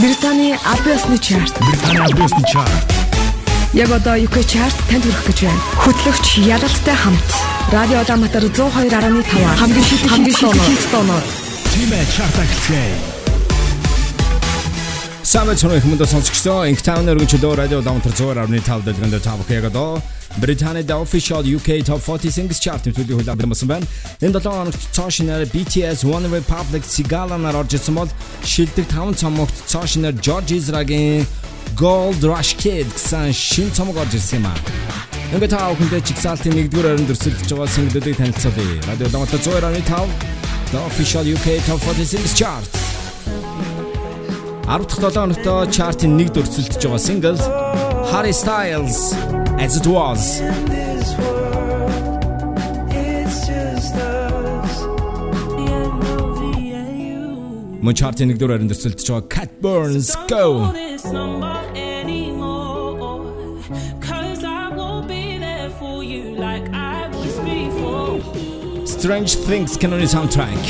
Британий 0.00 0.56
Абиосны 0.64 1.18
чарт. 1.18 1.52
Британий 1.60 1.98
Абиосны 1.98 2.42
чарт. 2.50 2.70
Яг 3.74 3.90
одоо 3.90 4.16
UK 4.16 4.40
чарт 4.48 4.74
танд 4.88 5.04
хүрэх 5.04 5.26
гэж 5.28 5.40
байна. 5.44 5.60
Хөтлөгч 5.76 6.26
Ялалтай 6.40 6.96
хамт 6.96 7.28
Радио 7.70 8.00
Улаанбаатар 8.00 8.44
102.5 8.48 9.60
хамгийн 9.60 9.84
шилдэг 9.84 10.10
хамгийн 10.10 10.36
шилдэг 10.36 10.90
тоноор 10.90 11.24
Тимэ 11.68 12.00
чарт 12.16 12.32
ахилцгээе. 12.32 13.19
Самбай 15.30 15.54
цонх 15.54 15.84
хүмүүд 15.84 16.02
сонсогчдоо 16.10 16.64
Ink 16.66 16.80
Town 16.82 17.06
өргөн 17.06 17.28
чөлөө 17.30 17.54
радио 17.54 17.78
Улаанбаатар 17.78 18.50
102.5 18.50 18.82
дэлгэнд 18.82 19.22
тавх 19.22 19.46
яг 19.54 19.68
одоо 19.68 20.02
Британийн 20.42 20.82
The 20.82 20.96
Official 20.98 21.46
UK 21.46 21.86
Top 21.86 22.02
40 22.02 22.34
Singles 22.34 22.58
Chart 22.58 22.82
хөлөө 22.82 23.22
бэлмсэн 23.38 23.70
байна. 23.70 23.86
Энэ 24.18 24.42
7 24.42 24.50
хоногт 24.50 24.82
цоошноор 24.90 25.46
BTS 25.54 26.02
One 26.02 26.26
Republic 26.34 26.82
Sigala 26.82 27.38
нар 27.38 27.54
орж 27.62 27.78
ирсэн 27.78 27.94
бол 27.94 28.10
шилдэг 28.42 28.90
5 28.90 29.22
цомогт 29.22 29.54
цоошноор 29.70 30.18
George 30.18 30.58
Ezra-гийн 30.58 31.22
Gold 31.78 32.26
Rush 32.26 32.58
Kid 32.58 32.90
гэсэн 32.90 33.30
шин 33.30 33.70
цомог 33.70 34.02
орж 34.02 34.18
ирсэн 34.18 34.42
юм 34.42 34.50
аа. 34.50 34.58
Ингээд 35.30 35.54
таа 35.54 35.70
бүхэндээ 35.78 36.10
чигсалтын 36.10 36.58
1-р 36.58 36.90
оройн 36.90 37.06
дөрсөлдөж 37.06 37.54
байгаа 37.54 37.70
single-үүдийг 37.70 38.18
танилцуулъя. 38.18 38.82
Радио 38.82 39.06
Улаанбаатар 39.06 39.78
102.5 39.78 40.10
The 40.74 40.80
Official 40.90 41.22
UK 41.22 41.62
Top 41.70 41.78
40 41.86 42.18
Singles 42.18 42.34
Chart 42.34 42.89
10 44.69 44.87
дахь 44.89 44.99
7 44.99 45.13
хоногт 45.13 45.45
чартын 45.77 46.17
1 46.17 46.33
дөрсөлдөж 46.35 46.83
байгаа 46.83 47.01
single 47.07 47.37
Harry 48.11 48.33
Styles 48.33 48.97
As 49.63 49.77
It 49.79 49.85
Was 49.85 50.23
Мөн 57.85 57.93
чартын 58.01 58.33
1 58.33 58.41
дөрөөр 58.41 58.65
дөрсөлдөж 58.71 59.07
байгаа 59.11 59.29
Cat 59.35 59.51
Burns 59.61 60.09
Go 60.33 60.45
Strange 69.05 69.35
Things 69.47 69.77
can 69.77 69.93
only 69.93 70.09
soundtrack 70.15 70.61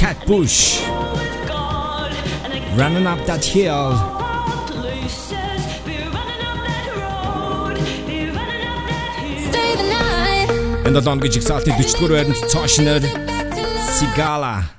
Cat 0.00 0.16
Bush 0.26 0.80
Running 2.77 3.07
up 3.07 3.25
that 3.25 3.43
hill. 3.43 3.97
Энэ 10.85 10.93
долоон 10.93 11.19
гэж 11.19 11.33
ихсаалтын 11.41 11.73
40 11.73 11.97
дугаар 11.97 12.13
байранд 12.15 12.37
цоошноор 12.53 13.03
Sigala 13.97 14.76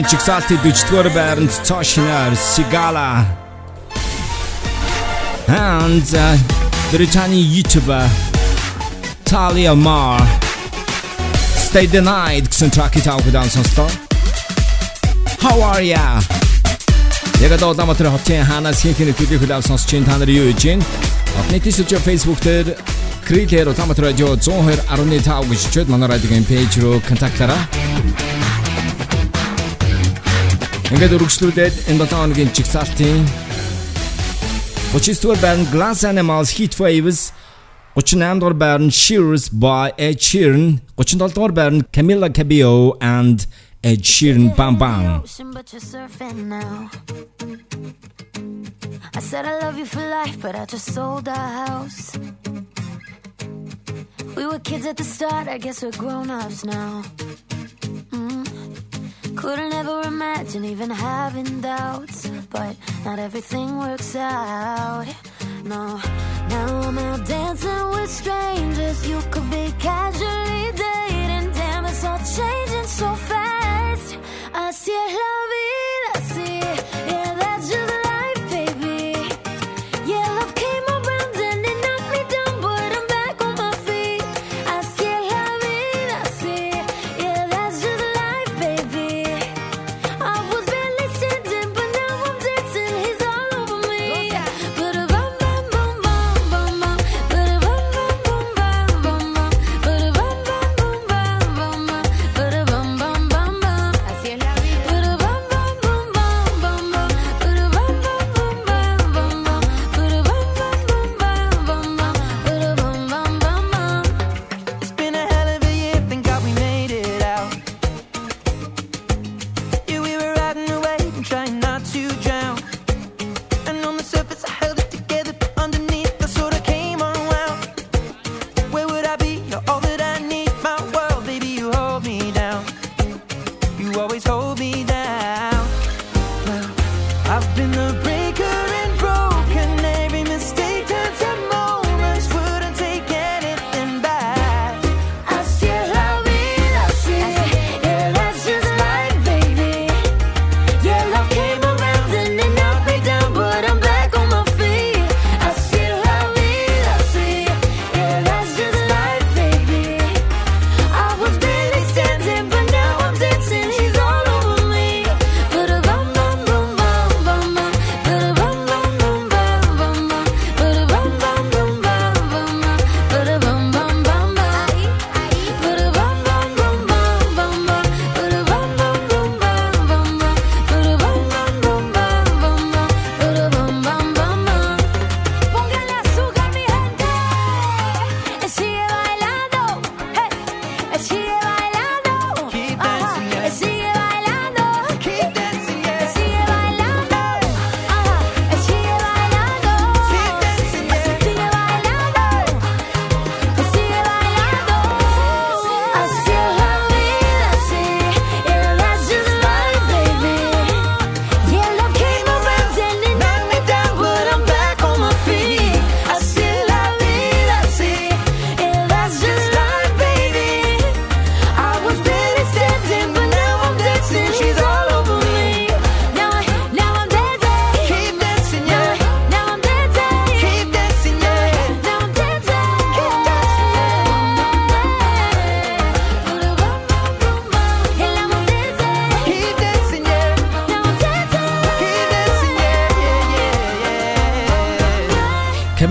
Долооногийн 0.00 0.08
чигсалтын 0.08 0.58
40-р 0.64 1.08
байранд 1.12 1.52
цоошноор 1.62 2.32
Sigala 2.32 3.24
and 5.46 6.08
uh, 6.14 6.38
Британий 6.92 7.44
YouTuber 7.44 8.08
Talia 9.24 9.74
Mar 9.74 10.20
Stay 11.56 11.86
the 11.86 12.00
night 12.00 12.48
гэсэн 12.48 12.70
track-ийг 12.70 13.04
тавьдаг 13.04 13.50
сонстоо. 13.52 13.90
How 15.42 15.60
are 15.60 15.84
ya? 15.84 16.22
Яг 17.40 17.52
одоо 17.52 17.74
Улаанбаатар 17.74 18.08
хотын 18.08 18.44
ханаас 18.44 18.80
хинхний 18.80 19.12
төлөв 19.12 19.44
хөлөв 19.44 19.66
сонсч 19.66 19.90
та 20.06 20.16
нар 20.16 20.30
юу 20.30 20.48
хийж 20.48 20.64
байна? 20.64 20.84
Апнетис 21.40 21.78
үчи 21.78 22.00
Facebook 22.00 22.40
дээр 22.40 22.72
Крилэр 23.28 23.68
Улаанбаатар 23.68 24.04
радио 24.16 24.32
102.5 24.36 25.48
гэж 25.50 25.60
чөд 25.74 25.88
манай 25.92 26.08
радиогийн 26.08 26.48
пэйж 26.48 26.80
рүү 26.80 27.04
контактлаарай. 27.04 27.79
Ингээд 30.90 31.14
өргөжлүүлээд 31.16 31.74
энэ 31.86 32.02
7 32.02 32.18
хоногийн 32.18 32.50
чигсалтын 32.50 33.22
39-р 34.90 35.38
байранд 35.38 35.70
Glass 35.70 36.02
Animals 36.02 36.50
Heat 36.58 36.74
Waves 36.82 37.30
38 37.94 38.42
дугаар 38.42 38.54
байранд 38.62 38.90
Shearers 38.90 39.46
by 39.54 39.94
Ed 39.94 40.18
Sheeran. 40.18 40.82
37 40.98 41.34
дугаар 41.34 41.52
байранд 41.54 41.86
Camila 41.94 42.28
Cabello 42.38 42.98
and 43.00 43.46
Ed 43.86 44.02
Sheeran. 44.02 44.50
Bam 44.58 44.74
Bam. 44.82 45.22
I 49.18 49.20
said 49.28 49.44
I 49.46 49.54
love 49.62 49.76
you 49.78 49.86
for 49.86 50.02
life 50.18 50.36
but 50.42 50.54
I 50.56 50.64
just 50.66 50.86
sold 50.94 51.28
our 51.28 51.50
house. 51.66 52.18
We 54.36 54.42
were 54.50 54.58
kids 54.58 54.86
at 54.90 54.96
the 54.96 55.04
start 55.04 55.46
I 55.46 55.58
guess 55.58 55.82
we're 55.84 55.98
grown-ups 56.02 56.64
now. 56.64 57.02
Couldn't 59.40 59.72
ever 59.72 60.02
imagine 60.02 60.66
even 60.66 60.90
having 60.90 61.62
doubts, 61.62 62.28
but 62.50 62.76
not 63.06 63.18
everything 63.18 63.78
works 63.78 64.14
out. 64.14 65.06
No, 65.64 65.98
now 66.50 66.80
I'm 66.82 66.98
out 66.98 67.24
dancing 67.26 67.90
with 67.90 68.10
strangers. 68.10 69.08
You 69.08 69.18
could 69.30 69.50
be 69.50 69.72
casually 69.78 70.72
dating. 70.72 71.52
Damn, 71.52 71.86
it's 71.86 72.04
all 72.04 72.18
changing 72.18 72.84
so 72.84 73.14
fast. 73.14 74.18
I 74.52 74.70
see 74.72 74.92
a 74.92 75.06
love 75.20 75.52
it, 75.64 76.16
I 76.16 76.20
see. 76.32 76.58
Yeah, 77.10 77.34
that's 77.40 77.70
just. 77.70 77.99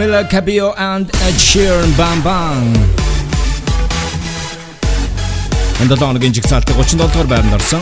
Camila 0.09 0.27
Cabello 0.27 0.73
and 0.75 1.05
Ed 1.21 1.35
Sheeran 1.37 1.91
Bam 1.95 2.23
Bam. 2.23 2.73
Энд 5.81 5.89
долооногийн 5.89 6.33
жигсаалтыг 6.33 6.75
37 6.75 6.97
дугаар 6.97 7.27
байранд 7.27 7.53
орсон. 7.53 7.81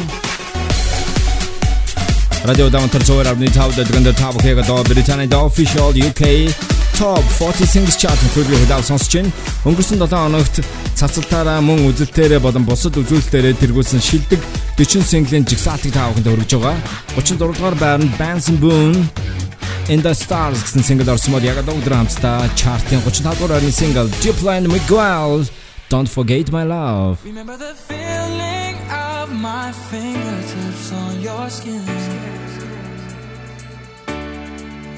Radio 2.44 2.70
Downtown 2.70 3.04
Tower 3.08 3.28
авны 3.31 3.48
тав 3.48 3.72
дэгэнд 3.76 4.12
тав 4.18 4.36
хэрэг 4.44 4.68
доо 4.68 4.84
Британийн 4.84 5.31
official 5.31 5.96
UK 5.96 6.52
Top 7.00 7.24
40 7.40 7.66
Singles 7.74 7.96
Chart 7.96 8.19
төлөвлөгөө 8.36 8.60
хөдөлж 8.66 8.86
сонсож 8.92 9.14
байна. 9.16 9.31
Өнгөрсөн 9.64 9.98
7 10.04 10.12
хоногт 10.12 10.56
цацалтаараа 11.00 11.62
мөн 11.62 11.88
үзэлтээрээ 11.88 12.44
болон 12.44 12.68
бусад 12.68 13.00
үзүүлэлтээрээ 13.00 13.56
тэргүүлсэн 13.62 14.04
шилдэг 14.04 14.42
40 14.76 15.06
синглийн 15.12 15.48
жигсаалтыг 15.48 15.96
тав 15.96 16.12
хүнд 16.12 16.28
хүргэж 16.28 16.52
байгаа. 16.60 16.76
36 17.16 17.40
дугаар 17.40 17.76
байранд 17.80 18.12
Benson 18.19 18.60
Boone 18.60 19.07
in 19.90 20.02
the 20.02 20.14
Stars 20.14 20.64
гэсэн 20.64 20.84
single 20.84 21.08
орсон 21.14 21.32
бол 21.32 21.46
яг 21.48 21.64
өдөр 21.64 21.94
хамтдаа 21.96 22.52
chart-ийн 22.60 23.00
35 23.08 23.40
дугаар 23.40 23.58
орны 23.58 23.72
single 23.72 24.10
Diplo 24.20 24.52
and 24.52 24.68
Miguel 24.68 25.48
Don't 25.90 26.10
Forget 26.12 26.52
My 26.52 26.64
Love. 26.68 27.24
Remember 27.24 27.56
the 27.56 27.72
feeling 27.90 28.76
of 28.92 29.32
my 29.32 29.72
fingertips 29.90 30.92
on 30.92 31.14
your 31.24 31.48
skin. 31.50 31.88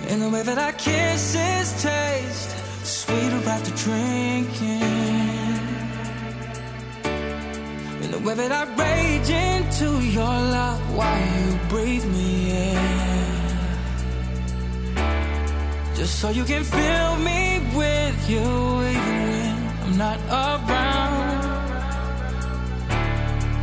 In 0.10 0.18
the 0.24 0.30
way 0.34 0.42
that 0.42 0.58
our 0.58 0.74
kisses 0.74 1.70
taste 1.86 2.52
sweeter 2.82 3.42
after 3.46 3.74
drinking. 3.86 4.82
In 8.04 8.10
the 8.16 8.22
way 8.26 8.34
that 8.42 8.52
I 8.52 8.64
rage 8.74 9.30
into 9.30 9.90
your 10.18 10.36
love 10.58 10.82
while 10.98 11.26
you 11.38 11.48
breathe 11.70 12.06
me 12.10 12.30
in. 12.74 12.79
Just 16.00 16.20
so 16.20 16.30
you 16.30 16.46
can 16.46 16.64
fill 16.64 17.16
me 17.18 17.60
with 17.76 18.30
you 18.30 18.40
even 18.40 19.56
when 19.82 19.84
I'm 19.84 19.98
not 19.98 20.20
around. 20.30 21.42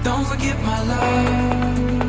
Don't 0.05 0.27
forget 0.27 0.63
my 0.63 0.83
love. 0.83 2.06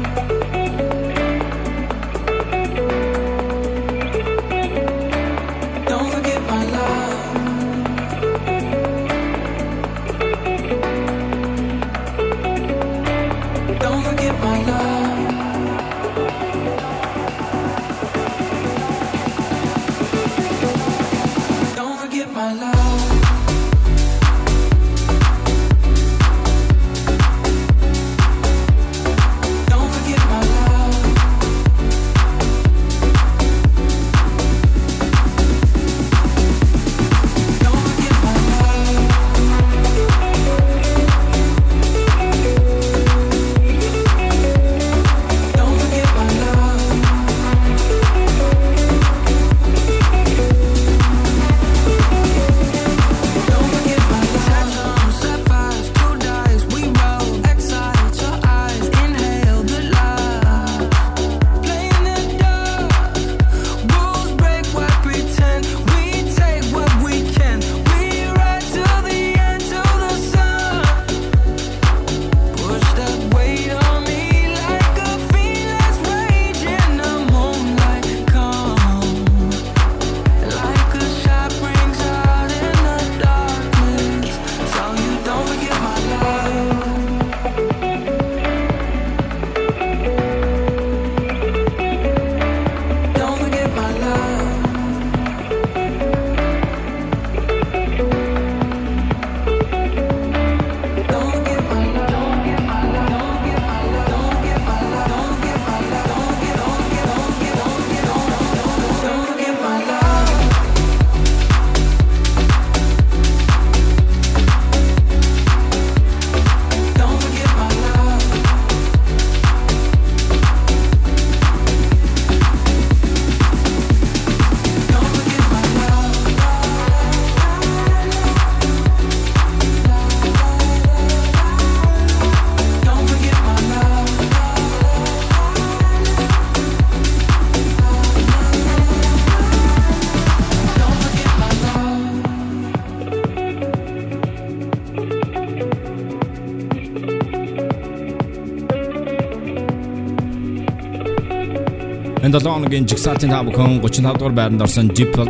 7 152.37 152.53
хоногийн 152.53 152.85
жигсаалтын 152.85 153.31
та 153.33 153.41
бүхэн 153.41 153.81
35 153.81 154.13
дугаар 154.21 154.35
байранд 154.37 154.61
орсон 154.61 154.93
Diplo 154.93 155.25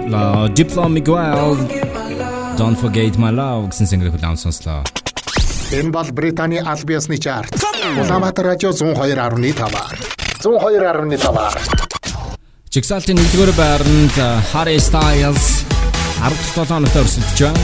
Diplo 0.52 0.92
Miguel 0.92 1.56
Don't 2.60 2.76
forget 2.76 3.16
my 3.16 3.32
love 3.32 3.72
гэсэн 3.72 3.88
single 3.88 4.12
хүлээн 4.12 4.36
сонслоо. 4.36 4.84
Энэ 5.72 5.92
бол 5.96 6.12
Британий 6.12 6.60
аль 6.60 6.84
биесны 6.84 7.16
чарт. 7.16 7.56
Улаанбаатар 7.96 8.46
радио 8.52 8.76
102.5. 8.76 9.56
102.5. 10.44 11.88
Жигсаалтын 12.76 13.16
1-р 13.16 13.52
байранд 13.56 14.16
э, 14.20 14.28
Harry 14.52 14.76
Styles 14.76 15.64
17 16.20 16.68
хоногт 16.68 16.92
өрсөлдөж 16.92 17.40
байна. 17.40 17.64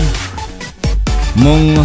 Мөн 1.44 1.84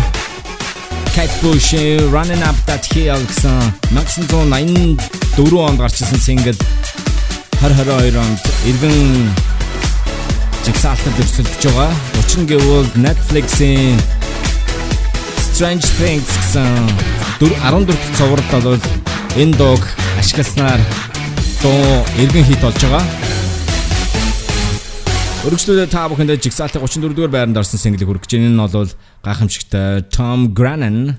Kate 1.10 1.34
Bush 1.42 1.74
Running 2.14 2.42
Up 2.46 2.54
That 2.70 2.86
Hill 2.94 3.18
гэсэн 3.26 3.74
1984 3.90 5.58
онд 5.58 5.78
гарч 5.82 6.06
ирсэн 6.06 6.22
single 6.22 6.77
2022 7.58 8.14
онд 8.14 8.38
иргэн 8.70 9.26
жигсаалтад 10.62 11.18
өрсөлдөж 11.18 11.62
байгаа. 11.66 11.90
Учир 12.22 12.40
нь 12.42 12.46
гэвэл 12.46 12.86
Netflix-ийн 13.02 13.98
Strange 15.42 15.82
Things 15.98 16.30
гэсэн 16.38 16.70
14 17.42 17.90
дахь 17.90 18.06
цувралд 18.14 18.52
бол 18.62 18.78
энэ 19.34 19.58
дууг 19.58 19.82
ашигласнаар 20.22 20.78
дуу 21.58 22.06
иргэн 22.22 22.46
хит 22.46 22.62
болж 22.62 22.78
байгаа. 22.78 23.02
Өргөжлөлөө 25.50 25.90
та 25.90 26.06
бүхэндээ 26.14 26.38
жигсаалтын 26.38 26.78
34 26.78 27.10
дугаар 27.10 27.34
байранд 27.34 27.58
орсон 27.58 27.82
single 27.82 28.06
хүргэж 28.06 28.38
байна. 28.38 28.46
Энэ 28.46 28.54
нь 28.54 28.62
бол 28.70 28.90
гайхамшигтай 29.26 30.06
Tom 30.14 30.54
Grennan 30.54 31.18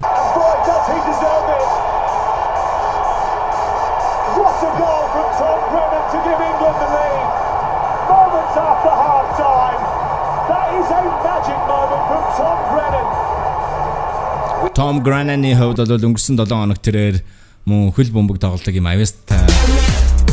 Tom 14.90 15.06
Grennan-ы 15.06 15.54
хувьд 15.54 15.86
бол 15.86 16.02
өнгөрсөн 16.02 16.34
7 16.34 16.50
хоног 16.50 16.82
тэрээр 16.82 17.22
мөн 17.70 17.94
хөл 17.94 18.10
бөмбөг 18.10 18.42
тоглолтог 18.42 18.74
юм 18.74 18.90
авьяастай 18.90 19.38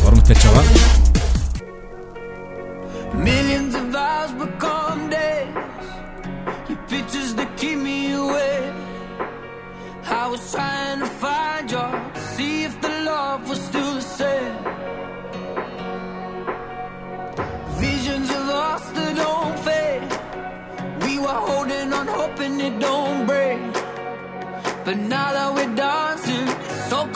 урам 0.01 0.17
бүтээж 0.17 0.41
байгаа. 0.49 0.65
Millions 3.21 3.77
of 3.77 3.93
hours 3.93 4.33
become 4.41 5.13
days. 5.13 5.53
Your 6.73 6.81
pictures 6.89 7.37
that 7.37 7.53
keep 7.61 7.77
me 7.77 8.17
awake. 8.17 8.73
I 10.09 10.25
was 10.33 10.41
trying 10.49 11.05
to 11.05 11.11
find 11.21 11.69
you, 11.69 11.85
see 12.33 12.65
if 12.65 12.81
the 12.81 12.93
love 13.05 13.45
was 13.45 13.61
still 13.61 13.93
the 14.01 14.07
same. 14.21 14.57
Visions 17.77 18.33
of 18.33 18.45
us 18.49 18.85
that 18.97 19.13
don't 19.21 19.57
fade. 19.69 20.09
We 21.05 21.21
were 21.21 21.41
holding 21.45 21.93
on, 21.93 22.09
hoping 22.09 22.57
it 22.69 22.81
don't 22.81 23.29
break. 23.29 23.46
But 24.87 24.99
now 24.99 25.33
that 25.33 25.53
we're 25.53 25.75
dancing, 25.75 26.47
so 26.89 27.09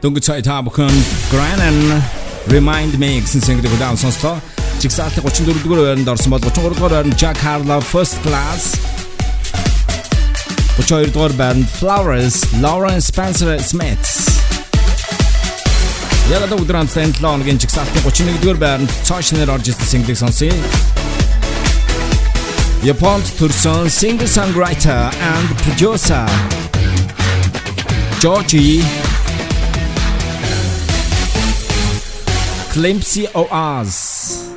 Дөнгөж 0.00 0.24
цай 0.24 0.40
та 0.40 0.62
бүхэн 0.64 0.94
Grannan 1.28 1.76
Remind 2.48 2.96
Me 2.96 3.20
гэсэн 3.20 3.44
single-ийг 3.44 3.76
удаан 3.76 4.00
сонслоо. 4.00 4.40
Жигсаалтын 4.80 5.20
34 5.20 5.60
дугаар 5.60 5.92
байранд 5.92 6.08
орсон 6.08 6.32
бол 6.32 6.40
33 6.40 6.72
дугаар 6.72 6.94
байранд 6.94 7.20
Jack 7.20 7.36
Harlow 7.44 7.84
First 7.84 8.16
Class 8.24 8.80
32 10.80 11.12
дугаар 11.12 11.36
байранд 11.36 11.68
Flowers 11.68 12.48
Lauren 12.64 12.96
Spencer 13.04 13.60
Smith 13.60 14.08
Яг 16.32 16.48
одоо 16.48 16.64
өдөр 16.64 16.80
хамтдаа 16.80 17.04
7 17.04 17.20
хоногийн 17.20 17.60
жигсаалтын 17.60 18.00
31-р 18.00 18.56
байранд 18.56 18.88
цааш 19.04 19.36
нэр 19.36 19.52
орж 19.52 19.68
ирсэн 19.68 19.84
single 19.92 20.16
сонсъё. 20.16 20.56
Японд 22.88 23.28
төрсөн 23.36 23.92
singer 23.92 24.24
songwriter 24.24 25.12
and 25.20 25.48
producer 25.60 26.24
Georgie 28.24 29.09
Of 32.72 33.50
Us. 33.50 34.54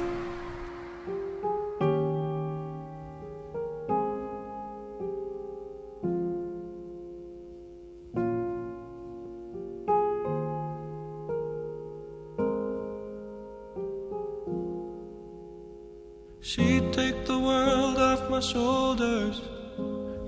She'd 16.42 16.94
take 16.94 17.26
the 17.26 17.40
world 17.40 17.98
off 17.98 18.30
my 18.30 18.40
shoulders 18.40 19.42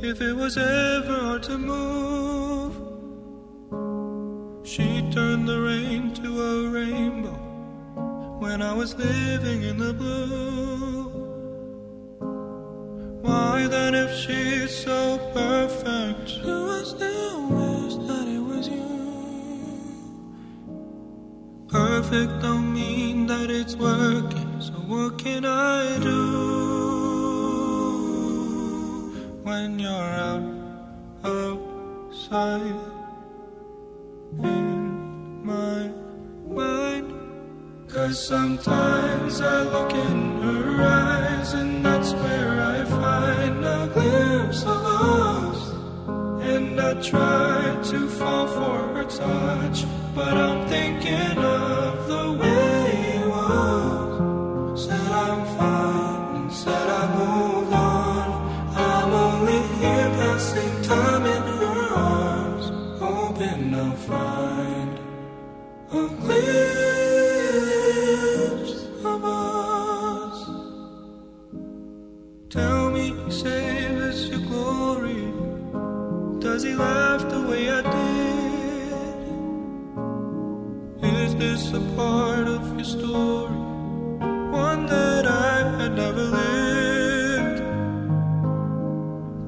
if 0.02 0.22
it 0.22 0.34
was 0.34 0.58
ever 0.58 1.20
hard 1.20 1.44
to 1.44 1.58
move. 1.60 2.74
She'd 4.66 5.12
turn 5.12 5.46
the 5.46 5.62
rain 5.62 6.14
to 6.16 6.42
a 6.42 6.70
rainbow 6.70 7.25
when 8.46 8.62
I 8.62 8.74
was 8.74 8.94
living 8.96 9.64
in 9.64 9.78
the 9.80 9.92
blue. 9.92 11.06
Why 13.26 13.66
then, 13.68 13.96
if 13.96 14.12
she's 14.22 14.72
so 14.86 15.18
perfect, 15.34 16.28
do 16.44 16.56
I 16.80 16.84
still 16.84 17.40
wish 17.60 17.96
that 18.08 18.28
it 18.38 18.44
was 18.52 18.68
you? 18.68 18.92
Perfect 21.68 22.34
don't 22.44 22.72
mean 22.72 23.26
that 23.26 23.50
it's 23.50 23.76
working, 23.76 24.62
so 24.62 24.74
what 24.92 25.18
can 25.18 25.44
I 25.44 25.98
do 26.12 26.22
when 29.48 29.80
you're 29.80 30.12
out 30.30 30.46
outside 31.24 32.80
in 34.44 34.66
my 35.50 35.90
mind? 36.56 36.85
Cause 37.96 38.28
sometimes 38.28 39.40
I 39.40 39.64
look 39.64 39.94
in 39.94 40.42
her 40.42 40.84
eyes, 40.84 41.54
and 41.54 41.86
that's 41.86 42.12
where 42.12 42.62
I 42.62 42.84
find 42.84 43.64
a 43.64 43.90
glimpse 43.94 44.64
of 44.64 44.84
us. 44.84 45.72
And 46.44 46.78
I 46.78 46.94
try 47.02 47.80
to 47.92 48.10
fall 48.10 48.48
for 48.48 48.80
her 48.96 49.06
touch, 49.06 49.86
but 50.14 50.34
I'm 50.36 50.68
thinking 50.68 51.38
of 51.38 52.08
the 52.10 52.34
way 52.34 53.16
it 53.16 53.28
was. 53.30 54.88
Said 54.88 55.12
I'm 55.26 55.46
fine 55.58 56.36
and 56.36 56.52
said 56.52 56.90
I 57.02 57.04
moved 57.16 57.72
on. 57.72 58.28
I'm 58.76 59.14
only 59.14 59.62
here 59.80 60.10
passing 60.20 60.82
time 60.82 61.26
in 61.26 61.44
her 61.44 61.94
arms, 61.96 62.66
hoping 63.00 63.74
I'll 63.74 63.96
find 63.96 65.00
a 65.94 66.08
glimpse 66.20 66.75
Does 76.56 76.64
he 76.64 76.74
laugh 76.74 77.22
the 77.30 77.42
way 77.42 77.70
I 77.70 77.82
did? 77.82 79.16
Is 81.04 81.36
this 81.36 81.74
a 81.74 81.82
part 81.98 82.48
of 82.48 82.62
your 82.78 82.86
story? 82.86 83.58
One 84.66 84.86
that 84.86 85.26
I 85.28 85.70
had 85.78 85.98
never 85.98 86.24
lived. 86.40 87.62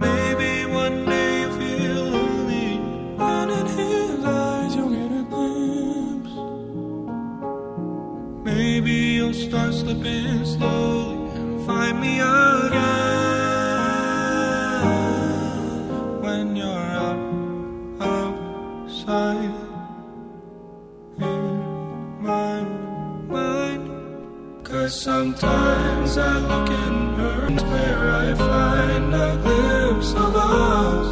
Maybe 0.01 0.65
one 0.65 1.05
day 1.05 1.43
you 1.43 1.49
feel 1.57 2.03
lonely, 2.17 2.71
and 3.17 3.51
in 3.51 3.67
his 3.67 4.25
eyes 4.25 4.75
you'll 4.75 4.89
get 4.89 5.11
a 5.21 5.23
glimpse. 5.31 6.35
Maybe 8.43 8.95
you'll 9.15 9.33
start 9.33 9.73
slipping 9.73 10.43
slowly 10.43 11.15
and 11.39 11.65
find 11.65 12.01
me 12.01 12.19
again 12.19 13.16
sometimes 24.89 26.17
I 26.17 26.37
look 26.39 26.69
in 26.69 27.15
her 27.15 27.45
and 27.47 27.61
where 27.61 28.09
I 28.09 28.33
find 28.35 29.13
a 29.13 29.37
glimpse 29.43 30.11
of 30.13 30.35
us. 30.35 31.09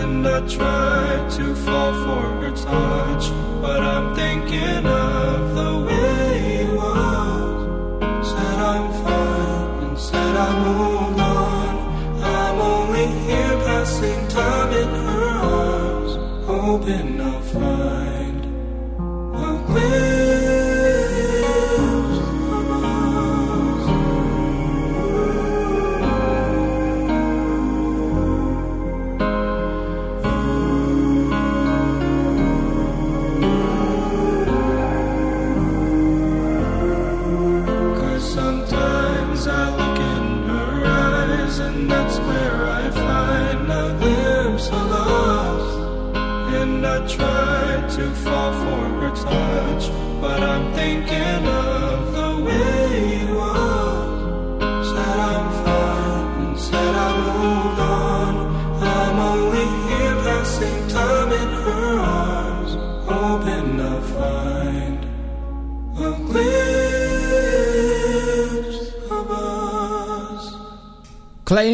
And 0.00 0.26
I 0.26 0.40
try 0.46 1.28
to 1.36 1.54
fall 1.54 1.92
for 2.04 2.24
her 2.42 2.50
touch, 2.50 3.30
but 3.62 3.80
I'm 3.82 4.14
thinking 4.14 4.86
of 4.86 5.54
the 5.54 5.72
way 5.86 6.62
it 6.62 6.74
was. 6.74 8.28
Said 8.28 8.58
I'm 8.72 8.92
fine 9.04 9.84
and 9.84 9.98
said 9.98 10.36
I 10.36 10.50
moved 10.64 11.20
on. 11.20 12.22
I'm 12.22 12.58
only 12.60 13.06
here 13.06 13.56
passing 13.64 14.28
time 14.28 14.72
in 14.72 14.88
her 14.88 15.24
arms, 15.24 16.12
hoping 16.46 17.20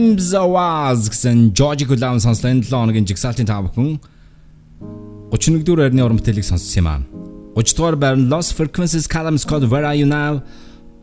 Claims 0.01 0.33
Awas 0.33 1.11
гэсэн 1.13 1.53
George 1.53 1.85
Clown 1.85 2.17
сонслоо 2.25 2.49
энэ 2.49 2.65
7 2.65 2.73
хоногийн 2.73 3.05
жигсаалтын 3.05 3.45
тав 3.45 3.69
бүхэн 3.69 4.01
31-р 5.29 5.77
байрны 5.77 6.01
уран 6.01 6.17
бүтээлийг 6.17 6.47
сонссон 6.49 6.81
юм 6.81 6.89
аа. 6.89 7.05
30-р 7.53 7.97
байранд 8.01 8.33
Lost 8.33 8.57
Frequencies 8.57 9.05
Callum 9.05 9.37
Scott 9.37 9.69
Where 9.69 9.85
Are 9.85 9.93
You 9.93 10.09
Now 10.09 10.41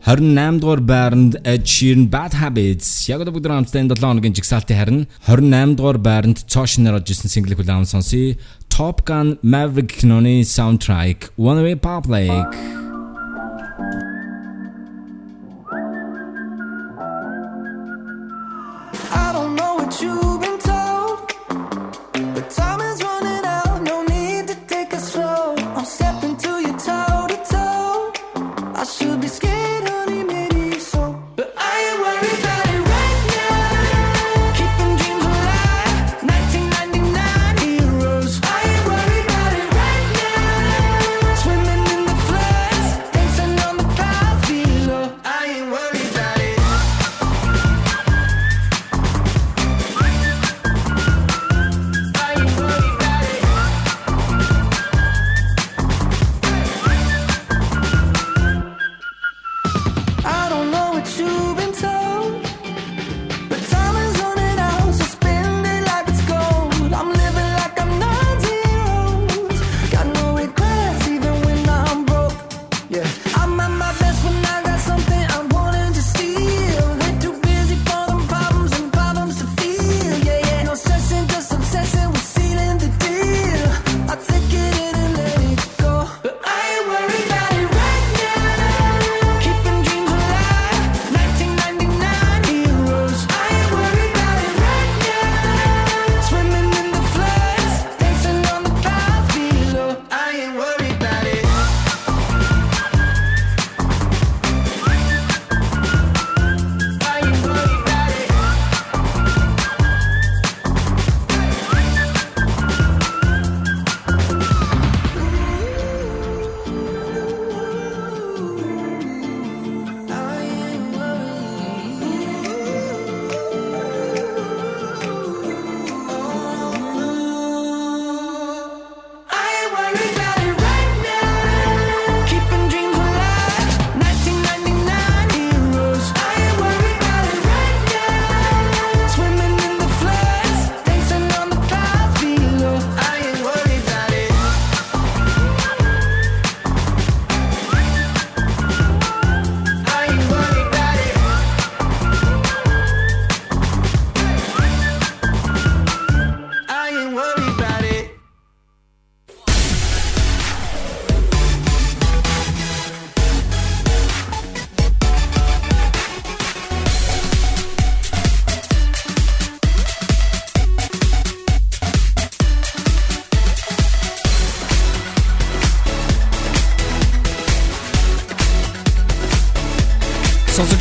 28-р 0.02 0.82
байранд 0.82 1.38
Ed 1.46 1.62
Sheeran 1.62 2.10
Bad 2.10 2.34
Habits 2.42 3.06
яг 3.06 3.22
одоо 3.22 3.38
бүгд 3.38 3.46
хамтдаа 3.46 3.86
энэ 3.86 3.94
7 3.94 4.02
хоногийн 4.02 4.34
жигсаалтын 4.34 4.80
харин 4.82 5.00
28-р 5.30 5.98
байранд 6.02 6.42
цоошноор 6.50 6.98
орж 6.98 7.14
ирсэн 7.14 7.30
single 7.30 7.54
хүлээн 7.54 7.86
сонсъё. 7.86 8.34
Top 8.66 9.06
Gun 9.06 9.38
Maverick 9.46 9.94
киноны 10.02 10.42
soundtrack 10.42 11.30
One 11.38 11.62
Way 11.62 11.78
Public 11.78 12.50
don't 20.00 20.37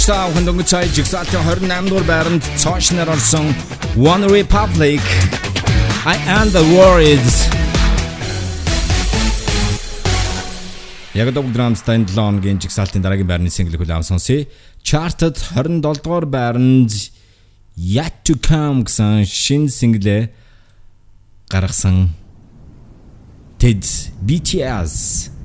Бүхэнд 0.08 0.48
өнгөц 0.48 0.70
цай 0.72 0.88
жигсаалтын 0.96 1.42
28 1.44 1.90
дугаар 1.92 2.06
байранд 2.08 2.46
цоошноор 2.56 3.10
орсон 3.12 3.52
One 4.00 4.24
Republic 4.32 5.04
I 6.08 6.16
am 6.32 6.48
the 6.56 6.64
worried 6.72 7.28
Яг 11.12 11.34
дог 11.36 11.52
7 11.52 12.08
хоногийн 12.16 12.56
жигсаалтын 12.56 13.04
дараагийн 13.04 13.28
байрны 13.28 13.52
single 13.52 13.76
хүлээм 13.76 14.08
сонсъё. 14.08 14.48
Charted 14.80 15.36
27 15.36 15.84
дугаар 15.84 16.24
байранд 16.24 17.12
Yet 17.76 18.24
to 18.24 18.40
Come 18.40 18.88
гэсэн 18.88 19.28
шинэ 19.28 19.68
single 19.68 20.32
гаргасан 21.52 22.16
Ted 23.60 23.84
BTS 24.24 25.36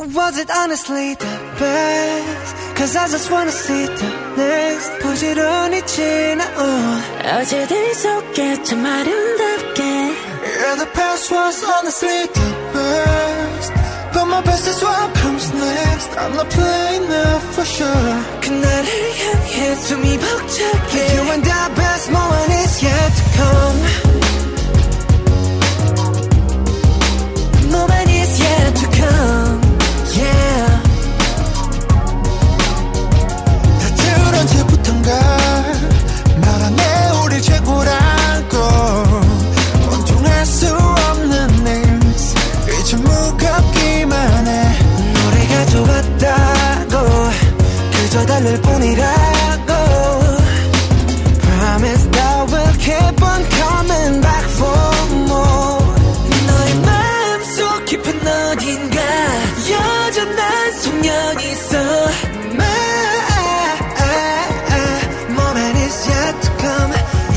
Was 0.00 0.38
it 0.38 0.50
honestly 0.50 1.14
the 1.14 1.36
best? 1.58 2.56
Cause 2.76 2.96
I 2.96 3.08
just 3.08 3.30
wanna 3.30 3.50
see 3.50 3.86
the 3.86 4.10
next 4.36 4.90
부지런히 5.00 5.80
지나온 5.86 7.02
어제들 7.24 7.94
속에 7.94 8.62
참 8.62 8.84
아름답게 8.84 9.82
Yeah, 9.82 10.76
the 10.76 10.86
past 10.92 11.32
was 11.32 11.64
honestly 11.64 12.26
the 12.32 12.50
best 12.74 13.72
But 14.12 14.26
my 14.26 14.42
best 14.42 14.68
is 14.68 14.82
what 14.82 15.14
comes 15.14 15.52
next 15.54 16.10
I'm 16.18 16.36
not 16.36 16.48
playing 16.50 17.08
now 17.08 17.38
for 17.54 17.64
sure 17.64 18.14
그날을 18.42 18.88
향해 19.20 19.74
숨이 19.76 20.18
벅차게 20.18 21.16
You 21.16 21.32
and 21.32 21.42
the 21.42 21.62
best 21.74 22.10
moment 22.12 22.52
is 22.52 22.82
yet 22.84 23.12
to 23.16 23.24
come 23.40 24.09
달랠 48.41 48.61
뿐이라고 48.61 49.71
Promise 51.41 52.09
that 52.11 52.49
we'll 52.49 52.73
keep 52.79 53.21
on 53.21 53.41
coming 53.49 54.21
back 54.21 54.45
for 54.57 55.05
more 55.29 55.85
너의 56.47 56.75
마음속 56.81 57.85
깊은 57.85 58.27
어딘가 58.27 58.99
여전한 59.69 60.73
소년이 60.81 61.51
있어 61.51 61.77
My 62.57 62.67
moment 65.29 65.77
is 65.77 66.09
yet 66.09 66.41
to 66.41 66.49
come 66.57 66.93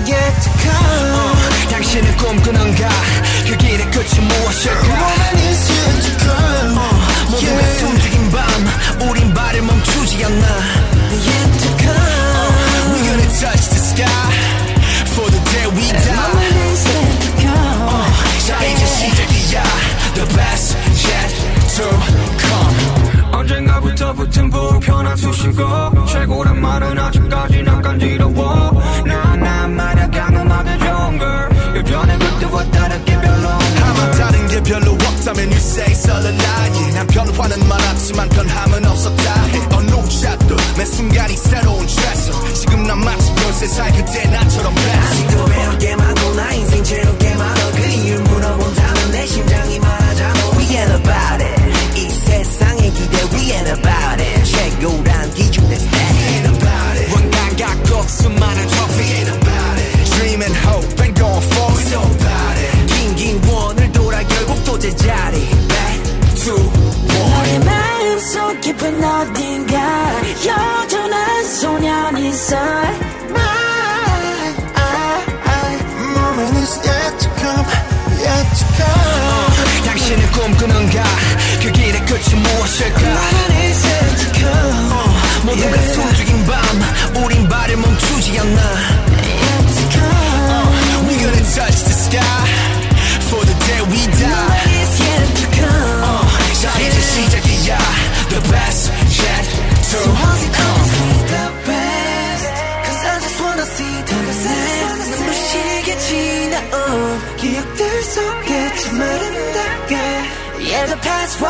Yet 0.08 0.34
to 0.40 0.50
come 0.64 1.70
당신은 1.70 2.16
꿈꾸는가 2.16 2.88
그 3.46 3.56
길의 3.58 3.90
끝이 3.90 4.20
무엇일까 4.20 4.88
Moment 4.88 5.36
is 5.50 5.70
yet 5.70 6.00
to 6.02 6.12
come 6.24 6.74
모두가 6.74 7.44
Yeah. 7.44 7.78
숨죽인 7.78 8.30
밤 8.30 8.40
우린 9.10 9.34
발을 9.34 9.60
멈추지 9.62 10.24
않나 10.24 10.46
붙은 24.12 24.50
불편한 24.50 25.16
수식어 25.16 26.06
최고란 26.06 26.60
말은 26.60 26.98
아직까지 26.98 27.62
난 27.62 27.80
간지러워. 27.82 28.82
말야 29.68 30.10
강음하게 30.10 30.78
좋은 30.78 31.18
걸. 31.18 31.50
예전에 31.76 32.18
그때와 32.18 32.64
다르게 32.70 33.20
별로 33.20 33.48
아마 33.48 34.10
다른 34.12 34.46
게 34.48 34.62
별로 34.62 34.92
없다면 34.92 35.44
you 35.46 35.56
say 35.56 35.94
썰을 35.94 36.36
나이 36.36 36.92
난 36.94 37.06
변화는 37.06 37.68
많았지만 37.68 38.28
변함은 38.28 38.84
없었다. 38.86 39.42
해 39.46 39.58
어느 39.72 40.10
샷도 40.10 40.56
매 40.76 40.84
순간이 40.84 41.36
새로운 41.36 41.86
트레서 41.86 42.54
지금 42.54 42.86
난 42.86 42.98
마치 43.04 43.32
13살 43.34 43.96
그때 43.96 44.28
나처럼 44.28 44.74
blessed. 44.74 45.36
또 45.36 45.44
배울 45.46 45.78
게 45.78 45.96
많고 45.96 46.34
나 46.34 46.52
인생 46.52 46.84
채울 46.84 47.18
게 47.18 47.34
많아 47.34 47.70
그 47.72 47.82
이유 47.86 48.20
물어본다면 48.20 49.10
내 49.12 49.26
심장이 49.26 49.78
말하잖아. 49.80 50.40
We 50.58 50.64
ain't 50.76 50.94
about 50.94 51.42
it 51.42 51.63
about 53.74 54.20
it 54.20 54.44
최고란 54.44 55.34
기준 55.34 55.68
내 55.68 55.76
ain't 55.76 56.46
about 56.48 56.98
it 56.98 57.12
원단각고 57.12 58.02
수많은 58.08 58.68
trophy 58.68 59.04
ain't 59.18 59.30
about 59.30 59.78
it 59.78 60.10
Dream 60.16 60.42
and 60.42 60.56
hope 60.66 61.00
and 61.02 61.14
going 61.14 61.42
forward 61.52 61.87
so 61.88 62.00
about 62.00 62.56
it 62.58 62.94
긴긴 62.94 63.40
원을 63.48 63.90
돌아 63.92 64.22
결국 64.22 64.64
또 64.64 64.78
제자리 64.78 65.48
Back 65.68 66.02
to 66.44 66.54
너의 67.08 67.58
마음속 67.60 68.60
깊은 68.60 69.02
어딘가 69.02 69.76
여전한 70.46 71.44
소년이 71.44 72.28
있어 72.30 72.56
Moment 76.14 76.56
is 76.58 76.78
yet 76.87 77.18
to 77.20 77.28
come 77.38 77.66
Yet 78.22 78.48
to 78.58 78.66
come 78.76 79.84
당신은 79.84 80.30
꿈꾸는가 80.32 81.02
그 81.62 81.72
길의 81.72 82.04
끝이 82.04 82.34
무엇일까 82.34 83.13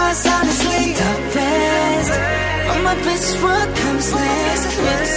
was 0.08 0.26
honestly 0.26 0.92
the 1.00 1.12
best 1.34 2.12
But 2.66 2.80
my 2.88 2.94
best 3.06 3.42
what 3.42 3.68
comes 3.82 4.08
next. 4.12 4.64
Never 4.86 5.08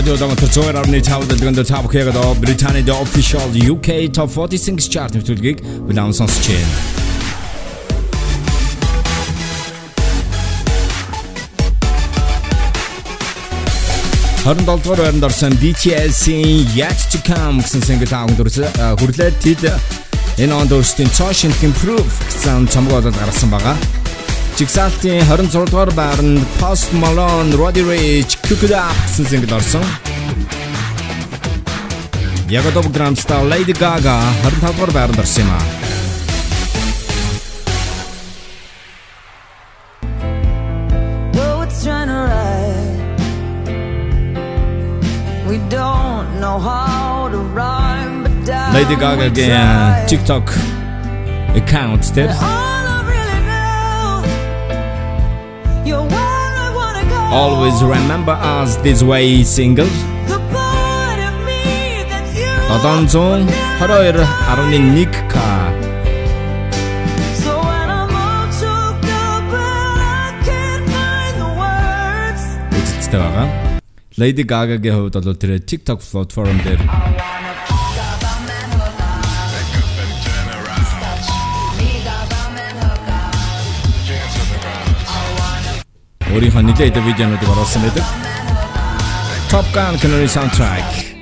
Radio 0.00 0.16
Damat 0.16 0.40
Цоор 0.48 0.76
арны 0.80 0.96
цаавд 1.04 1.28
дэлгэнд 1.28 1.60
цаав 1.60 1.84
хэгээд 1.84 2.16
Британий 2.40 2.80
the 2.80 2.96
official 2.96 3.44
UK 3.52 4.08
Top 4.08 4.32
40 4.32 4.56
Singles 4.56 4.88
Chart 4.88 5.12
нэвтрүүлгийг 5.12 5.60
бүлээн 5.60 6.16
сонсч 6.16 6.40
байна. 6.48 6.72
Харин 14.40 14.64
долдугаар 14.64 15.04
байранд 15.04 15.28
орсон 15.28 15.52
BTS-ийн 15.60 16.64
Yet 16.72 17.12
to 17.12 17.20
Come 17.20 17.60
гэсэн 17.60 17.84
single 17.84 18.08
таавд 18.08 18.40
хүрлээд 18.40 19.36
тэд 19.44 19.68
энэ 20.40 20.56
онд 20.56 20.72
өөрсдийн 20.72 21.12
цоошин 21.12 21.52
improve 21.60 22.08
гэсэн 22.08 22.72
цомгоо 22.72 23.04
болоод 23.04 23.20
гаргасан 23.20 23.52
байгаа. 23.52 23.99
Жигсаалтын 24.60 25.24
26 25.24 25.70
дугаар 25.72 25.90
байранд 25.96 26.44
Post 26.60 26.92
Malone, 27.00 27.56
Roddy 27.60 27.80
Ricch, 27.80 28.36
Cook 28.44 28.62
It 28.68 28.74
Up 28.76 28.92
гэсэн 29.08 29.24
single 29.24 29.54
орсон. 29.56 29.80
Ягодов 32.46 32.92
Грамста 32.92 33.40
Lady 33.52 33.72
Gaga 33.72 34.20
25 34.44 34.76
дугаар 34.76 34.90
байранд 34.92 35.18
орсон 35.18 35.44
юм 35.44 35.50
аа. 35.56 35.64
Lady 48.76 48.96
Gaga-гийн 49.04 49.50
try. 49.50 50.04
TikTok 50.10 50.46
account 51.60 52.04
дээр 52.14 52.69
Always 57.30 57.80
Remember 57.82 58.32
Us 58.32 58.76
This 58.82 59.02
Way 59.04 59.44
single 59.44 59.86
722.1K 62.70 65.36
Үзэлцтэй 72.74 73.18
байгаа. 73.18 73.48
Lady 74.18 74.42
Gaga-гийн 74.42 74.94
хувьд 74.94 75.14
бол 75.14 75.34
тэр 75.34 75.58
TikTok 75.62 76.02
platform 76.02 76.58
дээр 76.66 76.82
өөрийнхөө 86.33 86.61
нэлээд 86.67 86.97
видеонуудыг 87.07 87.49
оруулсан 87.53 87.81
байдаг. 87.85 88.05
Top 89.51 89.67
Gun 89.75 89.95
киноны 90.01 90.27
soundtrack. 90.27 91.15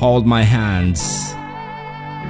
Hold 0.00 0.24
my 0.26 0.42
hands. 0.42 1.34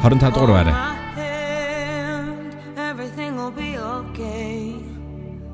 25 0.03 0.35
дугаар 0.35 0.51
байна. 0.57 0.73
hand, 1.17 2.57
everything 2.91 3.37
will 3.37 3.55
be 3.65 3.79
okay. 3.79 4.75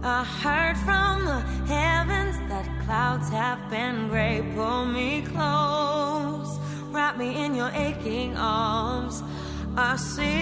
I 0.02 0.24
heard 0.42 0.76
from 0.86 1.14
the 1.30 1.40
heavens 1.74 2.36
that 2.48 2.66
clouds 2.84 3.28
have 3.30 3.60
been 3.68 4.08
gray. 4.08 4.42
Pull 4.54 4.86
me 4.86 5.22
close, 5.22 6.50
wrap 6.94 7.18
me 7.18 7.28
in 7.44 7.54
your 7.54 7.70
aching 7.86 8.36
arms. 8.36 9.22
I 9.76 9.96
see 9.96 10.41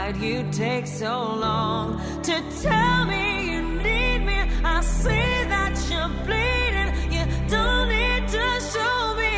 Why'd 0.00 0.16
you 0.16 0.46
take 0.50 0.86
so 0.86 1.12
long 1.46 2.00
to 2.22 2.42
tell 2.62 3.04
me 3.04 3.52
you 3.52 3.60
need 3.60 4.20
me? 4.20 4.38
I 4.64 4.80
see 4.80 5.44
that 5.54 5.74
you're 5.90 6.08
bleeding. 6.24 6.90
You 7.14 7.24
don't 7.48 7.90
need 7.90 8.26
to 8.36 8.46
show 8.72 9.14
me 9.20 9.29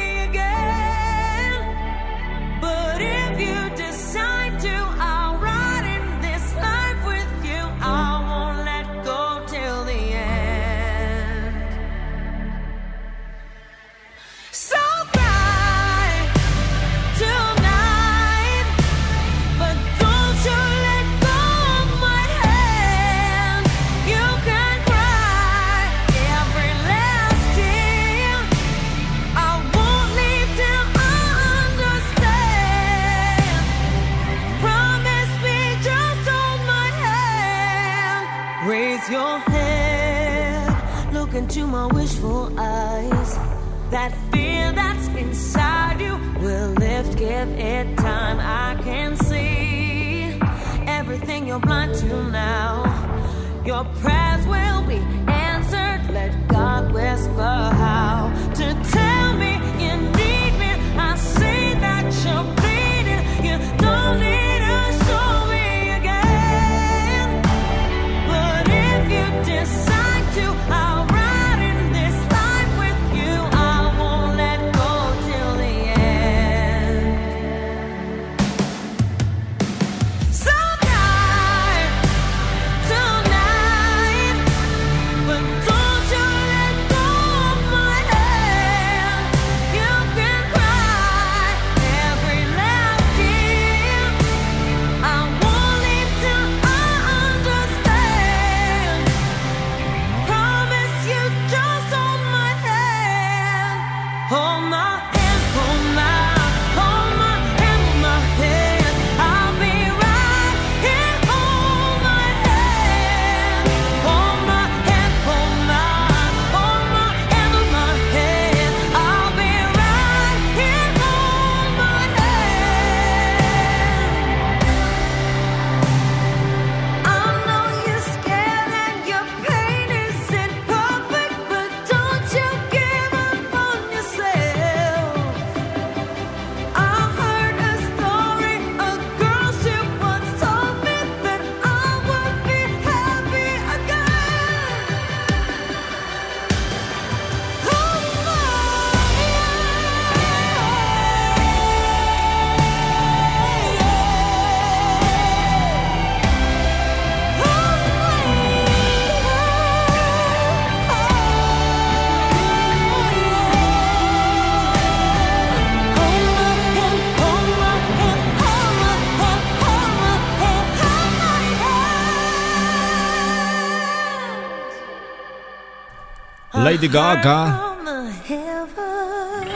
Lady 176.83 176.95
Gaga. 176.95 177.38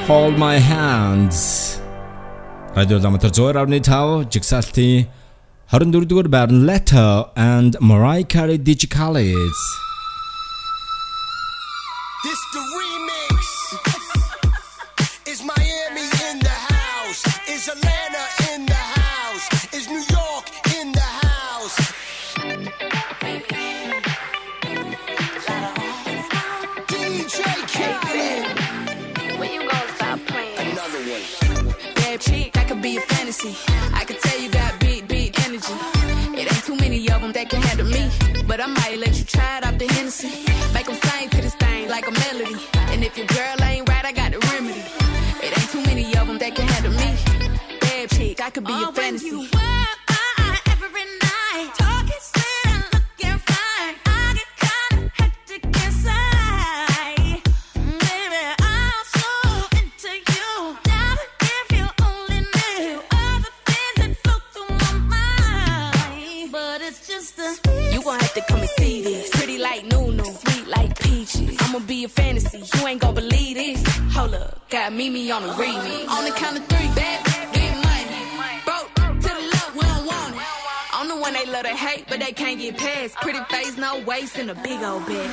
Hold 0.06 0.38
My 0.38 0.60
Hands. 0.60 1.34
Radio 2.76 2.98
Ламтар 3.02 3.32
Joy 3.34 3.50
авны 3.58 3.80
5 3.82 4.30
жигсаалтын 4.30 5.08
24 5.72 6.54
Latto 6.68 7.26
and 7.34 7.74
Mariah 7.80 8.22
Carey 8.22 8.58
Digicalities. 8.58 9.75
Bad 31.94 32.20
chick, 32.20 32.56
I 32.56 32.64
could 32.64 32.82
be 32.82 32.96
a 32.96 33.00
fantasy. 33.00 33.56
I 33.94 34.04
could 34.04 34.20
tell 34.20 34.38
you 34.38 34.50
got 34.50 34.78
big, 34.80 35.08
big 35.08 35.38
energy. 35.40 35.72
It 36.40 36.52
ain't 36.52 36.64
too 36.64 36.76
many 36.76 37.08
of 37.10 37.20
them 37.22 37.32
that 37.32 37.48
can 37.48 37.62
handle 37.62 37.86
me. 37.86 38.10
But 38.46 38.60
I 38.60 38.66
might 38.66 38.98
let 38.98 39.18
you 39.18 39.24
try 39.24 39.58
it 39.58 39.66
off 39.66 39.78
the 39.78 39.86
Hennessy. 39.86 40.30
Make 40.74 40.86
them 40.86 40.96
sing 40.96 41.28
to 41.30 41.36
this 41.40 41.54
thing 41.54 41.88
like 41.88 42.06
a 42.06 42.12
melody. 42.12 42.56
And 42.92 43.02
if 43.02 43.16
your 43.16 43.26
girl 43.26 43.56
ain't 43.62 43.88
right, 43.88 44.04
I 44.04 44.12
got 44.12 44.32
the 44.32 44.38
remedy. 44.52 44.84
It 45.44 45.58
ain't 45.58 45.70
too 45.70 45.82
many 45.82 46.04
of 46.16 46.26
them 46.26 46.38
that 46.38 46.54
can 46.54 46.68
handle 46.68 46.92
me. 46.92 47.08
Bad 47.80 48.10
chick, 48.10 48.40
I 48.40 48.50
could 48.50 48.64
be 48.64 48.82
a 48.82 48.92
fantasy. 48.92 49.48
You 72.56 72.86
ain't 72.86 73.00
gon' 73.00 73.14
believe 73.14 73.56
this. 73.56 73.84
Hold 74.14 74.34
up, 74.34 74.68
got 74.70 74.92
Mimi 74.92 75.30
on 75.30 75.42
the 75.42 75.48
remix. 75.50 76.08
On 76.08 76.24
the 76.24 76.30
count 76.30 76.56
of 76.56 76.64
three, 76.66 76.88
bad, 76.94 77.24
get 77.52 77.74
money. 77.84 78.62
Broke 78.64 78.94
to 79.20 79.28
the 79.28 79.44
love, 79.52 79.72
we 79.74 79.82
don't 79.82 80.06
want 80.06 80.34
it. 80.34 80.42
I'm 80.94 81.08
the 81.08 81.16
one 81.16 81.34
they 81.34 81.44
love 81.46 81.64
to 81.64 81.76
hate, 81.76 82.06
but 82.08 82.18
they 82.18 82.32
can't 82.32 82.58
get 82.58 82.78
past. 82.78 83.14
Pretty 83.16 83.40
face, 83.50 83.76
no 83.76 84.00
waist, 84.06 84.38
and 84.38 84.50
a 84.50 84.54
big 84.54 84.82
old 84.82 85.04
bag. 85.06 85.30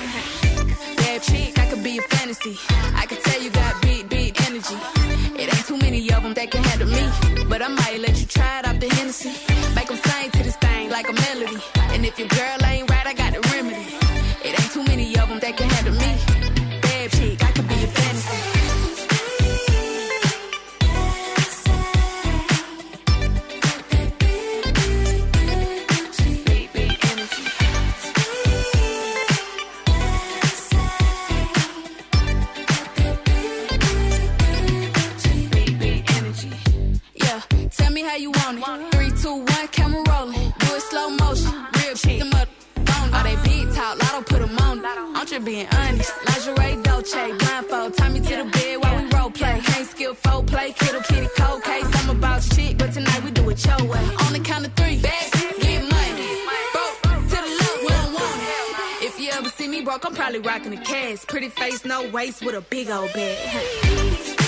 Bad 0.97 1.21
chick, 1.21 1.57
I 1.57 1.65
could 1.69 1.83
be 1.83 1.97
a 1.97 2.01
fantasy. 2.01 2.57
I 2.95 3.05
could 3.05 3.23
tell 3.23 3.41
you 3.41 3.49
got 3.51 3.81
big, 3.81 4.09
big 4.09 4.41
energy. 4.41 4.75
It 5.41 5.53
ain't 5.53 5.65
too 5.65 5.77
many 5.77 5.99
of 6.11 6.23
them 6.23 6.33
that 6.33 6.51
can 6.51 6.63
handle 6.63 6.89
me. 6.89 7.45
But 7.47 7.61
I 7.61 7.69
might 7.69 7.99
let 8.01 8.19
you 8.19 8.25
try 8.27 8.59
it 8.59 8.67
off 8.67 8.79
the 8.81 8.89
Hennessy. 8.89 9.31
Make 9.75 9.87
them 9.87 9.97
sing 9.97 10.31
to 10.31 10.43
this 10.43 10.57
thing 10.57 10.89
like 10.89 11.07
a 11.07 11.13
melody. 11.13 11.61
And 11.93 12.05
if 12.05 12.19
your 12.19 12.27
girl 12.27 12.57
ain't 12.65 12.89
right, 12.89 13.07
I 13.07 13.13
got 13.13 13.31
the 13.33 13.39
remedy. 13.53 13.85
It 14.43 14.59
ain't 14.59 14.71
too 14.73 14.83
many 14.83 15.15
of 15.17 15.29
them 15.29 15.39
that 15.39 15.55
can 15.55 15.69
I'm 44.95 45.25
just 45.25 45.45
being 45.45 45.67
honest. 45.71 46.11
Lingerie, 46.25 46.83
Dolce, 46.83 47.37
blindfold. 47.37 47.97
Tie 47.97 48.09
me 48.09 48.19
to 48.19 48.35
the 48.37 48.45
bed 48.45 48.77
while 48.81 49.01
we 49.01 49.09
role 49.09 49.31
play. 49.31 49.59
Can't 49.63 49.87
skill 49.87 50.13
folk 50.13 50.45
play. 50.47 50.71
Kittle 50.73 51.01
kitty 51.01 51.27
cold 51.37 51.63
case. 51.63 51.85
I'm 51.95 52.09
about 52.11 52.43
shit, 52.43 52.77
but 52.77 52.93
tonight 52.93 53.23
we 53.23 53.31
do 53.31 53.49
it 53.49 53.65
your 53.65 53.83
way. 53.87 54.05
On 54.25 54.33
the 54.33 54.39
count 54.43 54.65
of 54.65 54.73
three, 54.73 55.01
bad, 55.01 55.31
get 55.61 55.81
money. 55.81 56.27
Broke 56.73 57.23
to 57.23 57.35
the 57.35 57.51
left, 57.59 57.81
we 57.81 57.87
don't 57.89 58.13
want 58.13 58.41
it. 58.41 59.05
If 59.05 59.19
you 59.19 59.31
ever 59.31 59.49
see 59.49 59.67
me 59.67 59.81
broke, 59.81 60.05
I'm 60.05 60.13
probably 60.13 60.39
rocking 60.39 60.71
the 60.71 60.77
cash. 60.77 61.25
Pretty 61.25 61.49
face, 61.49 61.85
no 61.85 62.07
waist, 62.09 62.45
with 62.45 62.55
a 62.55 62.61
big 62.61 62.89
old 62.89 63.11
bag. 63.13 64.42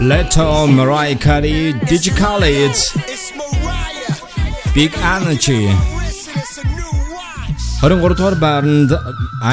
Leto 0.00 0.66
Mariah 0.68 1.16
Carey 1.16 1.72
Digically 1.90 2.54
it's 2.66 2.82
Big 4.72 4.92
Energy. 5.16 5.64
23 7.80 8.14
дугаар 8.18 8.34
байранд 8.44 8.90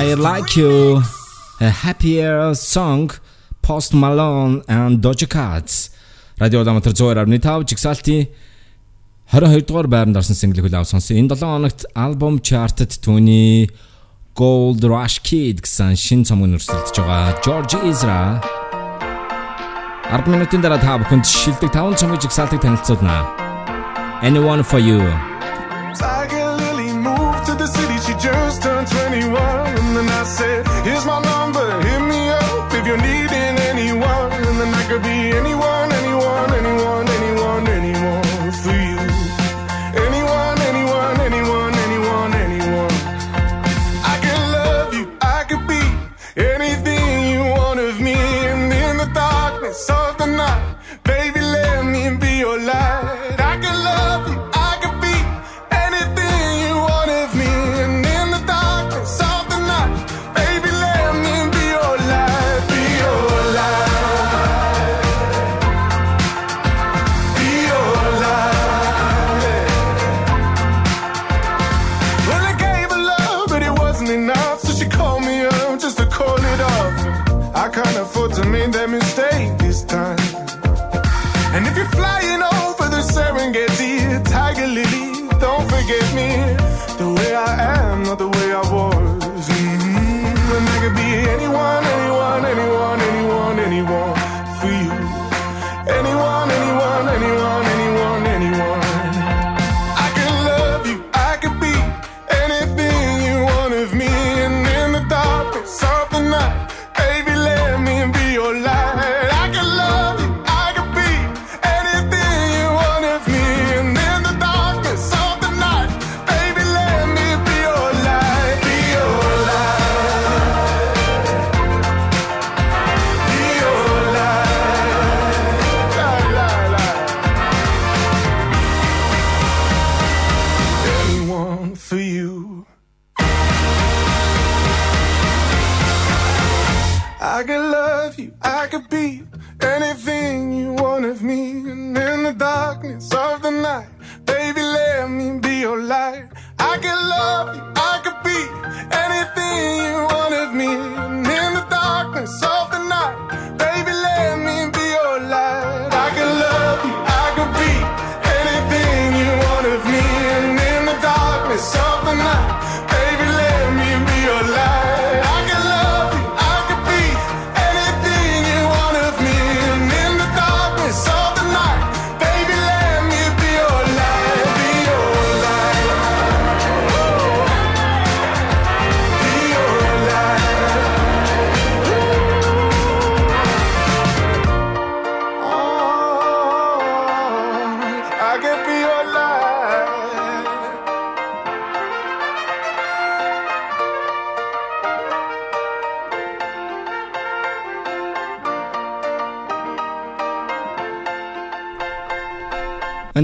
I 0.03 0.05
Like 0.27 0.51
You. 0.59 0.73
A 1.67 1.71
Happier 1.83 2.53
Song 2.73 3.05
Post 3.65 3.91
Malone 4.01 4.55
and 4.77 4.93
Doja 5.05 5.27
Cat. 5.35 5.67
Радио 6.41 6.63
дамтар 6.63 6.93
102.5 6.93 7.69
жигсаалтын 7.69 8.27
22 9.33 9.65
дугаар 9.69 9.87
байранд 9.93 10.17
орсон 10.21 10.35
single 10.41 10.61
хүлээв 10.61 10.85
сонсон. 10.85 11.17
Энэ 11.21 11.29
7 11.33 11.41
хоногт 11.53 11.81
альбом 12.05 12.35
чартад 12.47 12.91
түүний 13.05 13.65
Gold 14.39 14.81
Rush 14.93 15.19
Kid 15.27 15.57
гэсэн 15.65 15.95
шин 16.05 16.21
цомог 16.27 16.53
нөрсөлдөж 16.53 16.97
байгаа. 17.01 17.33
George 17.45 17.75
Ezra 17.89 18.21
10 20.11 20.29
минутын 20.29 20.61
дараа 20.61 20.77
та 20.77 20.97
бүхэнд 21.01 21.25
шилдэг 21.25 21.73
5 21.73 21.97
цомгийн 21.99 22.21
жигсаалтыг 22.21 22.61
танилцуулна. 22.61 23.25
Anyone 24.21 24.61
for 24.63 24.79
you. 24.79 25.01
Tiger 25.97 26.34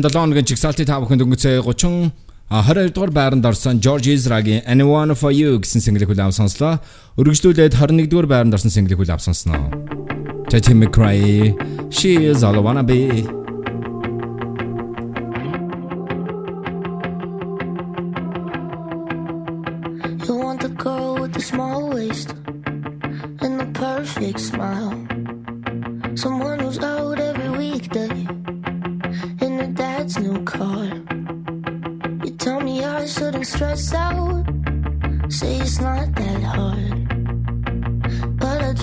энэ 0.01 0.09
7 0.09 0.17
хоногийн 0.17 0.49
жигсаалтын 0.49 0.89
та 0.89 0.97
бүхэнд 0.97 1.21
өнгөцөө 1.21 1.61
30 1.61 2.09
22 2.49 2.91
дугаар 2.91 3.11
байранд 3.13 3.45
орсон 3.45 3.77
George 3.79 4.09
Ezra-гийн 4.09 4.65
Anyone 4.65 5.13
for 5.13 5.31
You 5.31 5.61
гэсэн 5.61 5.79
single-ийг 5.79 6.09
хүлээм 6.09 6.33
сонслоо. 6.33 6.81
Өргөжлүүлээд 7.21 7.77
21 7.77 8.09
дугаар 8.09 8.27
байранд 8.27 8.57
орсон 8.57 8.73
single-ийг 8.73 8.97
хүлээм 8.97 9.21
сонсноо. 9.21 9.69
Tati 10.49 10.73
McRae 10.73 11.53
She 11.93 12.17
is 12.17 12.43
all 12.43 12.57
I 12.57 12.63
wanna 12.65 12.83
be 12.83 13.40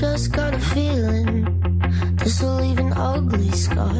Just 0.00 0.30
got 0.30 0.54
a 0.54 0.60
feeling 0.60 1.44
this 2.18 2.40
will 2.40 2.60
leave 2.60 2.78
an 2.78 2.92
ugly 2.92 3.50
scar. 3.50 3.90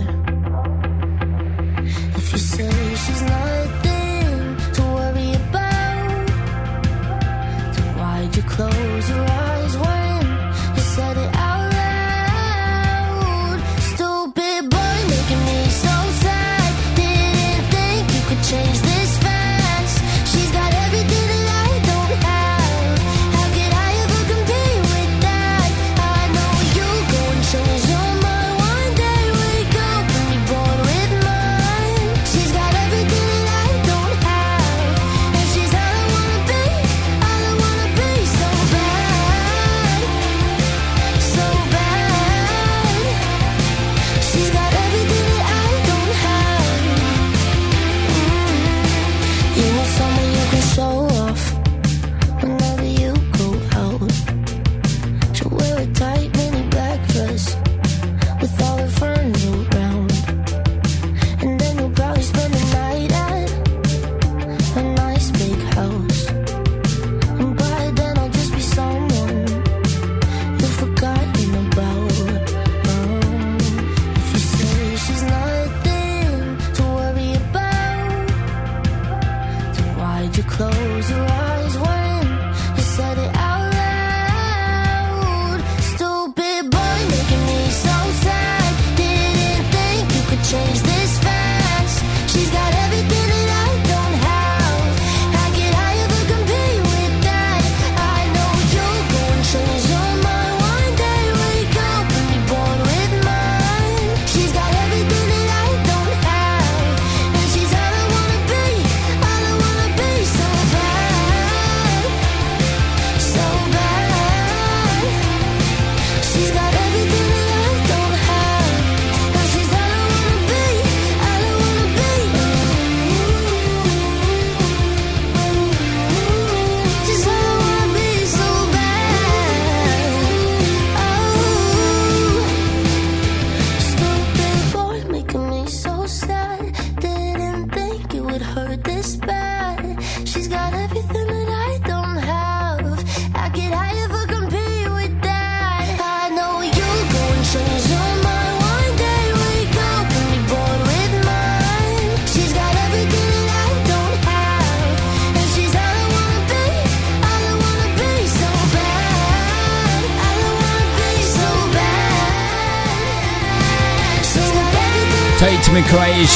If 2.15 2.33
you 2.33 2.39
say 2.39 2.71
she's 2.95 3.23
nothing 3.23 4.57
to 4.75 4.83
worry 4.83 5.35
about, 5.35 6.27
then 7.75 7.99
why'd 7.99 8.37
you 8.37 8.43
close 8.45 9.09
your 9.11 9.25
eyes? 9.25 9.48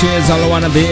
She's 0.03 0.31
all 0.31 0.43
I 0.43 0.49
wanna 0.51 0.69
be. 0.75 0.83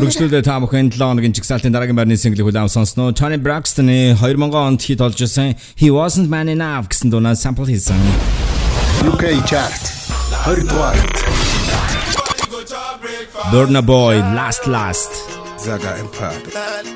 Үргэлжлүүлээ 0.00 0.40
та 0.40 0.56
бүхэн 0.64 0.88
7 0.88 1.04
хоногийн 1.04 1.36
жигсаалтын 1.36 1.68
дараагийн 1.68 2.00
байрны 2.00 2.16
single 2.16 2.40
хүлээм 2.48 2.72
сонсноо. 2.72 3.12
Tony 3.12 3.36
Braxton-ы 3.36 4.16
2000 4.16 4.56
онд 4.56 4.80
хит 4.80 5.04
олж 5.04 5.20
исэн 5.20 5.52
He 5.76 5.92
Wasn't 5.92 6.32
Man 6.32 6.48
Enough 6.48 6.88
гэсэн 6.88 7.12
дунаа 7.12 7.36
sample 7.36 7.68
хийсэн. 7.68 8.00
UK 9.04 9.36
chart 9.44 9.84
20 10.48 10.64
дугаарт. 10.64 11.12
Burna 13.52 13.84
Boy 13.84 14.16
Last 14.32 14.64
Last. 14.64 15.12
Zaga 15.60 16.00
Empire. 16.00 16.95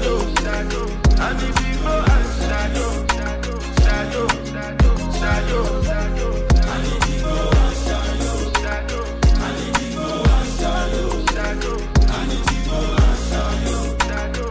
shadow, 0.00 0.18
shadow. 0.40 0.84
And 1.20 1.42
if 1.42 1.56
you 1.60 1.74
go 1.82 1.94
and 2.00 2.26
shadow, 2.40 2.90
shadow, 3.84 4.26
shadow, 4.50 4.96
shadow. 5.12 5.62
And 6.70 6.86
if 6.86 7.04
you 7.10 7.20
go 7.22 7.34
and 7.50 7.76
shadow, 7.84 8.34
shadow. 8.60 9.02
And 9.44 9.58
if 9.60 9.76
you 9.82 9.90
go 9.96 10.06
and 10.24 10.48
shadow, 10.58 11.08
shadow. 11.34 11.74
And 12.16 12.32
if 12.32 12.46
you 12.50 12.60
go 12.70 12.78
and 12.96 13.18
shadow, 13.28 13.80
shadow, 14.08 14.48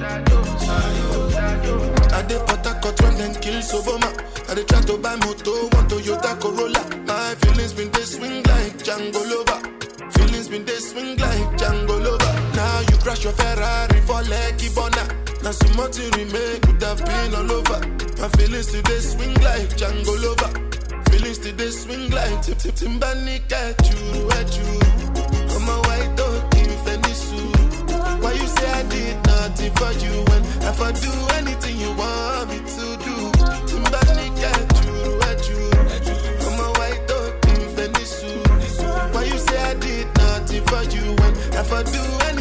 shadow, 0.00 0.40
shadow, 0.64 1.28
shadow. 1.30 1.78
I 2.14 2.22
dey 2.22 2.38
Port 2.46 2.64
Harcourt 2.66 3.00
when 3.02 3.14
dem 3.18 3.34
kill 3.42 3.60
Soboma. 3.60 4.10
I 4.48 4.54
dey 4.54 4.64
try 4.64 4.80
to 4.82 4.96
buy 4.98 5.16
moto, 5.16 5.52
one 5.68 5.88
Toyota 5.88 6.40
Corolla. 6.40 6.85
your 13.26 13.34
Ferrari 13.34 14.00
for 14.06 14.22
Lekki 14.30 14.70
Bona. 14.74 15.02
Now 15.42 15.50
so 15.50 15.66
much 15.74 15.98
you 15.98 16.08
remake 16.14 16.62
could 16.62 16.82
have 16.82 17.02
been 17.04 17.34
all 17.34 17.50
over. 17.58 17.80
My 18.22 18.28
feelings 18.38 18.68
today 18.70 19.00
swing 19.00 19.34
like 19.42 19.68
Django 19.74 20.14
Lover. 20.22 20.52
Feelings 21.10 21.38
today 21.38 21.70
swing 21.70 22.10
like 22.10 22.42
Tip 22.42 22.58
Tip 22.58 22.74
Timbani 22.74 23.42
at 23.50 23.82
you, 23.90 24.30
at 24.38 24.50
you. 24.56 24.70
I'm 25.54 25.68
a 25.68 25.76
white 25.86 26.12
dog 26.16 26.54
in 26.54 26.70
Why 28.22 28.32
you 28.32 28.46
say 28.46 28.70
I 28.70 28.82
did 28.94 29.16
nothing 29.26 29.72
for 29.74 29.92
you 30.02 30.14
when 30.28 30.42
if 30.70 30.80
I 30.80 30.92
do 30.92 31.12
anything 31.38 31.76
you 31.82 31.90
want 31.98 32.50
me 32.50 32.58
to 32.58 32.86
do? 33.06 33.16
Timbani 33.66 34.26
catch 34.38 34.76
you, 34.86 34.98
at 35.30 35.42
you. 35.50 35.62
I'm 36.46 36.60
a 36.62 36.68
white 36.78 37.02
dog 37.10 37.32
in 37.50 37.62
Fenisu. 37.74 38.30
Why 39.14 39.24
you 39.24 39.38
say 39.38 39.58
I 39.58 39.74
did 39.74 40.06
nothing 40.14 40.64
for 40.70 40.82
you 40.94 41.04
when 41.18 41.32
if 41.58 41.72
I 41.72 41.82
do 41.82 41.98
anything 41.98 42.35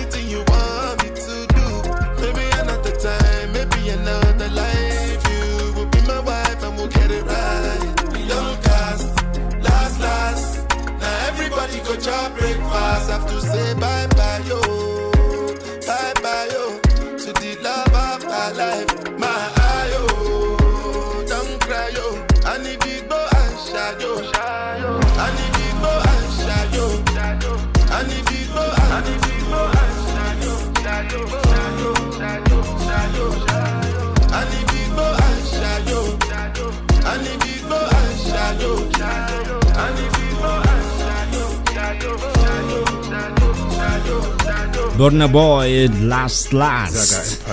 Burna 44.98 45.28
Boy 45.28 45.88
Last 46.08 46.54
Last. 46.54 47.44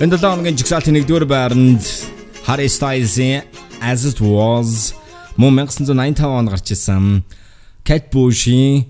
Энэ 0.00 0.16
долооногийн 0.16 0.56
жигсаалт 0.56 0.88
нэгдүгээр 0.88 1.28
байранд 1.28 1.84
Harry 2.48 2.72
Styles-ийн 2.72 3.44
As 3.84 4.08
It 4.08 4.24
Was 4.24 4.96
мөн 5.36 5.68
1985 5.68 6.24
онд 6.24 6.48
гарч 6.48 6.72
ирсэн 6.72 7.20
Cat 7.84 8.08
Bush-ийн 8.08 8.88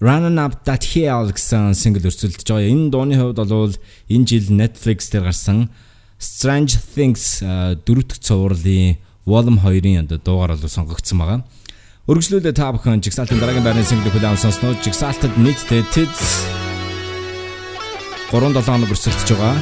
Running 0.00 0.40
Up 0.40 0.64
That 0.64 0.88
Hill 0.96 1.28
гэсэн 1.28 1.76
сингл 1.76 2.08
өрсөлдөж 2.08 2.48
байгаа. 2.48 2.72
Энэ 2.72 2.88
дууны 2.88 3.20
хувьд 3.20 3.44
бол 3.44 3.76
энэ 4.08 4.24
жил 4.24 4.48
Netflix 4.48 5.12
дээр 5.12 5.28
гарсан 5.28 5.68
Strange 6.16 6.80
Things 6.96 7.44
э, 7.44 7.76
дөрөвдөг 7.84 8.16
цувралын 8.24 8.96
Volume 9.28 9.60
2-ын 9.60 10.08
дуугаар 10.08 10.56
бол 10.56 10.72
сонгогдсон 10.72 11.20
байгаа. 11.20 11.44
Өргөжлүүлээ 12.04 12.52
та 12.52 12.68
бүхэн 12.68 13.00
Жигсаалтын 13.00 13.40
дараагийн 13.40 13.64
байрны 13.64 13.80
single 13.80 14.12
хүлээм 14.12 14.36
сонсноо 14.36 14.76
Жигсаалтад 14.84 15.40
нийтдээ 15.40 15.88
тэд 15.88 16.12
3-7 18.28 18.60
хоног 18.60 18.92
өрсөлдөж 18.92 19.32
байгаа. 19.32 19.56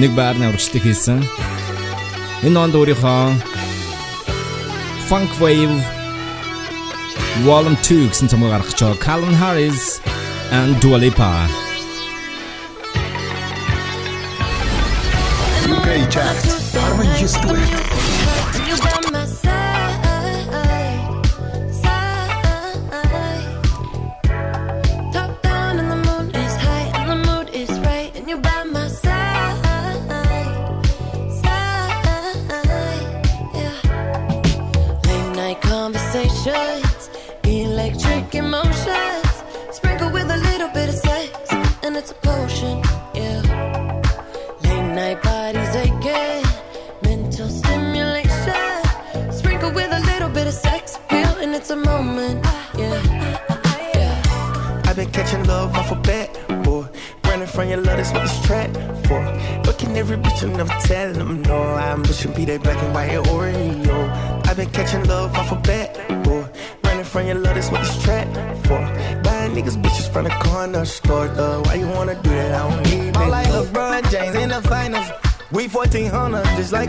Нэг 0.00 0.16
байрны 0.16 0.48
урагшлыг 0.48 0.88
хийсэн. 0.88 1.20
Энэ 2.48 2.56
онд 2.64 2.80
өөрийнхөө 2.80 3.36
Funk 5.04 5.36
Wave 5.36 5.76
Volume 7.44 7.76
2 7.76 8.08
гэсэн 8.08 8.32
цомог 8.32 8.48
гаргаж 8.48 8.80
байгаа. 8.80 9.04
Calvin 9.04 9.36
Harris 9.36 10.00
and 10.48 10.80
Dua 10.80 10.96
Lipa. 10.96 11.44
UK 15.68 16.08
Chart 16.08 16.40
19 16.72 17.36
дугаар. 17.44 18.13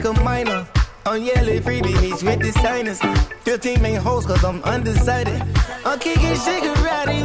a 0.06 0.14
minor. 0.24 0.68
I'm 1.06 1.22
yelling 1.22 1.62
free 1.62 1.82
with 1.82 2.39
designers, 2.39 2.99
15 3.41 3.82
main 3.82 3.95
hoes 3.95 4.26
cause 4.26 4.43
I'm 4.43 4.64
undecided. 4.64 5.41
I'm 5.86 5.99
kicking 5.99 6.36
shit 6.36 6.64
karate. 6.64 7.22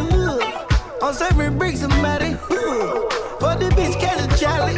I'm 1.02 1.14
serving 1.14 1.58
bricks 1.58 1.82
and 1.82 1.92
matty, 2.02 2.32
ooh. 2.52 3.08
For 3.40 3.54
the 3.56 3.70
bitch, 3.76 3.98
catch 4.00 4.20
a 4.20 4.38
Charlie. 4.38 4.74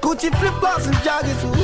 Gucci 0.00 0.30
flip 0.38 0.54
flops 0.60 0.86
and 0.86 0.96
joggers, 0.96 1.44
ooh. 1.56 1.61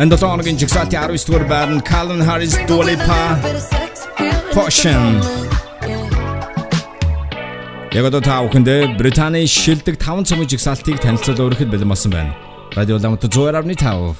Энэ 0.00 0.16
7 0.16 0.26
оногийн 0.32 0.58
жигсаалтын 0.58 0.96
19 0.96 1.26
дугаар 1.28 1.44
байранд 1.52 1.82
Calvin 1.90 2.22
Harris 2.28 2.54
Dua 2.68 2.84
Lipa 2.88 3.20
Fashion 4.54 5.20
Яг 7.92 8.04
одоо 8.08 8.20
та 8.24 8.40
бүхэндээ 8.40 8.96
Британий 8.96 9.44
шилдэг 9.44 10.00
5 10.00 10.24
цомын 10.24 10.48
жигсаалтыг 10.48 10.96
танилцуулж 11.04 11.40
өргөхөд 11.44 11.68
бэлэн 11.72 11.92
болсон 11.92 12.10
байна. 12.16 12.32
Радио 12.72 12.96
Ламт 12.96 13.24
102.5 13.28 14.16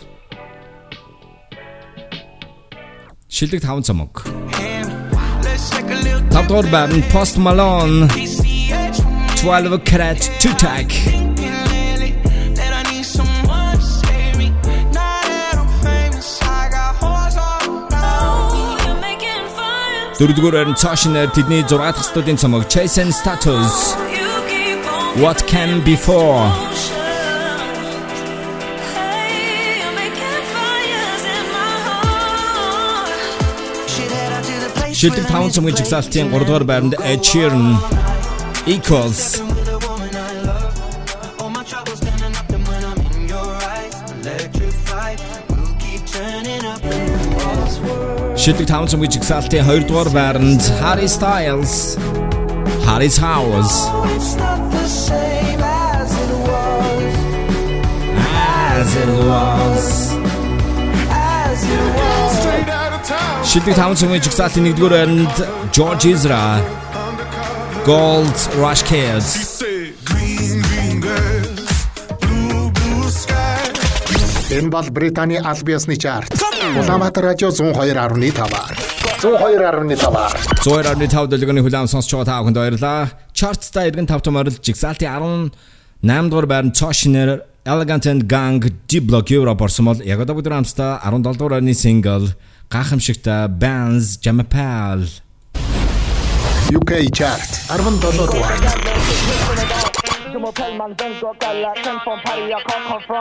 Шилдэг 3.36 3.60
5 3.64 3.80
цомог. 3.88 4.12
5 6.28 6.48
дугаар 6.48 6.68
байранд 6.76 7.04
Post 7.08 7.40
Malone 7.40 8.04
12 9.40 9.80
Carat 9.88 10.20
2 10.44 10.52
Tag 10.60 11.29
Дөрөвдүгээр 20.20 20.52
байрны 20.52 20.76
цаашнаар 20.76 21.32
тэдний 21.32 21.64
6 21.64 21.80
дахь 21.80 22.04
студийн 22.04 22.36
цомог 22.36 22.68
Chase 22.68 23.00
and 23.00 23.08
Status. 23.08 23.96
What 25.16 25.40
can 25.48 25.80
before 25.80 26.44
Шилдэг 34.92 35.24
5 35.32 35.56
цомгийн 35.56 35.76
жигсаалтын 35.80 36.28
3 36.28 36.44
дугаар 36.44 36.64
байранд 36.68 37.00
Ed 37.00 37.24
Sheeran. 37.24 37.80
Equals 38.68 39.40
Шилдэг 48.40 48.68
5 48.68 48.88
цомгийн 48.90 49.12
жигсаалтын 49.12 49.64
2 49.68 49.84
дугаар 49.88 50.08
байранд 50.16 50.62
Harry 50.80 51.08
Styles 51.16 51.72
Harry's 52.88 53.18
House 53.26 53.74
As 58.80 58.90
it 59.02 59.10
was. 59.28 59.86
Шилдэг 63.50 63.74
5 63.76 64.00
цомгийн 64.00 64.22
жигсаалтын 64.24 64.64
1-р 64.72 64.92
байранд 64.96 65.34
George 65.76 66.04
Ezra 66.12 66.44
Gold 67.84 68.38
Rush 68.62 68.84
Kids. 68.90 69.28
Энэ 74.50 74.70
бол 74.74 74.86
Британий 74.96 75.38
аль 75.38 75.62
биесны 75.62 75.96
чарт. 75.96 76.39
Улаанбаатар 76.78 77.24
радио 77.24 77.48
102.5. 77.48 78.30
102.5. 79.18 80.62
102.5 80.62 81.26
дэлгэний 81.26 81.62
хүлээм 81.66 81.90
сонсч 81.90 82.14
байгаа 82.14 82.24
та 82.24 82.40
бүхэнд 82.40 82.58
баярлалаа. 82.62 83.10
Chart-та 83.34 83.90
иргэн 83.90 84.06
5 84.06 84.22
том 84.22 84.36
орил 84.38 84.54
жигсаалтын 84.54 85.50
18 86.02 86.30
дугаар 86.30 86.46
байранд 86.46 86.78
Cautionary 86.78 87.42
Elegant 87.66 88.06
and 88.06 88.22
Gang 88.30 88.62
D-Block 88.88 89.30
Europe 89.34 89.60
орсон 89.66 89.84
бол 89.90 90.00
яг 90.00 90.20
одоо 90.22 90.38
бүгд 90.38 90.48
хамтдаа 90.48 91.02
17 91.02 91.36
дугаар 91.36 91.58
орны 91.58 91.74
single 91.74 92.30
гахамшигтай 92.70 93.48
Bands 93.50 94.16
Jamapal 94.22 95.02
UK 96.70 97.10
chart 97.10 97.50
17 97.66 98.14
дугаар. 98.14 99.89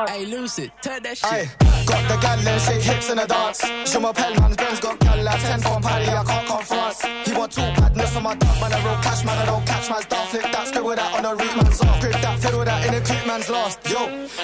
Hey, 0.09 0.25
Lucid, 0.25 0.71
turn 0.81 1.01
that 1.03 1.17
shit. 1.17 1.49
got 1.89 2.03
the 2.07 2.17
gal 2.21 2.47
and 2.47 2.61
shake 2.61 2.81
hips 2.81 3.09
in 3.09 3.17
the 3.17 3.25
dance. 3.25 3.61
Show 3.89 3.99
my 3.99 4.11
m'appelle 4.11 4.39
man, 4.39 4.53
Ben's 4.53 4.79
got 4.79 4.99
gal 4.99 5.27
at 5.27 5.39
10 5.39 5.59
from 5.61 5.81
party, 5.81 6.05
I 6.05 6.23
can't 6.23 6.47
confront. 6.47 6.95
He 7.25 7.33
want 7.33 7.51
two 7.51 7.61
badness 7.61 8.15
on 8.15 8.23
my 8.23 8.35
dog, 8.35 8.61
man, 8.61 8.73
I 8.73 8.85
roll 8.85 9.01
cash, 9.01 9.25
man, 9.25 9.37
I 9.37 9.45
don't 9.45 9.65
catch 9.65 9.89
man's 9.89 10.05
dog. 10.05 10.27
Flip 10.29 10.43
that, 10.43 10.67
scribble 10.67 10.95
that 10.95 11.13
on 11.17 11.25
a 11.25 11.31
root 11.35 11.55
man's 11.55 11.81
off. 11.81 12.01
Grip 12.01 12.21
that, 12.21 12.39
fiddle 12.39 12.65
that 12.65 12.85
in 12.85 12.93
a 12.93 13.01
creep 13.01 13.25
man's 13.25 13.49
lost. 13.49 13.79
Yo, 13.89 14.01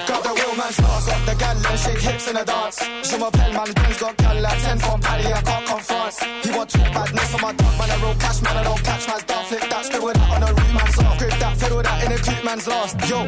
got 0.08 0.24
the 0.24 0.32
real 0.34 0.56
man's 0.56 0.80
lost. 0.82 1.08
Got 1.08 1.26
the 1.26 1.36
gal 1.36 1.58
and 1.58 1.80
shake 1.80 2.02
hips 2.02 2.28
in 2.28 2.36
the 2.36 2.44
dance. 2.44 2.78
Show 3.06 3.18
my 3.20 3.30
m'appelle 3.30 3.54
man, 3.54 3.70
Ben's 3.74 4.00
got 4.00 4.18
gal 4.18 4.46
at 4.46 4.58
10 4.58 4.80
from 4.80 5.00
party, 5.02 5.28
I 5.28 5.42
can't 5.42 5.66
confront. 5.68 6.14
He 6.46 6.50
want 6.56 6.70
two 6.70 6.86
badness 6.96 7.34
on 7.36 7.42
my 7.42 7.54
dog, 7.54 7.74
man, 7.78 7.92
I 7.92 7.98
roll 8.02 8.16
cash, 8.16 8.42
man, 8.42 8.58
I 8.58 8.64
don't 8.64 8.84
catch 8.84 9.08
man's 9.08 9.24
dog. 9.24 9.46
Flip 9.46 9.62
that, 9.70 9.86
scribble 9.86 10.14
that 10.14 10.30
on 10.34 10.42
a 10.42 10.50
root 10.50 10.74
man's 10.74 10.98
off. 10.98 11.18
Grip 11.20 11.38
that, 11.38 11.54
fiddle 11.58 11.84
that 11.84 11.98
in 12.06 12.12
a 12.12 12.18
creep 12.18 12.44
man's 12.44 12.55
lost. 12.64 12.96
Yo, 13.10 13.20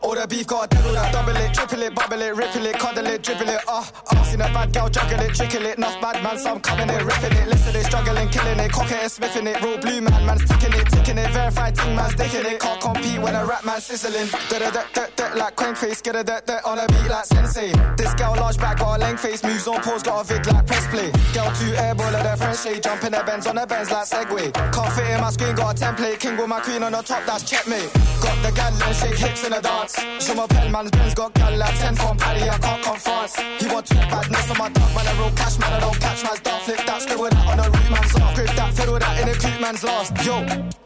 all 0.00 0.14
the 0.14 0.26
beef 0.28 0.46
got 0.46 0.70
devil 0.70 0.92
that 0.92 1.12
double 1.12 1.36
it, 1.36 1.52
triple 1.52 1.82
it, 1.82 1.94
bubble 1.94 2.22
it, 2.22 2.34
ripple 2.36 2.66
it, 2.66 2.78
cuddle 2.78 3.06
it, 3.06 3.22
dribble 3.22 3.48
it, 3.48 3.60
uh, 3.66 3.84
uh. 4.10 4.24
Seen 4.24 4.40
a 4.40 4.48
bad 4.54 4.72
girl 4.72 4.88
juggle 4.88 5.20
it, 5.20 5.34
trickle 5.34 5.66
it, 5.66 5.78
enough 5.78 6.00
bad 6.00 6.22
man, 6.22 6.38
so 6.38 6.50
I'm 6.50 6.60
coming 6.60 6.90
it, 6.90 7.02
ripping 7.02 7.36
it, 7.36 7.48
listen 7.48 7.74
it, 7.74 7.84
struggling, 7.84 8.28
killing 8.28 8.58
it, 8.58 8.72
cock 8.72 8.90
it 8.90 9.10
smithing 9.10 9.46
it, 9.46 9.62
real 9.62 9.78
blue 9.78 10.00
man, 10.00 10.26
man's 10.26 10.44
ticking 10.48 10.78
it, 10.78 10.86
ticking 10.90 11.18
it, 11.18 11.30
verified 11.30 11.74
ting 11.74 11.96
man's 11.96 12.14
dicking 12.14 12.44
it, 12.44 12.60
can't 12.60 12.80
compete 12.80 13.20
when 13.20 13.34
a 13.34 13.44
rap 13.44 13.64
man 13.64 13.80
sizzling, 13.80 14.28
da 14.50 14.58
da 14.58 14.70
da 14.70 14.82
da 14.92 15.06
da 15.16 15.34
like 15.34 15.56
crank 15.56 15.76
face, 15.76 16.02
get 16.02 16.16
a 16.16 16.22
da 16.22 16.40
da 16.40 16.60
on 16.64 16.78
a 16.78 16.86
beat 16.86 17.08
like 17.08 17.24
sensei. 17.24 17.72
This 17.96 18.12
girl 18.14 18.34
large 18.36 18.58
back, 18.58 18.78
got 18.78 18.96
a 18.96 19.00
length 19.00 19.22
face, 19.22 19.42
moves 19.42 19.66
on 19.66 19.80
pause, 19.82 20.02
got 20.02 20.20
a 20.20 20.24
vid 20.24 20.46
like 20.46 20.66
press 20.66 20.86
play. 20.88 21.10
Girl 21.32 21.50
two 21.56 21.72
airball 21.80 22.12
at 22.12 22.26
her 22.26 22.36
French 22.36 22.60
shade, 22.60 22.82
jump 22.82 23.04
in 23.04 23.12
the 23.12 23.22
Benz 23.24 23.46
on 23.46 23.56
the 23.56 23.66
Benz 23.66 23.90
like 23.90 24.06
Segway. 24.06 24.52
Can't 24.52 24.92
fit 24.92 25.08
in 25.08 25.20
my 25.20 25.30
screen, 25.30 25.54
got 25.54 25.80
a 25.80 25.84
template, 25.84 26.20
king 26.20 26.36
with 26.36 26.48
my 26.48 26.60
queen 26.60 26.82
on 26.82 26.92
the 26.92 27.02
top, 27.02 27.24
that's 27.26 27.48
checkmate. 27.48 27.90
Got 28.20 28.36
the 28.42 28.52
gal 28.52 28.75
shake 28.94 29.18
hips 29.18 29.44
in 29.44 29.52
the 29.52 29.60
dance. 29.60 29.96
Je 30.20 30.32
m'appelle 30.34 30.70
man's 30.70 30.90
Benz 30.90 31.14
got 31.14 31.32
gal 31.34 31.62
at 31.62 31.74
10 31.74 31.94
from 31.96 32.16
Paddy, 32.16 32.48
I 32.48 32.58
can't 32.58 32.82
confront. 32.82 33.30
He 33.60 33.66
want 33.68 33.86
two 33.86 33.94
badness 33.96 34.50
on 34.50 34.58
my 34.58 34.68
dog, 34.68 34.94
man, 34.94 35.06
a 35.06 35.12
real 35.20 35.30
cash 35.30 35.58
man, 35.58 35.72
I 35.72 35.80
don't 35.80 36.00
catch 36.00 36.22
man's 36.24 36.40
dog. 36.40 36.60
Flip 36.62 36.82
that, 36.86 37.02
scribble 37.02 37.28
that 37.30 37.46
on 37.46 37.58
a 37.60 37.70
root 37.70 37.90
man's 37.90 38.14
off. 38.16 38.34
Grip 38.34 38.50
that, 38.56 38.74
fiddle 38.74 38.98
that 38.98 39.20
in 39.20 39.28
a 39.28 39.34
creep 39.34 39.60
man's 39.60 39.84
lost. 39.84 40.12
Yo, 40.24 40.36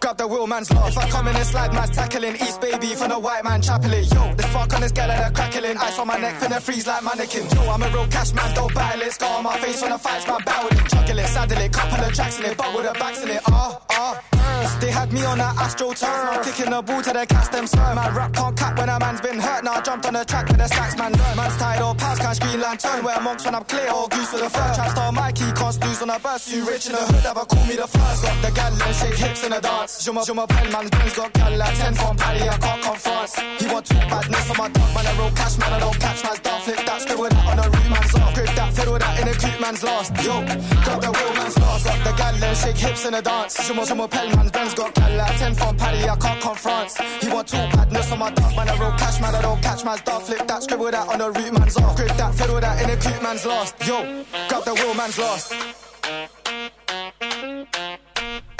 grab 0.00 0.16
the 0.16 0.26
wheel 0.26 0.46
man's 0.46 0.70
lost. 0.72 0.96
If 0.96 1.04
I 1.04 1.10
come 1.10 1.28
in 1.28 1.36
and 1.36 1.46
slide, 1.46 1.72
man's 1.72 1.90
tackling. 1.90 2.34
East 2.36 2.60
baby 2.60 2.94
from 2.94 3.08
the 3.08 3.18
white 3.18 3.44
man 3.44 3.62
chapeling. 3.62 4.04
Yo, 4.04 4.34
this 4.34 4.46
fuck 4.46 4.72
on 4.74 4.80
this 4.80 4.92
gal 4.92 5.10
at 5.10 5.34
crackling. 5.34 5.76
Ice 5.76 5.98
on 5.98 6.06
my 6.06 6.18
neck, 6.18 6.34
finna 6.40 6.60
freeze 6.60 6.86
like 6.86 7.02
mannequin. 7.02 7.46
Yo, 7.54 7.70
I'm 7.70 7.82
a 7.82 7.88
real 7.90 8.06
cash 8.08 8.32
man, 8.32 8.54
don't 8.54 8.74
battle 8.74 9.02
it. 9.02 9.12
Scar 9.12 9.38
on 9.38 9.44
my 9.44 9.58
face 9.58 9.82
when 9.82 9.92
I 9.92 9.98
fight, 9.98 10.26
man, 10.28 10.40
battle 10.44 10.78
it. 10.78 10.90
Juggle 10.90 11.18
it, 11.18 11.26
saddle 11.26 11.58
it, 11.58 11.72
couple 11.72 12.04
of 12.04 12.12
tracks 12.12 12.38
in 12.38 12.44
it, 12.44 12.56
bubble 12.56 12.82
the 12.82 12.92
backs 12.98 13.22
in 13.22 13.30
it. 13.30 13.42
Ah, 13.46 13.80
ah. 13.90 14.22
They 14.80 14.90
had 14.90 15.12
me 15.12 15.22
on 15.24 15.38
that 15.38 15.56
Astro 15.56 15.92
turn, 15.92 16.08
now 16.08 16.42
kicking 16.42 16.70
the 16.70 16.80
ball 16.80 17.02
to 17.02 17.12
the 17.12 17.26
cast 17.26 17.52
them 17.52 17.66
sir. 17.80 17.94
Man, 17.94 18.14
rap 18.14 18.32
can't 18.32 18.56
cap 18.56 18.78
when 18.78 18.88
a 18.88 18.98
man's 18.98 19.20
been 19.20 19.38
hurt. 19.40 19.64
Now 19.64 19.72
I 19.72 19.80
jumped 19.80 20.06
on 20.06 20.14
the 20.14 20.24
track 20.24 20.48
with 20.48 20.58
the 20.58 20.66
stacks, 20.66 20.96
man. 20.96 21.12
Learn. 21.12 21.36
Man's 21.36 21.56
tied 21.56 21.82
or 21.82 21.94
pass, 21.94 22.18
can't 22.18 22.36
screen 22.36 22.60
lantern. 22.60 23.04
Wear 23.04 23.20
monks 23.20 23.44
when 23.44 23.54
I'm 23.54 23.64
clear 23.64 23.90
or 23.92 24.08
goose 24.08 24.30
for 24.30 24.38
the 24.38 24.50
first. 24.50 24.74
Trap 24.76 24.90
star 24.90 25.12
Mikey, 25.12 25.48
can't 25.52 25.74
snooze 25.74 26.02
on 26.02 26.10
a 26.10 26.18
burst. 26.18 26.52
You 26.52 26.66
rich 26.68 26.86
in 26.86 26.92
the 26.92 27.02
hood, 27.10 27.26
ever 27.26 27.44
call 27.44 27.64
me 27.66 27.76
the 27.76 27.86
first. 27.86 28.22
Got 28.22 28.38
the 28.44 28.50
gal 28.50 28.72
and 28.72 28.96
shake 28.96 29.18
hips 29.18 29.44
in 29.44 29.50
the 29.50 29.60
dance. 29.60 30.04
Je 30.04 30.10
m'appelle 30.12 30.70
man's 30.72 30.90
Ben's 30.90 31.16
got 31.16 31.32
gal 31.32 31.62
at 31.62 31.74
10 31.74 31.94
from 31.94 32.16
Paddy, 32.16 32.48
I 32.48 32.58
can't 32.58 32.82
confront. 32.82 33.30
He 33.60 33.66
want 33.72 33.86
two 33.86 34.02
badness 34.10 34.50
on 34.50 34.56
my 34.56 34.68
dog, 34.68 34.90
man. 34.94 35.06
I 35.06 35.12
roll 35.18 35.30
cash, 35.30 35.58
man. 35.58 35.72
I 35.72 35.80
don't 35.80 35.98
catch 36.00 36.24
man's 36.24 36.40
dog. 36.40 36.60
Flip 36.62 36.80
that, 36.86 37.00
scribble 37.00 37.28
that 37.30 37.46
on 37.50 37.58
a 37.58 37.66
root 37.70 37.88
man's 37.90 38.14
off. 38.14 38.34
Grip 38.34 38.52
that, 38.58 38.70
fiddle 38.74 38.98
that 38.98 39.14
in 39.20 39.28
a 39.28 39.34
creep 39.34 39.60
man's 39.60 39.82
lost. 39.82 40.10
Yo, 40.24 40.34
got 40.86 40.98
the 41.00 41.10
real 41.10 41.32
man's 41.34 41.58
lost. 41.58 41.84
Got 41.84 41.98
the 42.04 42.12
gal 42.20 42.44
and 42.44 42.56
shake 42.56 42.76
hips 42.76 43.04
in 43.06 43.12
the 43.12 43.22
dance. 43.22 43.54
Je 43.66 43.72
m'appelle 43.72 44.36
man's 44.36 44.50
Ben's 44.50 44.74
got 44.74 44.94
gal 44.94 45.20
at 45.20 45.38
10 45.38 45.54
from 45.54 45.76
Paddy, 45.76 46.08
I 46.08 46.16
can't 46.16 46.40
confront. 46.40 46.90
He 47.20 47.28
want 47.28 47.48
two 47.48 47.69
badness 47.70 48.12
on 48.12 48.18
my 48.18 48.30
dog, 48.30 48.52
man. 48.56 48.68
I 48.68 48.76
roll 48.78 48.92
cash, 48.92 49.20
man. 49.20 49.34
I 49.34 49.42
don't 49.42 49.60
catch 49.62 49.84
man's 49.84 50.02
dog. 50.02 50.22
Flip 50.22 50.46
that, 50.46 50.62
scribble 50.62 50.90
that 50.90 51.06
on 51.08 51.20
a 51.20 51.28
root 51.30 51.52
man's 51.58 51.76
off. 51.76 51.96
Grip 51.96 52.14
that, 52.20 52.34
fiddle 52.34 52.60
that 52.60 52.82
in 52.82 52.90
a 52.90 52.96
creep 52.96 53.22
man's 53.22 53.44
lost. 53.46 53.74
Yo, 53.86 54.24
grab 54.48 54.62
the 54.64 54.74
real 54.80 54.94
man's 54.94 55.18
lost. 55.18 55.52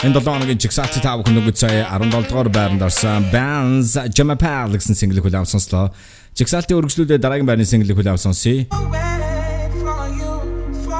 Энэ 0.00 0.14
7 0.16 0.32
хоногийн 0.32 0.61
жигсаалтын 0.64 1.02
тав 1.04 1.20
хүн 1.24 1.34
нүгд 1.36 1.56
сая 1.61 1.84
17 1.92 2.24
дугаар 2.30 2.48
байранд 2.48 2.82
орсон 2.82 3.28
Bands 3.34 4.00
Jamapal 4.16 4.72
гэсэн 4.72 4.96
single 4.96 5.20
хүлээм 5.20 5.44
сонслоо. 5.44 5.92
Жигсаалтын 6.32 6.80
үргэлжлүүлээ 6.80 7.20
дараагийн 7.20 7.44
байрны 7.44 7.68
single 7.68 7.92
хүлээм 7.92 8.16
сонсъё. 8.16 8.64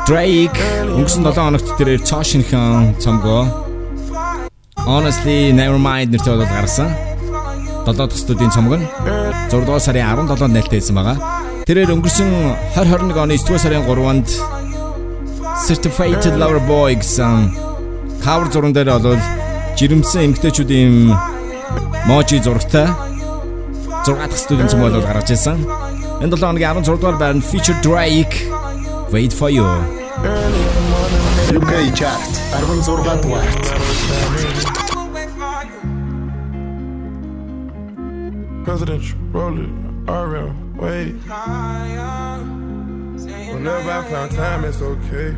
Drake 0.05 0.61
өнгөрсөн 1.01 1.25
7 1.25 1.33
хоногт 1.33 1.69
тэрээр 1.81 2.05
цаашинхан 2.05 3.01
цомгоо 3.01 3.71
Honestly 4.85 5.53
Nevermind 5.53 6.13
нэртэй 6.13 6.33
болоод 6.37 6.53
гаргасан. 6.53 7.10
7 7.91 8.07
дахь 8.07 8.19
студийн 8.19 8.51
цомог 8.55 8.79
нь 8.79 8.87
6 9.51 9.67
дугаар 9.67 9.83
сарын 9.83 10.07
17-нд 10.07 10.55
нээлттэйсэн 10.55 10.95
байгаа. 10.95 11.19
Тэрээр 11.67 11.91
өнгөрсөн 11.95 12.31
2021 12.79 13.19
оны 13.19 13.35
9 13.35 13.51
дугаар 13.51 13.63
сарын 13.67 13.83
3-нд 13.83 14.29
Certified 15.67 16.23
Lover 16.39 16.63
Boy 16.71 16.95
гэсэн 16.95 17.51
кавер 18.23 18.49
зурган 18.55 18.73
дээр 18.73 18.95
бол 19.03 19.19
жирэмсэн 19.75 20.31
эмгтээчүүдийн 20.31 20.95
можи 22.07 22.39
зурагтай 22.39 22.87
6 24.07 24.15
дахь 24.15 24.39
студийн 24.39 24.71
цом 24.71 24.87
болоод 24.87 25.05
гаргаж 25.05 25.35
ирсэн. 25.35 25.59
Энэ 26.23 26.31
7 26.39 26.47
хоногийн 26.47 26.79
16 26.79 26.95
дугаар 26.95 27.19
байранд 27.19 27.43
Feature 27.43 27.79
Drake 27.83 28.37
Wait 29.11 29.35
for 29.35 29.51
You. 29.51 29.67
UK 31.59 31.73
chart 31.99 32.31
16 32.55 33.19
дугаарт. 33.23 33.65
Presidential, 38.71 39.19
roll 39.33 39.59
it, 39.59 39.69
RM, 40.09 40.77
wait. 40.77 41.15
Whenever 43.53 43.91
I 43.91 44.05
found 44.09 44.31
time, 44.31 44.65
it's 44.65 44.81
okay. 44.81 45.35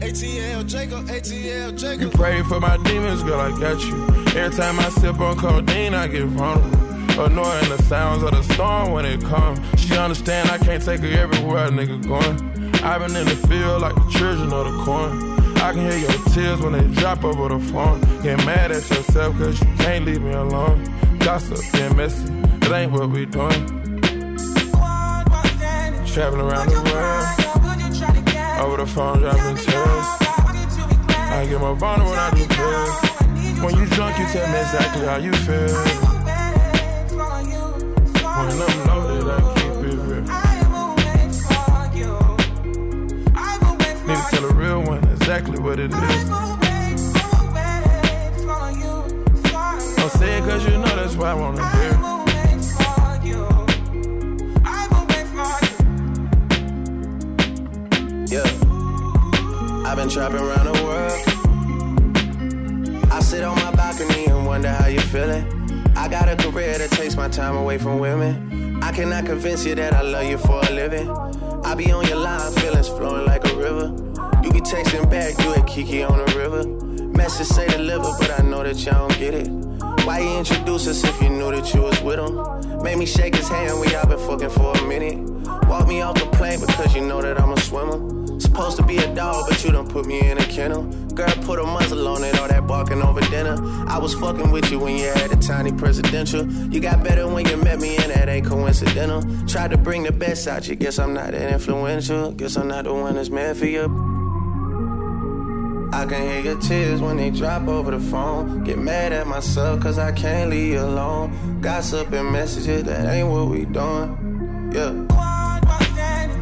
ATL 0.00 0.66
Jacob, 0.66 1.06
ATL 1.06 1.78
Jacob. 1.78 2.00
You 2.00 2.08
pray 2.08 2.42
for 2.42 2.58
my 2.58 2.76
demons, 2.78 3.22
girl, 3.22 3.38
I 3.38 3.56
got 3.60 3.80
you. 3.84 4.04
Every 4.36 4.56
time 4.56 4.80
I 4.80 4.88
sip 4.88 5.20
on 5.20 5.38
codeine, 5.38 5.94
I 5.94 6.08
get 6.08 6.24
vulnerable. 6.24 7.24
Annoying 7.24 7.68
the 7.68 7.80
sounds 7.84 8.24
of 8.24 8.32
the 8.32 8.42
storm 8.52 8.90
when 8.90 9.04
it 9.06 9.20
comes. 9.20 9.60
She 9.80 9.96
understand 9.96 10.50
I 10.50 10.58
can't 10.58 10.84
take 10.84 11.02
her 11.02 11.06
everywhere 11.06 11.66
a 11.66 11.68
nigga 11.68 12.04
going. 12.04 12.82
I've 12.82 13.06
been 13.06 13.14
in 13.14 13.26
the 13.26 13.36
field 13.46 13.82
like 13.82 13.94
the 13.94 14.08
children 14.10 14.52
of 14.52 14.72
the 14.72 14.84
corn. 14.84 15.29
I 15.62 15.72
can 15.72 15.90
hear 15.90 15.98
your 15.98 16.24
tears 16.30 16.60
when 16.60 16.72
they 16.72 16.86
drop 17.00 17.22
over 17.22 17.48
the 17.50 17.60
phone. 17.70 18.00
Get 18.22 18.38
mad 18.46 18.72
at 18.72 18.88
yourself 18.88 19.36
cause 19.38 19.60
you 19.60 19.66
can't 19.76 20.04
leave 20.06 20.22
me 20.22 20.32
alone. 20.32 20.84
Gossip 21.18 21.58
and 21.74 21.96
messy, 21.96 22.32
it 22.62 22.72
ain't 22.72 22.92
what 22.92 23.10
we 23.10 23.26
doing. 23.26 23.66
Traveling 26.06 26.40
around 26.40 26.68
the 26.70 26.80
world. 26.90 28.64
Over 28.64 28.76
the 28.78 28.86
phone, 28.86 29.18
dropping 29.20 29.56
tears. 29.56 30.06
I 31.32 31.46
get 31.48 31.60
more 31.60 31.76
vulnerable 31.76 32.10
when 32.10 32.18
I 32.18 32.30
do 32.30 32.46
pills. 32.46 33.10
When 33.62 33.76
you 33.76 33.86
drunk, 33.94 34.18
you 34.18 34.26
tell 34.26 34.48
me 34.50 34.58
exactly 34.58 35.06
how 35.06 35.18
you 35.18 35.32
feel. 35.32 35.74
When 38.36 38.62
I'm 38.62 38.86
loaded, 38.88 39.28
I 39.28 39.59
exactly 45.40 45.62
what 45.62 45.78
it 45.78 45.90
is. 45.92 46.28
Don't 49.96 50.12
say 50.12 50.38
it 50.38 50.44
cause 50.44 50.64
you 50.64 50.72
know 50.72 50.96
that's 50.96 51.16
why 51.16 51.30
I 51.30 51.34
wanna 51.34 51.68
hear. 51.76 51.90
Yeah. 58.28 58.44
I've 59.86 59.96
been 59.96 60.08
trapping 60.08 60.40
around 60.40 60.66
the 60.72 60.82
world. 60.84 61.12
I 63.10 63.20
sit 63.20 63.42
on 63.42 63.56
my 63.56 63.72
balcony 63.72 64.26
and 64.26 64.46
wonder 64.46 64.68
how 64.68 64.86
you 64.86 65.00
feeling. 65.00 65.44
I 65.96 66.06
got 66.08 66.28
a 66.28 66.36
career 66.36 66.78
that 66.78 66.90
takes 66.92 67.16
my 67.16 67.28
time 67.28 67.56
away 67.56 67.78
from 67.78 67.98
women. 67.98 68.78
I 68.82 68.92
cannot 68.92 69.26
convince 69.26 69.64
you 69.64 69.74
that 69.74 69.94
I 69.94 70.02
love 70.02 70.26
you 70.26 70.38
for 70.38 70.60
a 70.60 70.70
living. 70.70 71.10
I 71.64 71.74
be 71.74 71.90
on 71.92 72.06
your 72.06 72.18
line, 72.18 72.52
feelings 72.52 72.88
flowing 72.88 73.26
like 73.26 73.44
a 73.46 73.56
river. 73.56 74.09
You 74.52 74.54
be 74.54 74.68
texting 74.68 75.08
back, 75.08 75.38
you 75.44 75.52
and 75.52 75.64
Kiki 75.64 76.02
on 76.02 76.18
the 76.18 76.36
river. 76.36 76.66
Message 77.16 77.46
say 77.46 77.68
deliver, 77.68 78.10
but 78.18 78.40
I 78.40 78.42
know 78.42 78.64
that 78.64 78.84
y'all 78.84 79.06
don't 79.06 79.18
get 79.18 79.32
it. 79.32 79.48
Why 80.04 80.18
you 80.18 80.38
introduce 80.38 80.88
us 80.88 81.04
if 81.04 81.22
you 81.22 81.28
knew 81.28 81.52
that 81.52 81.72
you 81.72 81.82
was 81.82 82.02
with 82.02 82.18
him? 82.18 82.82
Made 82.82 82.98
me 82.98 83.06
shake 83.06 83.36
his 83.36 83.48
hand, 83.48 83.78
we 83.80 83.94
all 83.94 84.08
been 84.08 84.18
fucking 84.18 84.50
for 84.50 84.76
a 84.76 84.88
minute. 84.88 85.18
Walk 85.68 85.86
me 85.86 86.00
off 86.02 86.16
the 86.16 86.26
plane 86.32 86.58
because 86.58 86.92
you 86.96 87.02
know 87.02 87.22
that 87.22 87.40
I'm 87.40 87.52
a 87.52 87.60
swimmer. 87.60 88.40
Supposed 88.40 88.76
to 88.78 88.82
be 88.82 88.96
a 88.96 89.14
dog, 89.14 89.44
but 89.48 89.62
you 89.64 89.70
done 89.70 89.86
put 89.86 90.06
me 90.06 90.28
in 90.28 90.38
a 90.38 90.44
kennel. 90.46 90.82
Girl, 91.14 91.30
put 91.42 91.60
a 91.60 91.62
muzzle 91.62 92.08
on 92.08 92.24
it, 92.24 92.36
all 92.40 92.48
that 92.48 92.66
barking 92.66 93.02
over 93.02 93.20
dinner. 93.20 93.56
I 93.86 93.98
was 93.98 94.14
fucking 94.14 94.50
with 94.50 94.72
you 94.72 94.80
when 94.80 94.96
you 94.96 95.04
had 95.04 95.30
a 95.30 95.36
tiny 95.36 95.70
presidential. 95.70 96.44
You 96.72 96.80
got 96.80 97.04
better 97.04 97.28
when 97.28 97.46
you 97.46 97.56
met 97.58 97.78
me, 97.78 97.98
and 97.98 98.10
that 98.10 98.28
ain't 98.28 98.46
coincidental. 98.46 99.22
Tried 99.46 99.70
to 99.70 99.78
bring 99.78 100.02
the 100.02 100.12
best 100.12 100.48
out 100.48 100.66
you, 100.66 100.74
guess 100.74 100.98
I'm 100.98 101.14
not 101.14 101.30
that 101.30 101.52
influential. 101.52 102.32
Guess 102.32 102.56
I'm 102.56 102.66
not 102.66 102.84
the 102.84 102.94
one 102.94 103.14
that's 103.14 103.30
meant 103.30 103.56
for 103.56 103.66
you. 103.66 104.09
I 106.00 106.06
can 106.06 106.22
hear 106.22 106.40
your 106.40 106.58
tears 106.62 107.02
when 107.02 107.18
they 107.18 107.28
drop 107.28 107.68
over 107.68 107.90
the 107.90 108.00
phone. 108.00 108.64
Get 108.64 108.78
mad 108.78 109.12
at 109.12 109.26
myself 109.26 109.82
cause 109.82 109.98
I 109.98 110.12
can't 110.12 110.48
leave 110.48 110.72
you 110.72 110.80
alone. 110.80 111.60
Gossip 111.60 112.10
and 112.12 112.32
messages, 112.32 112.84
that 112.84 113.06
ain't 113.14 113.28
what 113.28 113.48
we 113.48 113.66
doing. 113.66 114.72
Yeah. 114.72 114.92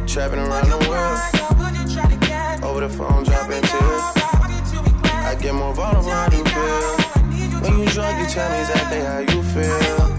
Trapping 0.07 0.39
around 0.39 0.69
the 0.69 0.79
world. 0.87 1.19
Over 2.63 2.87
the 2.87 2.89
phone, 2.89 3.25
dropping 3.25 3.61
tears. 3.63 4.01
I 5.27 5.37
get 5.41 5.53
more 5.53 5.73
vulnerable 5.73 6.07
when 6.07 6.15
I 6.15 6.29
do 6.29 6.41
pills. 6.41 7.61
When 7.61 7.79
you 7.81 7.85
drunk, 7.89 8.17
you 8.21 8.33
tell 8.33 8.49
me 8.49 8.61
exactly 8.61 8.99
how 9.01 9.19
you 9.19 9.43
feel. 9.43 10.18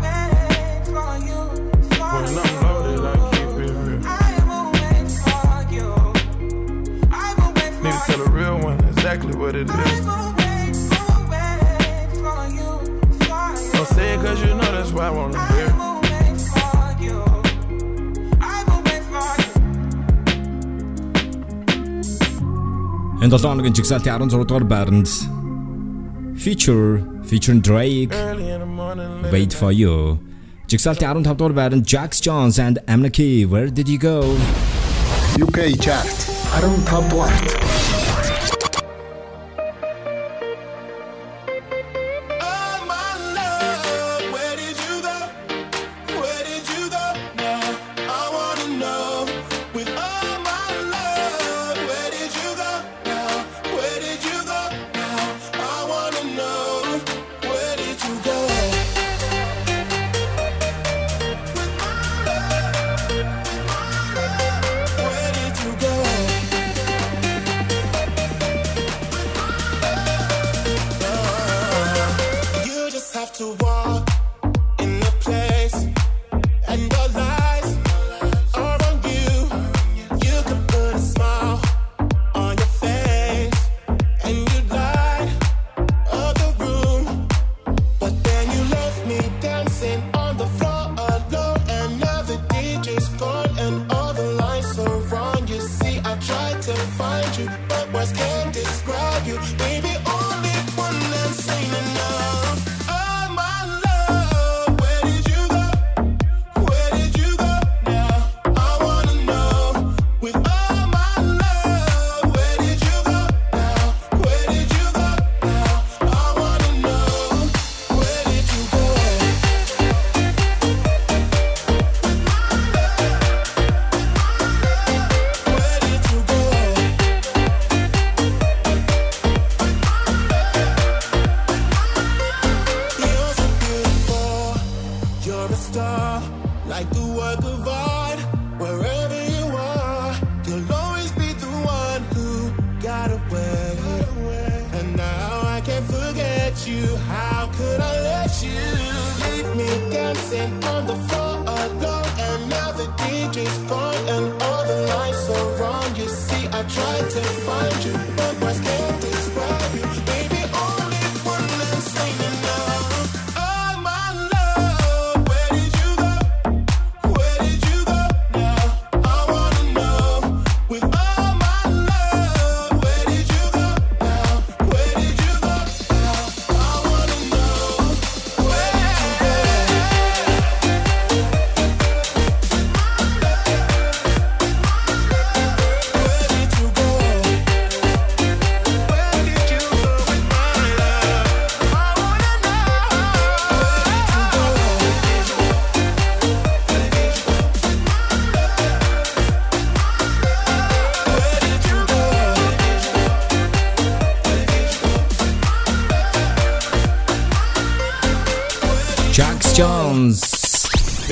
it 9.61 9.69
is. 9.71 10.07
Don't 13.73 13.89
say 13.95 14.15
it 14.15 14.21
cause 14.25 14.41
you 14.43 14.55
know 14.55 14.71
that's 14.77 14.93
why 14.93 15.07
I 15.07 15.11
wanna 15.11 15.41
hear. 15.53 15.69
Энэ 23.25 23.31
7 23.37 23.49
хоногийн 23.51 23.75
жигсаалтын 23.79 24.11
16 24.13 24.45
дугаар 24.51 24.65
байранд 24.73 25.09
Future 26.45 26.87
featuring 27.31 27.61
Drake 27.69 28.15
Wait 29.35 29.53
for 29.61 29.73
you. 29.81 29.95
Жигсаалтын 30.73 31.07
15 31.11 31.37
дугаар 31.41 31.55
байранд 31.61 31.85
Jax 31.93 32.11
Jones 32.27 32.57
and 32.67 32.77
MNEK 32.99 33.21
Where 33.53 33.69
did 33.79 33.89
you 33.93 34.01
go? 34.11 34.17
UK 35.45 35.59
chart 35.85 36.17
15 36.63 37.11
дугаарт. 37.11 37.80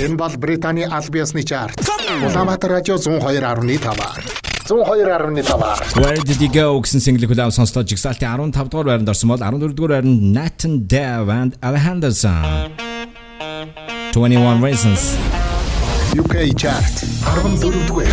Энэ 0.08 0.16
бол 0.16 0.32
Британий 0.38 0.86
Албиасны 0.86 1.42
чарт. 1.42 1.84
Улаанбаатар 2.24 2.70
радио 2.70 2.94
102.5. 2.96 4.40
102.5. 4.64 6.00
Where 6.00 6.16
did 6.24 6.40
you 6.40 6.48
go 6.48 6.80
гэсэн 6.80 7.00
single 7.04 7.28
хүлээв 7.28 7.52
сонслоо. 7.52 7.84
Жигсаалтын 7.84 8.24
15 8.48 8.72
дугаар 8.72 8.88
байранд 8.88 9.08
орсон 9.12 9.28
бол 9.28 9.36
14 9.36 9.76
дугаар 9.76 10.00
байранд 10.00 10.32
Nathan 10.32 10.88
Dev 10.88 11.28
and 11.28 11.52
Alhenderson. 11.60 12.72
21 14.16 14.64
Reasons. 14.64 15.12
UK 16.16 16.56
chart 16.56 17.04
14 17.44 17.84
дугаар. 17.84 18.08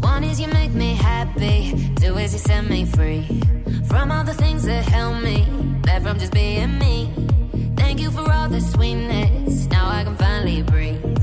One 0.00 0.24
is 0.24 0.40
you 0.40 0.48
make 0.48 0.72
me 0.72 0.96
happy, 0.96 1.76
two 2.00 2.16
is 2.16 2.32
you 2.32 2.40
set 2.40 2.64
me 2.64 2.86
free 2.96 3.28
from 3.90 4.10
all 4.10 4.24
the 4.24 4.36
things 4.42 4.64
that 4.64 4.84
held 4.88 5.20
me 5.22 5.44
glad 5.98 6.10
from 6.10 6.18
just 6.18 6.32
being 6.32 6.78
me. 6.78 7.08
Thank 7.76 8.00
you 8.00 8.10
for 8.10 8.28
all 8.30 8.48
the 8.48 8.60
sweetness. 8.60 9.66
Now 9.66 9.88
I 9.88 10.02
can 10.02 10.16
finally 10.16 10.62
breathe. 10.62 11.13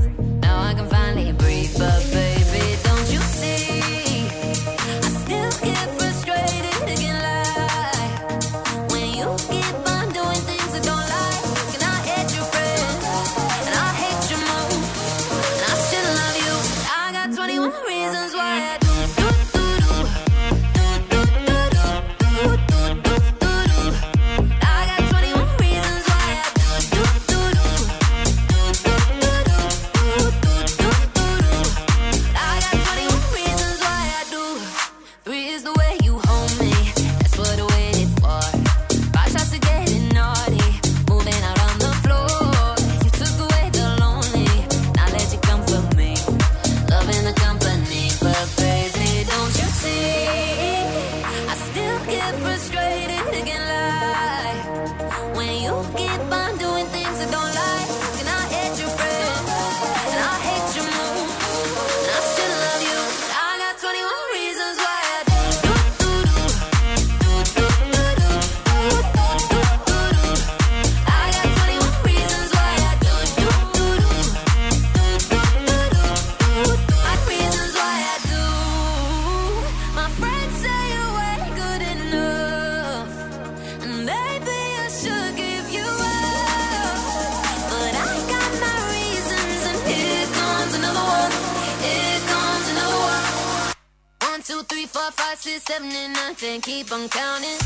Seven 95.72 95.90
and 95.90 96.12
nine, 96.12 96.34
ten, 96.34 96.60
keep 96.60 96.92
on 96.92 97.08
counting. 97.08 97.58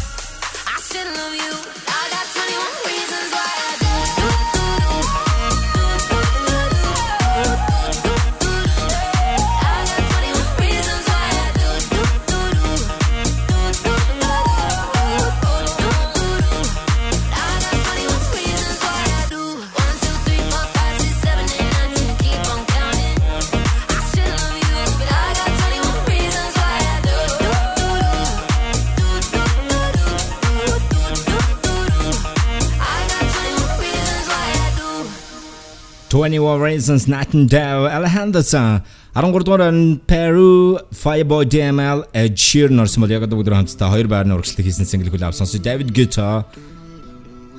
I 0.65 0.79
still 0.79 1.09
love 1.17 1.35
you. 1.35 1.86
21 36.17 36.61
Reasons 36.61 37.07
Night 37.09 37.35
and 37.35 37.47
Day, 37.47 37.91
Alejandro 37.93 38.41
Арангаардугаар 39.15 39.61
Peru 40.11 40.79
Fireboy 41.03 41.45
DML 41.45 41.99
Ed 42.15 42.35
Sheeran 42.37 42.81
орсон 42.81 43.03
бол 43.03 43.13
яг 43.13 43.23
одоо 43.27 43.37
өдөр 43.43 43.53
хамтдаа 43.53 43.91
хоёр 43.93 44.09
байрны 44.09 44.33
хийсэн 44.41 44.89
single 44.89 45.13
хүлээв 45.13 45.37
сонсож 45.37 45.61
David 45.61 45.93
Guetta 45.93 46.49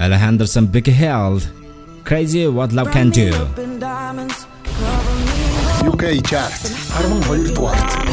Alejandro 0.01 0.47
Big 0.74 0.88
Hell 0.89 1.38
Crazy 2.10 2.49
What 2.49 2.74
Love 2.74 2.89
Can 2.95 3.14
Do. 3.14 3.30
UK 5.89 6.03
chart. 6.26 6.58
12 6.97 7.53
дугаарт 7.53 8.08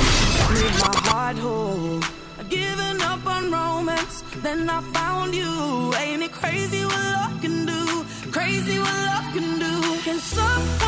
Then 4.44 4.68
I 4.68 4.80
found 4.92 5.32
you, 5.40 5.52
ain't 6.02 6.22
it 6.26 6.32
crazy 6.40 6.82
what 6.90 7.04
love 7.16 7.36
can 7.40 7.56
do? 7.64 7.80
Crazy 8.36 8.76
what 8.78 9.03
something 10.24 10.83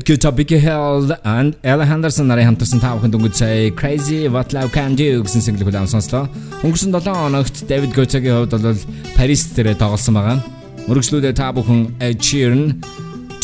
David 0.00 0.06
Guetta, 0.06 0.34
Becky 0.34 0.58
Hill 0.58 1.12
and 1.24 1.56
Ella 1.62 1.84
Henderson 1.84 2.24
нарын 2.26 2.46
хамтарсан 2.48 2.80
тав 2.80 3.02
хүн 3.02 3.12
дөнгөж 3.12 3.34
сая 3.36 3.68
Crazy 3.76 4.32
What 4.32 4.54
Love 4.56 4.72
Can 4.72 4.96
Do 4.96 5.20
гэсэн 5.20 5.44
single 5.44 5.66
хүлээн 5.68 5.90
сонслоо. 5.92 6.24
Өнгөрсөн 6.64 6.94
7 6.96 7.12
хоногт 7.12 7.68
David 7.68 7.92
Guetta-гийн 7.92 8.48
хувьд 8.48 8.56
бол 8.56 8.80
Paris 9.12 9.44
дээр 9.52 9.76
тоглосон 9.76 10.16
байгаа. 10.16 10.40
Мөрөгчлүүдээ 10.88 11.36
та 11.36 11.52
бүхэн 11.52 12.00
Sheeran 12.16 12.80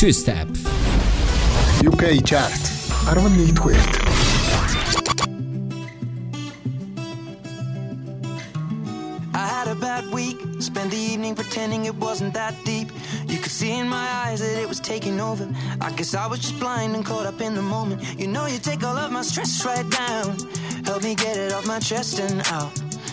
Two 0.00 0.16
Step 0.16 0.48
UK 1.84 2.24
chart 2.24 2.62
11-р 3.12 3.52
хүрээд. 3.60 3.96
I 4.00 4.05
stress 19.26 19.64
right 19.64 19.88
down. 19.90 20.36
Help 20.84 21.02
me 21.02 21.14
get 21.14 21.36
it 21.36 21.52
off 21.52 21.66
my 21.66 21.80
chest 21.80 22.20
and 22.20 22.40
out. 22.46 22.72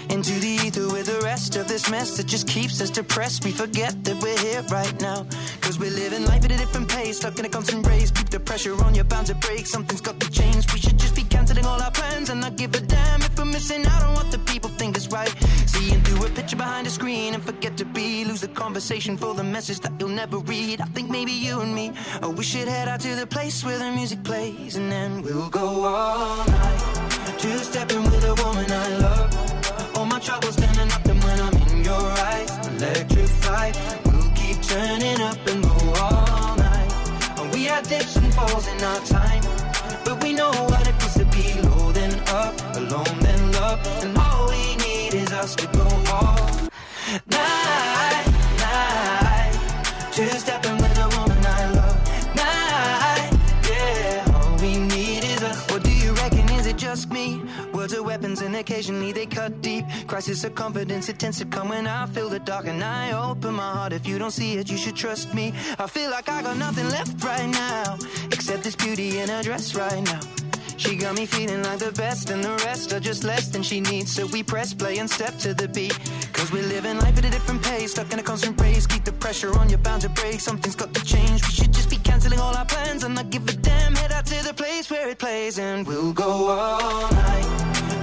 Into 0.09 0.33
the 0.39 0.59
ether 0.65 0.87
with 0.93 1.07
the 1.07 1.19
rest 1.23 1.55
of 1.55 1.67
this 1.67 1.89
mess 1.89 2.17
that 2.17 2.27
just 2.27 2.47
keeps 2.47 2.79
us 2.81 2.89
depressed. 2.89 3.43
We 3.45 3.51
forget 3.51 4.03
that 4.03 4.21
we're 4.21 4.37
here 4.37 4.61
right 4.69 4.95
now. 5.01 5.25
Cause 5.61 5.79
we're 5.79 5.91
living 5.91 6.25
life 6.25 6.45
at 6.45 6.51
a 6.51 6.57
different 6.57 6.87
pace, 6.89 7.17
stuck 7.17 7.39
in 7.39 7.45
a 7.45 7.49
constant 7.49 7.87
race. 7.87 8.11
Keep 8.11 8.29
the 8.29 8.39
pressure 8.39 8.75
on, 8.83 8.93
you're 8.93 9.05
bound 9.05 9.27
to 9.27 9.35
break. 9.35 9.65
Something's 9.65 10.01
got 10.01 10.19
to 10.19 10.29
change. 10.29 10.71
We 10.71 10.79
should 10.79 10.99
just 10.99 11.15
be 11.15 11.23
canceling 11.23 11.65
all 11.65 11.81
our 11.81 11.91
plans 11.91 12.29
and 12.29 12.41
not 12.41 12.57
give 12.57 12.75
a 12.75 12.81
damn 12.81 13.21
if 13.21 13.37
we're 13.37 13.45
missing 13.45 13.85
out 13.87 14.03
on 14.03 14.13
what 14.13 14.29
the 14.29 14.39
people 14.39 14.69
think 14.69 14.97
is 14.97 15.07
right. 15.09 15.33
Seeing 15.65 16.01
through 16.03 16.25
a 16.27 16.29
picture 16.29 16.57
behind 16.57 16.85
a 16.85 16.89
screen 16.89 17.33
and 17.33 17.43
forget 17.43 17.75
to 17.77 17.85
be. 17.85 18.25
Lose 18.25 18.41
the 18.41 18.49
conversation 18.49 19.17
for 19.17 19.33
the 19.33 19.43
message 19.43 19.79
that 19.79 19.93
you'll 19.99 20.09
never 20.09 20.37
read. 20.37 20.81
I 20.81 20.85
think 20.85 21.09
maybe 21.09 21.31
you 21.31 21.61
and 21.61 21.73
me, 21.73 21.91
oh, 22.21 22.29
we 22.29 22.43
should 22.43 22.67
head 22.67 22.87
out 22.87 22.99
to 23.01 23.15
the 23.15 23.25
place 23.25 23.63
where 23.63 23.79
the 23.79 23.91
music 23.91 24.23
plays 24.23 24.75
and 24.75 24.91
then 24.91 25.23
we'll 25.23 25.49
go 25.49 25.82
night, 47.27 48.25
night. 48.59 49.53
Two 50.11 50.27
stepping 50.27 50.77
with 50.77 50.97
a 50.97 51.07
woman 51.17 51.45
I 51.45 51.71
love, 51.77 51.97
night, 52.35 53.31
yeah. 53.69 54.35
All 54.35 54.55
we 54.57 54.77
need 54.77 55.23
is 55.23 55.43
us. 55.43 55.59
What 55.71 55.83
do 55.83 55.91
you 55.91 56.13
reckon? 56.13 56.49
Is 56.49 56.67
it 56.67 56.77
just 56.77 57.11
me? 57.11 57.41
Words 57.73 57.93
are 57.95 58.03
weapons 58.03 58.41
and 58.41 58.55
occasionally 58.55 59.11
they 59.11 59.25
cut 59.25 59.61
deep. 59.61 59.85
Crisis 60.07 60.43
of 60.43 60.55
confidence, 60.55 61.09
it 61.09 61.19
tends 61.19 61.39
to 61.39 61.45
come 61.45 61.69
when 61.69 61.87
I 61.87 62.05
feel 62.05 62.29
the 62.29 62.39
dark 62.39 62.67
and 62.67 62.83
I 62.83 63.11
open 63.29 63.55
my 63.55 63.71
heart. 63.73 63.93
If 63.93 64.07
you 64.07 64.19
don't 64.19 64.31
see 64.31 64.53
it, 64.53 64.69
you 64.69 64.77
should 64.77 64.95
trust 64.95 65.33
me. 65.33 65.53
I 65.79 65.87
feel 65.87 66.11
like 66.11 66.29
I 66.29 66.41
got 66.43 66.57
nothing 66.57 66.87
left 66.89 67.23
right 67.23 67.49
now, 67.49 67.97
except 68.31 68.63
this 68.63 68.75
beauty 68.75 69.19
in 69.19 69.29
a 69.29 69.41
dress 69.41 69.75
right 69.75 70.03
now. 70.03 70.42
She 70.83 70.97
got 70.97 71.15
me 71.15 71.25
feeling 71.25 71.63
like 71.63 71.79
the 71.79 71.93
best, 71.93 72.29
and 72.29 72.43
the 72.43 72.53
rest 72.65 72.91
are 72.91 72.99
just 72.99 73.23
less 73.23 73.47
than 73.47 73.63
she 73.63 73.79
needs. 73.79 74.11
So 74.11 74.25
we 74.27 74.43
press 74.43 74.73
play 74.73 74.97
and 74.97 75.09
step 75.09 75.37
to 75.37 75.53
the 75.53 75.69
beat. 75.69 75.97
Cause 76.33 76.51
we're 76.51 76.67
living 76.67 76.99
life 76.99 77.17
at 77.17 77.23
a 77.23 77.29
different 77.29 77.63
pace, 77.63 77.91
stuck 77.91 78.11
in 78.11 78.19
a 78.19 78.23
constant 78.23 78.59
race. 78.59 78.85
Keep 78.85 79.05
the 79.05 79.13
pressure 79.13 79.57
on, 79.57 79.69
you're 79.69 79.79
bound 79.79 80.01
to 80.01 80.09
break. 80.09 80.41
Something's 80.41 80.75
got 80.75 80.93
to 80.93 81.01
change. 81.05 81.41
We 81.47 81.53
should 81.53 81.71
just 81.71 81.89
be 81.89 81.95
canceling 81.95 82.37
all 82.37 82.53
our 82.53 82.65
plans 82.65 83.05
and 83.05 83.15
not 83.15 83.29
give 83.29 83.47
a 83.47 83.53
damn. 83.53 83.95
Head 83.95 84.11
out 84.11 84.25
to 84.25 84.43
the 84.43 84.53
place 84.53 84.91
where 84.91 85.07
it 85.07 85.19
plays, 85.19 85.57
and 85.57 85.87
we'll 85.87 86.11
go 86.11 86.49
all 86.49 87.09
night. 87.13 87.47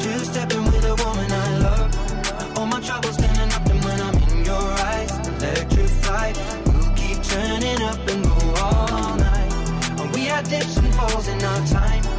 Two 0.01 0.19
stepping 0.21 0.65
with 0.65 0.85
a 0.87 0.95
woman 1.05 1.31
I 1.31 1.59
love. 1.59 2.57
All 2.57 2.67
my 2.67 2.81
troubles 2.81 3.15
standing 3.15 3.53
up, 3.57 3.67
and 3.67 3.85
when 3.85 4.01
I'm 4.01 4.17
in 4.25 4.45
your 4.47 4.69
eyes, 4.89 5.13
electrified. 5.29 6.35
We'll 6.65 6.95
keep 6.97 7.23
turning 7.25 7.83
up 7.83 8.09
and 8.09 8.25
go 8.25 8.55
all 8.65 9.17
night. 9.17 10.15
We 10.15 10.23
had 10.33 10.49
dips 10.49 10.79
and 10.79 10.95
falls 10.95 11.29
in 11.29 11.45
our 11.45 11.67
time. 11.67 12.10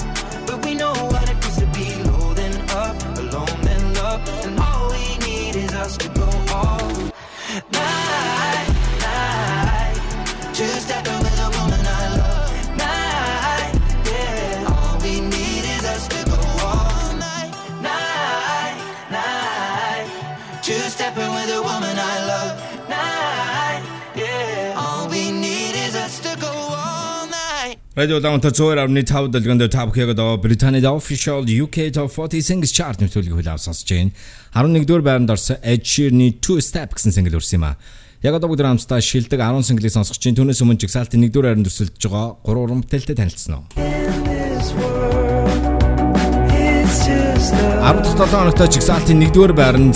And 4.46 4.60
all 4.60 4.90
we 4.90 5.18
need 5.26 5.56
is 5.56 5.74
us 5.74 5.98
to 5.98 6.08
go 6.10 6.30
all 6.54 6.88
night, 7.72 8.70
night. 9.06 9.98
Two 10.54 10.68
stepping 10.86 11.20
with 11.20 11.40
a 11.40 11.81
Radio 28.02 28.20
Downtown 28.20 28.54
Zoe 28.54 28.82
авны 28.82 29.04
5 29.06 29.30
дэлгэнд 29.30 29.70
та 29.70 29.86
бүхэнд 29.86 30.18
одоо 30.18 30.34
Британийн 30.42 30.90
official 30.90 31.46
UK 31.46 31.94
Top 31.94 32.10
40 32.10 32.42
Singles 32.42 32.74
Chart 32.74 32.98
нэвтрүүлгийг 32.98 33.38
хүлээн 33.38 33.62
сонсож 33.62 33.86
байна. 33.86 34.10
11-р 34.58 35.06
байранд 35.06 35.30
орсон 35.30 35.62
Ed 35.62 35.86
Sheeran-ы 35.86 36.42
Two 36.42 36.58
Step 36.66 36.98
гэсэн 36.98 37.14
single 37.14 37.38
өрсөн 37.38 37.62
юм 37.62 37.70
а. 37.70 37.78
Яг 38.26 38.34
одоо 38.42 38.50
бүгд 38.50 38.66
хамтдаа 38.66 39.06
шилдэг 39.06 39.38
10 39.38 39.62
single-ийг 39.70 39.94
сонсож 39.94 40.18
чинь 40.18 40.34
түүнээс 40.34 40.66
өмнө 40.66 40.82
жигсаалтын 40.82 41.30
1-р 41.30 41.46
байранд 41.46 41.70
өрсөлдөж 41.70 42.02
байгаа 42.10 42.42
3 42.42 42.66
уран 42.66 42.82
бүтээлтэй 42.82 43.22
танилцсан 43.22 43.62
уу? 43.62 43.70
17 47.86 48.18
хоногт 48.18 48.66
жигсаалтын 48.66 49.30
1-р 49.30 49.54
байранд 49.54 49.94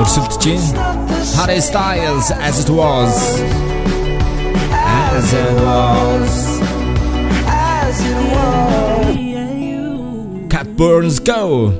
өрсөлдөж 0.00 0.48
байна. 0.48 0.96
Harry 1.36 1.60
Styles 1.60 2.32
As 2.40 2.64
It 2.64 2.72
Was 2.72 3.20
As 4.80 5.28
It 5.28 5.60
Was 5.60 6.73
Burns 10.76 11.20
Go. 11.20 11.70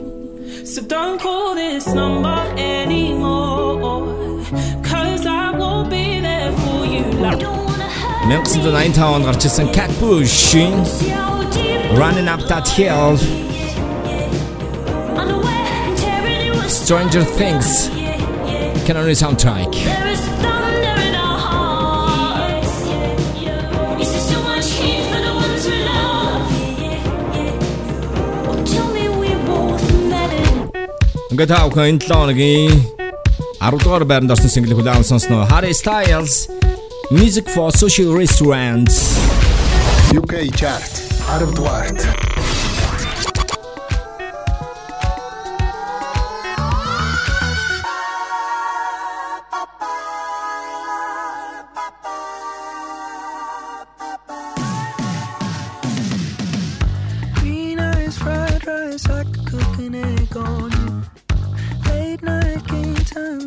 So 0.65 0.81
don't 0.83 1.21
call 1.21 1.57
this 1.57 1.87
number 1.89 2.39
anymore, 2.57 4.45
cause 4.85 5.27
I 5.27 5.51
won't 5.51 5.91
be 5.91 6.21
there 6.21 6.53
for 6.63 6.87
you. 6.87 7.03
명칭도 8.29 8.71
9000 8.71 9.25
гарч 9.25 9.45
ирсэн 9.45 9.73
Kate 9.73 9.93
Bush 9.99 10.55
Running 11.99 12.29
Up 12.29 12.47
That 12.49 12.69
Hill. 12.69 13.19
Stranger 16.69 17.25
Things. 17.25 17.91
Can 18.87 18.97
Only 18.97 19.15
Soundtrack. 19.15 20.14
Ингээд 31.35 31.51
та 31.51 31.67
бүхэн 31.67 31.99
энэ 31.99 32.07
7 32.07 32.15
хоногийн 32.15 32.79
10 33.59 33.83
дугаар 33.83 34.07
байранд 34.07 34.31
орсон 34.31 34.55
single 34.55 34.79
хүлээн 34.79 35.03
сонсноо. 35.03 35.51
Harry 35.51 35.75
Styles 35.75 36.47
Music 37.11 37.51
for 37.51 37.75
Social 37.75 38.15
Restaurants. 38.15 39.19
UK 40.15 40.55
chart 40.55 40.95
10 41.27 41.51
дугаарт. 41.59 42.34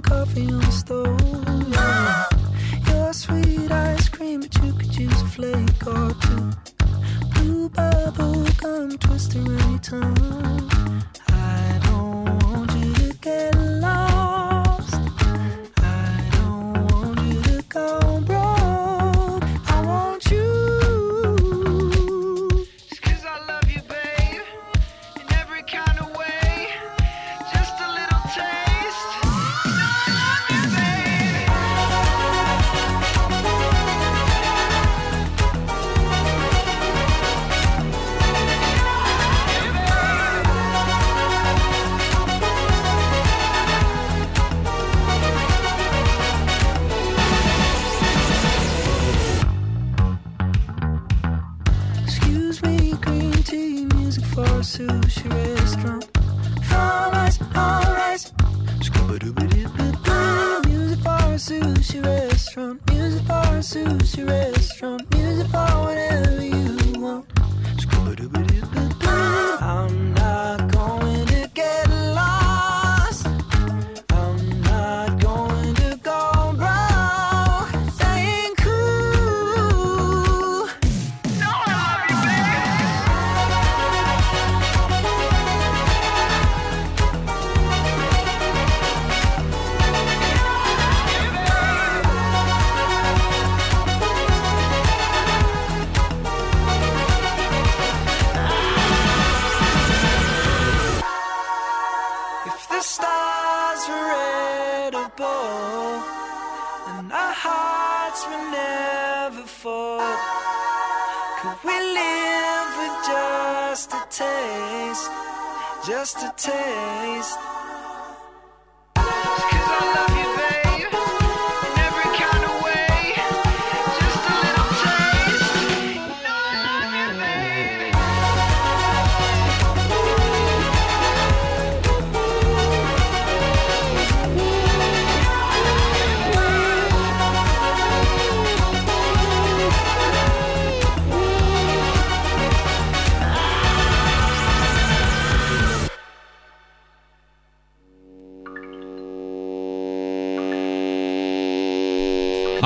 Coffee 0.08 0.48
on 0.48 0.60
the 0.60 0.72
stove. 0.72 1.20
Your 2.88 3.14
sweet 3.14 3.72
ice 3.72 4.10
cream, 4.10 4.42
but 4.42 4.56
you 4.64 4.74
could 4.74 4.96
use 4.96 5.22
a 5.22 5.26
flake 5.26 5.88
or 5.88 6.14
two. 6.22 6.52
Blue 7.34 7.70
bubble 7.70 8.46
gum 8.62 8.98
twist 8.98 9.36
around 9.36 9.84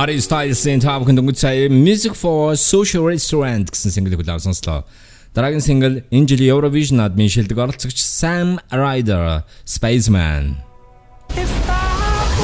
Harry 0.02 0.18
Styles-ийн 0.18 0.82
Top 0.82 1.04
Gun 1.06 1.14
дөнгөж 1.14 1.38
сая 1.38 1.70
Music 1.70 2.16
for 2.18 2.58
Social 2.58 3.06
Restaurant 3.06 3.70
гэсэн 3.70 3.94
single 3.94 4.18
хүлээв 4.18 4.42
сонслоо. 4.42 4.82
Дараагийн 5.38 5.62
single 5.62 6.02
энэ 6.10 6.26
жилийн 6.26 6.58
Eurovision-ад 6.58 7.14
мэншилдэг 7.14 7.54
оролцогч 7.54 8.02
Sam 8.02 8.58
Ryder 8.74 9.46
Spaceman. 9.62 10.58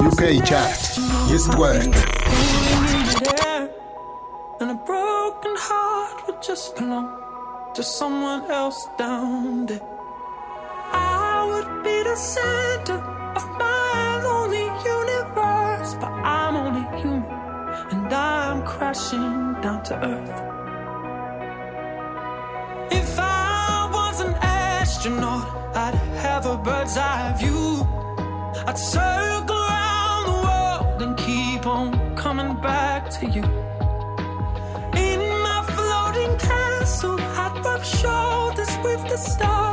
UK 0.06 0.38
chart. 0.46 1.02
Jest 1.34 1.50
word. 1.58 1.90
star. 39.18 39.67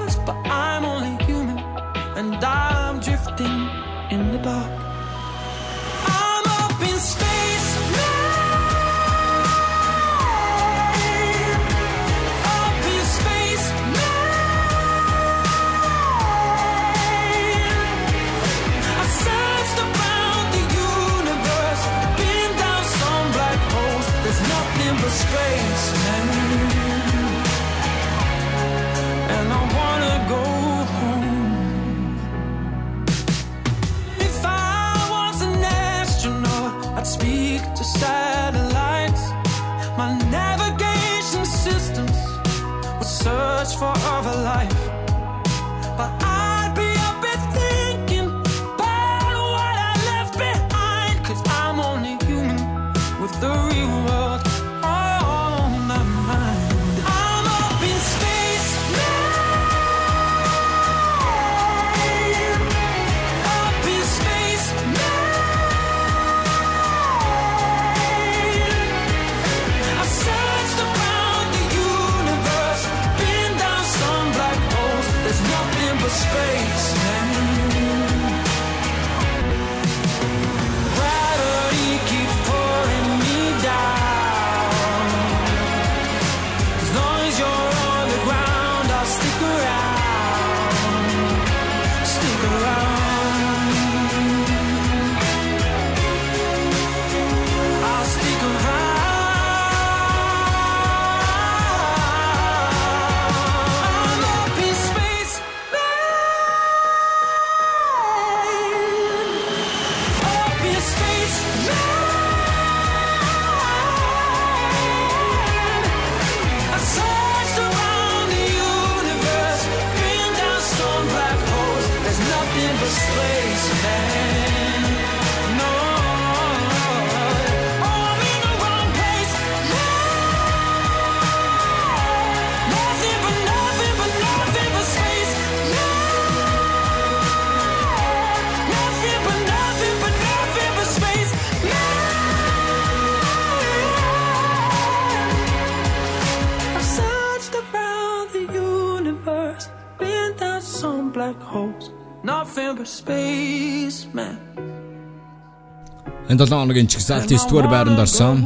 Энэ 156.35 156.47
7 156.47 156.51
хоногийн 156.51 156.89
чигсаалт 156.91 157.31
9-р 157.31 157.67
байранд 157.71 158.01
орсон 158.03 158.37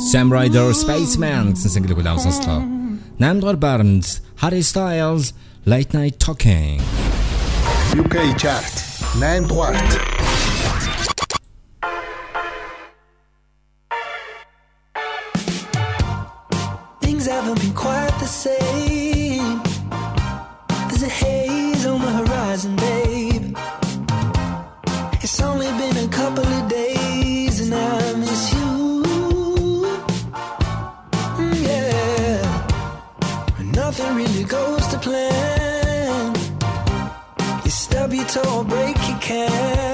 Sam 0.00 0.32
Ryder 0.32 0.72
Spaceman 0.72 1.52
гэсэн 1.52 1.68
single-ийг 1.68 2.00
улаан 2.00 2.16
сонслоо. 2.16 2.64
8-р 3.20 3.56
байранд 3.60 4.04
Harry 4.40 4.64
Styles 4.64 5.36
Late 5.68 5.92
Night 5.92 6.16
Talking 6.16 6.80
UK 8.00 8.16
chart 8.40 8.74
8 9.20 9.52
дугаарт 9.52 9.90
You 37.66 37.72
stub 37.72 38.14
your 38.14 38.24
toe 38.26 38.62
break 38.62 38.96
your 39.08 39.18
can. 39.18 39.85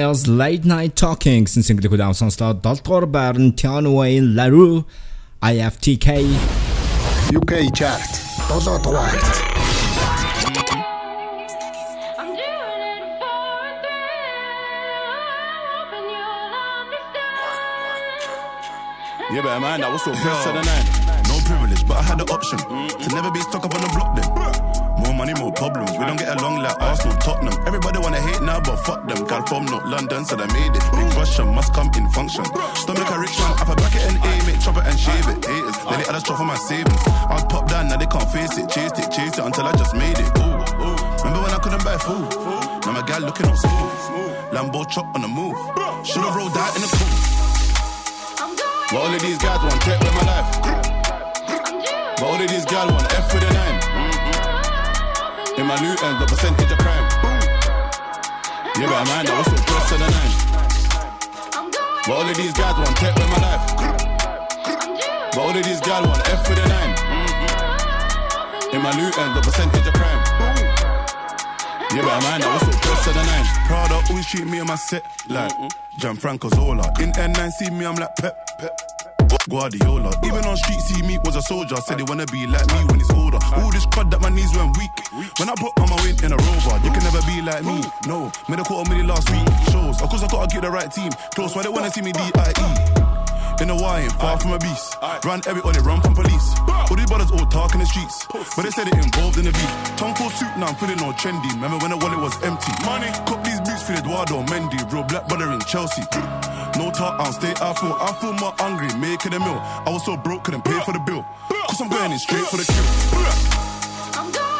Styles 0.00 0.26
Late 0.28 0.64
Night 0.64 0.94
Talking 0.96 1.44
singlийг 1.46 1.92
удаан 1.92 2.14
сонслоо 2.20 2.52
7 2.54 2.80
дугаар 2.84 3.04
байр 3.14 3.36
нь 3.44 3.52
Tion 3.60 3.84
Wayne 3.96 4.28
La 4.38 4.46
Roux 4.54 4.76
IFTK 5.52 6.08
UK 7.38 7.52
chart. 7.78 8.10
7 8.48 8.80
дугаар 8.84 9.12
Yeah, 19.34 19.42
but 19.44 19.60
man, 19.60 19.84
I 19.84 19.88
was 19.92 20.02
so 20.06 20.12
pissed 20.22 20.46
at 20.48 20.54
the 20.56 20.64
night. 20.72 20.86
No 21.30 21.36
privilege, 21.48 21.82
but 21.88 21.96
I 22.02 22.04
had 22.08 22.16
the 22.22 22.28
option 22.36 22.58
mm 22.58 22.68
-hmm. 22.68 22.88
to 23.02 23.06
never 23.16 23.30
be 23.36 23.40
stuck 23.48 23.62
up 23.66 23.72
on 23.76 23.80
the 23.84 23.90
block 23.94 24.10
then. 24.16 24.79
More 25.00 25.14
money, 25.14 25.34
more 25.34 25.52
problems. 25.52 25.90
We 25.98 26.04
don't 26.04 26.18
get 26.18 26.28
along 26.40 26.62
like 26.62 26.76
Arsenal, 26.80 27.16
Tottenham. 27.18 27.56
Everybody 27.66 27.98
wanna 27.98 28.20
hate 28.20 28.42
now, 28.42 28.60
but 28.60 28.76
fuck 28.84 29.06
them. 29.08 29.24
Gal 29.26 29.44
from 29.46 29.64
North 29.66 29.84
London, 29.84 30.24
so 30.24 30.36
they 30.36 30.46
made 30.52 30.76
it. 30.76 30.84
Big 30.92 31.10
Russian 31.16 31.48
must 31.54 31.72
come 31.72 31.90
in 31.96 32.08
function. 32.10 32.44
Don't 32.86 32.98
a 32.98 33.18
rich 33.18 33.38
man, 33.38 33.56
have 33.58 33.70
a 33.70 33.76
bracket 33.76 34.02
and 34.08 34.16
aim 34.24 34.48
it, 34.52 34.60
chop 34.60 34.76
it 34.76 34.86
and 34.86 34.98
shave 34.98 35.26
it. 35.28 35.44
Haters, 35.44 35.76
they 35.88 35.96
let 35.96 36.08
others 36.10 36.22
chop 36.22 36.36
for 36.38 36.44
my 36.44 36.56
savings. 36.68 37.02
I 37.06 37.34
was 37.34 37.44
top 37.44 37.68
down, 37.68 37.88
now 37.88 37.96
they 37.96 38.06
can't 38.06 38.30
face 38.30 38.56
it. 38.58 38.68
Chased 38.68 38.98
it, 38.98 39.10
chased 39.10 39.38
it 39.38 39.44
until 39.44 39.66
I 39.66 39.72
just 39.72 39.94
made 39.94 40.18
it. 40.18 40.30
Ooh. 40.38 40.60
Remember 41.24 41.40
when 41.44 41.52
I 41.52 41.58
couldn't 41.62 41.84
buy 41.84 41.96
food? 41.98 42.28
Now 42.84 42.92
my 42.92 43.02
gal 43.02 43.20
looking 43.20 43.46
all 43.46 43.56
smooth. 43.56 43.92
Lambo 44.52 44.88
chop 44.88 45.06
on 45.14 45.22
the 45.22 45.28
move. 45.28 45.56
Should've 46.04 46.34
rolled 46.34 46.56
out 46.56 46.74
in 46.76 46.82
the 46.82 46.90
pool. 46.92 47.30
But 48.90 48.98
all 48.98 49.14
of 49.14 49.20
these 49.22 49.38
guys 49.38 49.60
want 49.62 49.80
check 49.82 50.00
with 50.00 50.14
my 50.14 50.24
life. 50.26 50.50
But 52.18 52.26
all 52.26 52.40
of 52.40 52.48
these 52.48 52.64
guys 52.64 52.90
want 52.90 53.06
F 53.14 53.32
with 53.32 53.42
the 53.46 53.54
nine. 53.54 53.99
In 55.60 55.66
my 55.66 55.76
new 55.76 55.90
end, 55.92 56.16
the 56.16 56.24
percentage 56.24 56.72
of 56.72 56.78
crime. 56.78 57.04
Yeah, 58.80 58.88
but 58.88 59.04
man, 59.12 59.28
that 59.28 59.36
was 59.36 59.44
so 59.44 59.60
close 59.68 59.92
to 59.92 59.96
the 60.00 60.08
nine. 60.08 60.32
But 62.00 62.16
all 62.16 62.24
of 62.24 62.34
these 62.34 62.56
guys 62.56 62.80
want 62.80 62.96
check 62.96 63.12
with 63.12 63.28
my 63.28 63.40
life. 63.44 63.64
But 65.36 65.36
all 65.36 65.52
of 65.52 65.60
these 65.62 65.84
guys 65.84 66.00
want 66.08 66.24
F 66.32 66.48
with 66.48 66.64
a 66.64 66.66
nine. 66.66 66.96
In 68.72 68.80
my 68.80 68.96
new 68.96 69.12
end, 69.12 69.36
the 69.36 69.42
percentage 69.44 69.84
of 69.84 69.92
crime. 69.92 70.24
Yeah, 71.92 72.08
but 72.08 72.24
man, 72.24 72.40
that 72.40 72.56
was 72.56 72.64
so 72.64 72.72
close 72.80 73.04
to 73.04 73.12
the 73.12 73.20
nine. 73.20 73.44
Prada 73.68 74.00
always 74.08 74.24
treat 74.24 74.46
me 74.46 74.60
on 74.60 74.66
my 74.66 74.76
set 74.76 75.04
like 75.28 75.52
Gianfranco 76.00 76.48
Zola. 76.54 76.88
In 77.04 77.12
N9, 77.12 77.50
see 77.52 77.68
me, 77.68 77.84
I'm 77.84 77.96
like 77.96 78.16
Pep. 78.16 78.32
Pep. 78.58 78.89
Guardiola. 79.48 80.10
Even 80.24 80.44
on 80.44 80.56
streets, 80.56 80.84
see 80.88 81.02
me 81.02 81.18
was 81.24 81.36
a 81.36 81.42
soldier. 81.42 81.76
Said 81.76 81.98
they 81.98 82.04
wanna 82.04 82.26
be 82.26 82.46
like 82.46 82.66
me 82.66 82.84
when 82.90 83.00
it's 83.00 83.10
older. 83.10 83.38
All 83.56 83.70
this 83.70 83.86
crud 83.86 84.10
that 84.10 84.20
my 84.20 84.28
knees 84.28 84.54
went 84.56 84.76
weak. 84.76 84.90
When 85.38 85.48
I 85.48 85.54
put 85.56 85.72
on 85.78 85.90
my 85.90 85.96
weight 86.02 86.22
in 86.22 86.32
a 86.32 86.36
rover, 86.36 86.76
you 86.84 86.90
can 86.90 87.02
never 87.04 87.22
be 87.22 87.42
like 87.42 87.64
me. 87.64 87.82
No, 88.06 88.30
made 88.48 88.60
a 88.60 88.64
quarter 88.64 88.88
million 88.90 89.06
last 89.06 89.28
week. 89.30 89.46
Shows, 89.72 90.00
of 90.02 90.08
course 90.08 90.22
I 90.22 90.28
gotta 90.28 90.48
get 90.52 90.62
the 90.62 90.70
right 90.70 90.90
team. 90.90 91.10
Close, 91.34 91.54
why 91.54 91.62
they 91.62 91.68
wanna 91.68 91.90
see 91.90 92.02
me 92.02 92.12
D.I.E. 92.12 93.10
In 93.60 93.68
the 93.68 93.76
wine, 93.76 94.08
far 94.16 94.40
from 94.40 94.52
a 94.52 94.58
beast. 94.58 94.96
Run 95.22 95.42
every 95.46 95.60
or 95.60 95.72
they 95.72 95.80
run 95.80 96.00
from 96.00 96.14
police. 96.14 96.48
All 96.88 96.96
these 96.96 97.04
brothers 97.04 97.30
all 97.30 97.44
talk 97.44 97.74
in 97.74 97.80
the 97.80 97.86
streets. 97.86 98.26
But 98.56 98.64
they 98.64 98.70
said 98.70 98.88
it 98.88 98.96
involved 98.96 99.36
in 99.36 99.44
the 99.44 99.52
beef. 99.52 99.72
Tongue 100.00 100.14
full 100.14 100.30
suit, 100.30 100.48
now 100.56 100.72
I'm 100.72 100.74
feeling 100.76 100.98
all 101.04 101.12
trendy. 101.12 101.52
Remember 101.60 101.76
when 101.76 101.90
the 101.90 101.98
wallet 101.98 102.20
was 102.20 102.32
empty? 102.42 102.72
Money. 102.88 103.12
Cop 103.28 103.44
these 103.44 103.60
boots 103.60 103.82
for 103.84 103.92
Edouard 103.92 104.48
Mendy. 104.48 104.80
Real 104.90 105.04
black 105.04 105.28
brother 105.28 105.52
in 105.52 105.60
Chelsea. 105.68 106.00
No 106.76 106.90
talk, 106.90 107.18
I'll 107.20 107.32
stay 107.32 107.52
I 107.60 107.74
feel, 107.74 107.96
I 107.98 108.12
feel 108.20 108.32
more 108.34 108.54
hungry, 108.58 108.88
making 108.98 109.34
a 109.34 109.38
meal. 109.40 109.60
I 109.60 109.90
was 109.90 110.04
so 110.04 110.16
broke, 110.16 110.44
couldn't 110.44 110.64
pay 110.64 110.78
for 110.80 110.92
the 110.92 111.00
bill. 111.00 111.24
Cause 111.68 111.80
I'm 111.80 111.88
going 111.88 112.12
in 112.12 112.18
straight 112.18 112.46
for 112.46 112.56
the 112.56 112.64
kill. 112.64 112.84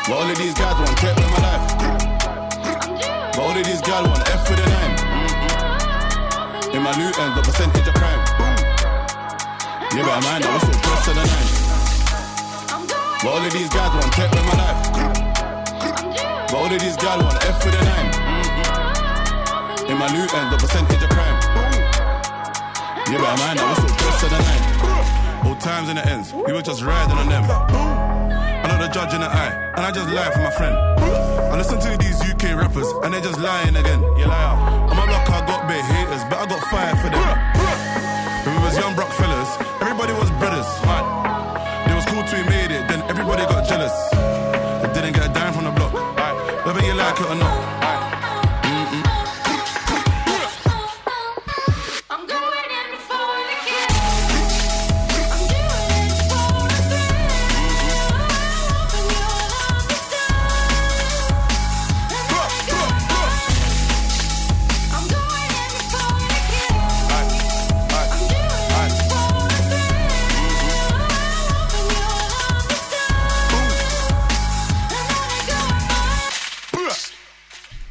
But 0.07 0.15
all 0.19 0.29
of 0.31 0.37
these 0.37 0.55
guys 0.55 0.75
want 0.75 0.97
take 0.99 1.17
with 1.17 1.31
my 1.31 1.41
life. 1.47 1.65
But 3.35 3.39
all 3.39 3.57
of 3.57 3.65
these 3.65 3.81
guys 3.81 4.07
want 4.07 4.29
F 4.29 4.47
for 4.47 4.57
the 4.57 4.67
nine. 4.67 4.95
In 6.75 6.83
my 6.83 6.95
new 6.99 7.11
end, 7.11 7.37
the 7.37 7.43
percentage 7.43 7.87
of 7.87 7.95
crime. 7.95 8.21
Yeah, 9.95 10.07
but 10.07 10.23
man, 10.23 10.43
I 10.43 10.55
was 10.55 10.63
so 10.63 10.73
close 10.83 11.05
to 11.07 11.13
the 11.15 11.25
nine. 11.27 11.49
But 13.23 13.31
all 13.31 13.45
of 13.45 13.53
these 13.53 13.69
guys 13.71 13.91
want 13.95 14.13
take 14.13 14.31
with 14.31 14.47
my 14.51 14.57
life. 14.59 14.81
But 16.51 16.55
all 16.55 16.67
of 16.67 16.81
these 16.81 16.97
guys 16.97 17.23
want 17.23 17.45
F 17.45 17.63
for 17.63 17.71
the 17.71 17.83
nine. 17.85 18.11
In 19.91 19.99
my 19.99 20.07
new 20.13 20.23
end, 20.23 20.53
the 20.53 20.59
percentage 20.59 21.03
of 21.03 21.11
crime. 21.11 21.70
Yeah, 23.11 23.19
but 23.19 23.35
man, 23.43 23.59
I 23.59 23.67
was 23.67 23.79
so 23.83 23.91
close 23.99 24.21
to 24.23 24.29
the 24.31 24.39
nine. 24.39 24.63
All 25.43 25.57
times 25.59 25.89
and 25.89 25.99
the 25.99 26.07
ends, 26.07 26.33
we 26.33 26.53
were 26.53 26.63
just 26.63 26.81
riding 26.81 27.19
on 27.19 27.29
them. 27.29 27.43
I 27.43 28.71
know 28.71 28.87
the 28.87 28.87
judge 28.87 29.13
in 29.15 29.21
the 29.21 29.27
eye, 29.27 29.51
and 29.75 29.83
I 29.83 29.91
just 29.91 30.09
lie 30.15 30.31
for 30.31 30.39
my 30.39 30.51
friend. 30.55 30.77
I 31.51 31.57
listen 31.59 31.81
to 31.81 31.97
these 31.99 32.23
UK 32.23 32.55
rappers, 32.55 32.87
and 33.03 33.13
they 33.13 33.21
just 33.21 33.41
lying 33.41 33.75
again. 33.75 34.01
You 34.15 34.31
liar. 34.31 34.55
On 34.87 34.95
my 34.95 35.07
block, 35.11 35.27
I 35.27 35.43
got 35.43 35.67
big 35.67 35.83
haters, 35.83 36.23
but 36.31 36.39
I 36.39 36.47
got 36.47 36.63
fire 36.71 36.95
for 37.03 37.11
them. 37.11 37.27
When 38.47 38.55
we 38.55 38.63
was 38.63 38.79
young 38.79 38.95
broke 38.95 39.11
fellas, 39.19 39.51
everybody 39.83 40.13
was 40.15 40.31
brothers. 40.39 40.71
It 41.91 41.95
was 41.99 42.07
cool 42.07 42.23
till 42.31 42.39
we 42.39 42.47
made 42.47 42.71
it, 42.71 42.87
then 42.87 43.03
everybody 43.11 43.43
got 43.43 43.67
jealous. 43.67 43.91
They 44.87 45.03
didn't 45.03 45.19
get 45.19 45.27
a 45.27 45.33
dime 45.35 45.53
from 45.53 45.65
the 45.65 45.75
block, 45.75 45.93
whether 46.65 46.83
you 46.87 46.95
like 46.95 47.19
it 47.19 47.27
or 47.27 47.35
not. 47.35 47.70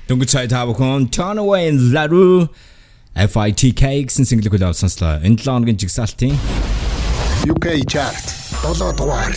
Дөнгөж 0.10 0.32
цай 0.34 0.48
та 0.50 0.66
бүхэн. 0.66 1.14
Turn 1.14 1.38
Away 1.38 1.70
in 1.70 1.94
Laru. 1.94 2.50
FITK 3.14 4.10
гэсэн 4.10 4.26
single 4.26 4.50
хүлээв 4.50 4.74
сонслоо. 4.74 5.22
Энэ 5.22 5.38
7 5.38 5.54
хоногийн 5.54 5.78
жигсаалтын 5.78 6.34
UK 7.46 7.86
chart. 7.86 8.26
7 8.66 8.90
дугаар. 8.98 9.30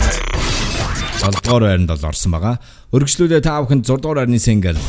7 1.21 1.29
дугаар 1.45 1.61
байранд 1.61 1.93
бол 1.93 2.05
орсон 2.09 2.33
байгаа. 2.33 2.57
Өргөжлүүлээ 2.89 3.45
та 3.45 3.61
бүхэн 3.61 3.85
6 3.85 4.01
дугаар 4.01 4.25
байрны 4.25 4.41
single 4.41 4.81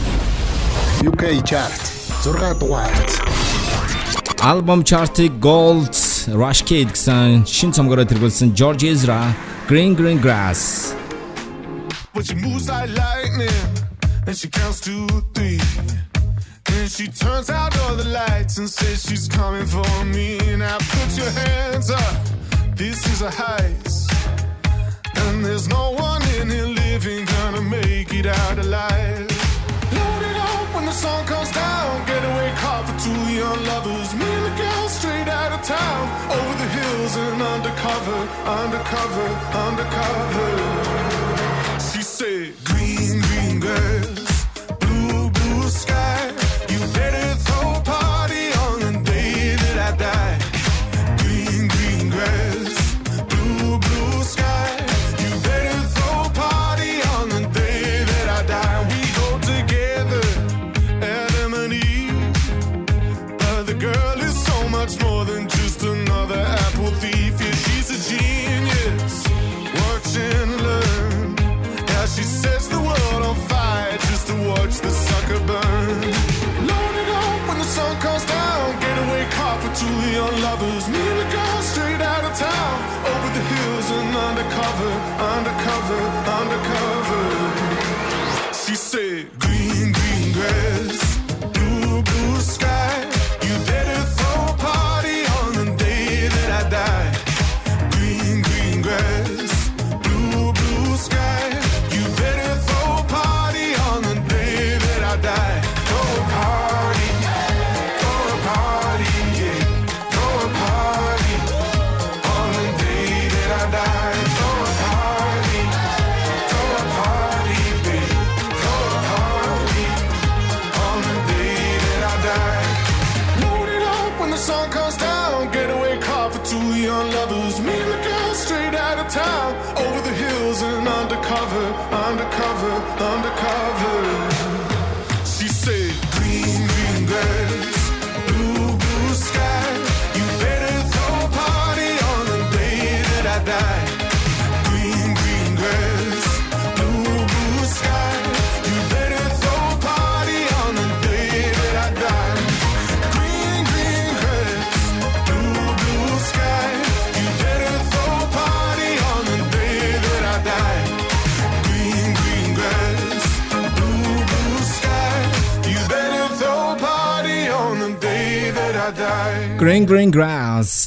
UK 1.05 1.45
chart. 1.45 1.77
6 2.25 2.57
дугаар. 2.65 2.89
Album 4.41 4.81
chart-ыг 4.89 5.37
Gold 5.37 5.93
Rush 6.33 6.65
Kid 6.65 6.97
гэсэн 6.97 7.45
шин 7.45 7.77
цомгороо 7.77 8.09
тэргүүлсэн 8.09 8.57
George 8.57 8.89
Ezra 8.89 9.37
Green 9.69 9.93
Green 9.93 10.17
Grass. 10.17 10.97
But 12.17 12.25
she 12.25 12.37
moves 12.41 12.73
like 12.73 12.89
lightning, 12.97 13.84
and 14.27 14.37
she 14.37 14.49
counts 14.49 14.81
to 14.81 15.07
three. 15.35 15.61
Then 16.65 16.89
she 16.89 17.09
turns 17.09 17.51
out 17.51 17.79
all 17.83 17.95
the 17.97 18.09
lights 18.09 18.59
and 18.59 18.69
says 18.69 19.03
she's 19.03 19.29
coming 19.29 19.67
for 19.67 20.05
me. 20.05 20.39
Now 20.57 20.79
put 20.79 21.17
your 21.17 21.31
hands 21.31 21.91
up, 21.91 22.17
this 22.77 23.07
is 23.13 23.23
a 23.23 23.31
heist. 23.31 24.11
And 25.17 25.45
there's 25.45 25.69
no 25.69 25.93
one 25.93 26.23
in 26.39 26.51
here 26.51 26.67
living 26.67 27.25
gonna 27.25 27.63
make 27.63 28.13
it 28.13 28.27
out 28.27 28.59
alive. 28.59 29.29
Load 29.97 30.23
it 30.31 30.37
up 30.37 30.75
when 30.75 30.87
the 30.87 30.93
sun 30.93 31.27
comes 31.27 31.51
down, 31.53 32.07
getaway 32.07 32.51
car 32.63 32.83
for 32.87 32.97
two 33.05 33.23
young 33.41 33.61
lovers. 33.71 34.15
Me 34.15 34.27
and 34.39 34.45
the 34.49 34.55
girl 34.63 34.89
straight 34.89 35.29
out 35.29 35.53
of 35.53 35.63
town, 35.63 36.03
over 36.37 36.55
the 36.63 36.69
hills 36.79 37.17
and 37.17 37.43
undercover, 37.43 38.19
undercover, 38.61 39.29
undercover. 39.67 40.75
She 41.91 42.03
said, 42.03 42.55
Green, 42.65 43.21
green 43.21 43.61
girls, 43.61 44.04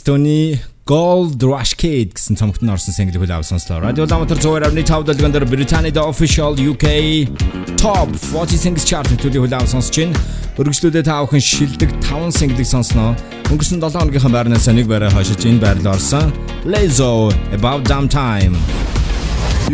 Stone-ы 0.08 0.64
Gold 0.88 1.44
Rush 1.44 1.76
Kid 1.76 2.16
гэсэн 2.16 2.40
цомогт 2.40 2.64
нь 2.64 2.72
орсон 2.72 2.96
single 2.96 3.20
хүлээв 3.20 3.44
сонслоо. 3.44 3.84
Radio 3.84 4.08
Amateur 4.08 4.40
102.5 4.40 5.04
дэлгэн 5.04 5.36
дээр 5.36 5.44
Британид 5.44 6.00
official 6.00 6.56
UK 6.56 7.28
Top 7.76 8.08
40 8.16 8.56
Singles 8.56 8.88
Chart 8.88 9.04
төлөв 9.04 9.52
хүлээв 9.52 9.68
сонсож 9.68 9.92
байна. 10.00 10.16
Өргөжлөлөө 10.56 11.04
та 11.04 11.20
бүхэн 11.28 11.44
шилдэг 11.44 11.92
5 12.08 12.40
single-ийг 12.40 12.72
сонсноо. 12.72 13.20
Өнгөрсөн 13.52 13.84
7 13.84 14.08
өдрийнхөө 14.08 14.32
байрнаас 14.32 14.72
нэг 14.72 14.88
байраа 14.88 15.12
хашиж 15.12 15.44
энэ 15.44 15.60
байрлал 15.60 16.00
орсон. 16.00 16.32
Lazo 16.64 17.28
About 17.52 17.84
Damn 17.84 18.08
Time. 18.08 18.56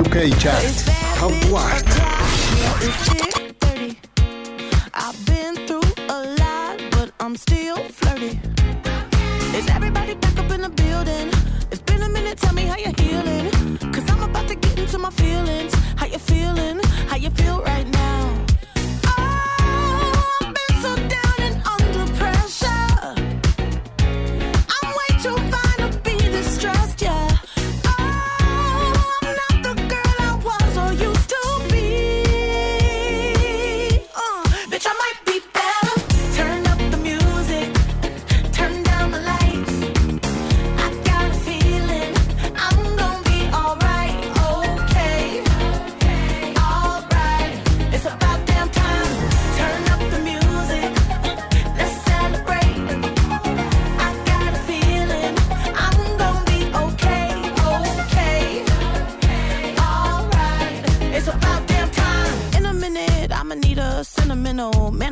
UK 0.02 0.34
Chart 0.42 0.74
Top 1.22 1.38
1 1.54 3.43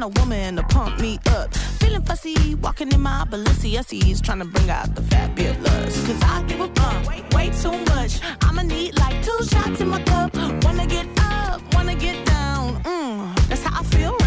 and 0.02 0.18
a 0.18 0.20
woman 0.20 0.56
to 0.56 0.64
pump 0.64 1.00
me 1.00 1.20
up. 1.28 1.54
Feeling 1.80 2.02
fussy, 2.02 2.56
walking 2.56 2.92
in 2.92 3.02
my 3.02 3.26
Balenciagas, 3.30 4.22
trying 4.22 4.40
to 4.40 4.46
bring 4.46 4.70
out 4.70 4.94
the 4.96 5.02
fabulous. 5.02 6.08
Cause 6.08 6.22
I 6.24 6.44
give 6.48 6.60
a 6.60 6.68
fuck, 6.70 7.08
way, 7.08 7.24
way 7.34 7.50
too 7.50 7.78
much. 7.94 8.20
I'ma 8.42 8.64
need 8.64 8.98
like 9.00 9.24
two 9.24 9.38
shots 9.46 9.82
in 9.82 9.90
my 9.90 10.02
cup. 10.04 10.36
Wanna 10.64 10.88
get 10.88 11.08
up, 11.20 11.62
wanna 11.74 11.96
get 11.96 12.26
down. 12.26 12.82
Mm, 12.84 13.48
that's 13.48 13.64
how 13.64 13.80
I 13.80 13.84
feel 13.84 14.21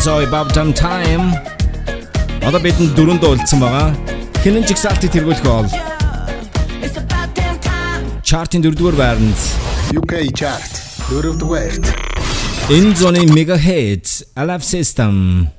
Let's 0.00 0.08
all 0.08 0.24
about 0.24 0.54
time. 0.54 0.72
Time. 0.72 1.24
Одоо 2.40 2.56
бидэнд 2.64 2.96
дөрөнд 2.96 3.20
уулзсан 3.20 3.60
байгаа. 3.60 3.92
Хинэн 4.40 4.64
жигсаалтыг 4.64 5.12
тэргүүлэх 5.12 5.44
бол? 5.44 5.68
It's 6.80 6.96
damn 7.36 8.08
чартын 8.24 8.64
дөрөвдүгээр 8.64 8.96
байранд. 8.96 9.36
UK 9.92 10.32
chart. 10.32 10.72
Дөрөвдүгээрт 11.12 11.84
энэ 12.72 12.96
зоны 12.96 13.28
mega 13.36 13.60
hits 13.60 14.24
Alaf 14.40 14.64
System 14.64 15.52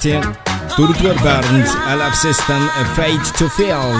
хоногийн 0.00 0.16
чигсалтын 0.16 0.24
дөрөвдүгээр 0.76 1.20
байранд 1.20 1.68
Alaf 1.92 2.14
System 2.16 2.62
Afraid 2.80 3.20
to 3.36 3.46
Feel 3.56 3.92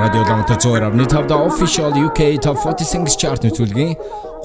Radio 0.00 0.22
Downtown 0.24 0.60
Zoerar 0.64 0.92
нэг 0.96 1.12
тавда 1.12 1.36
official 1.44 1.92
UK 1.92 2.40
Top 2.40 2.56
40 2.64 2.88
Singles 2.88 3.16
Chart 3.20 3.44
нэвтрүүлгийн 3.44 3.92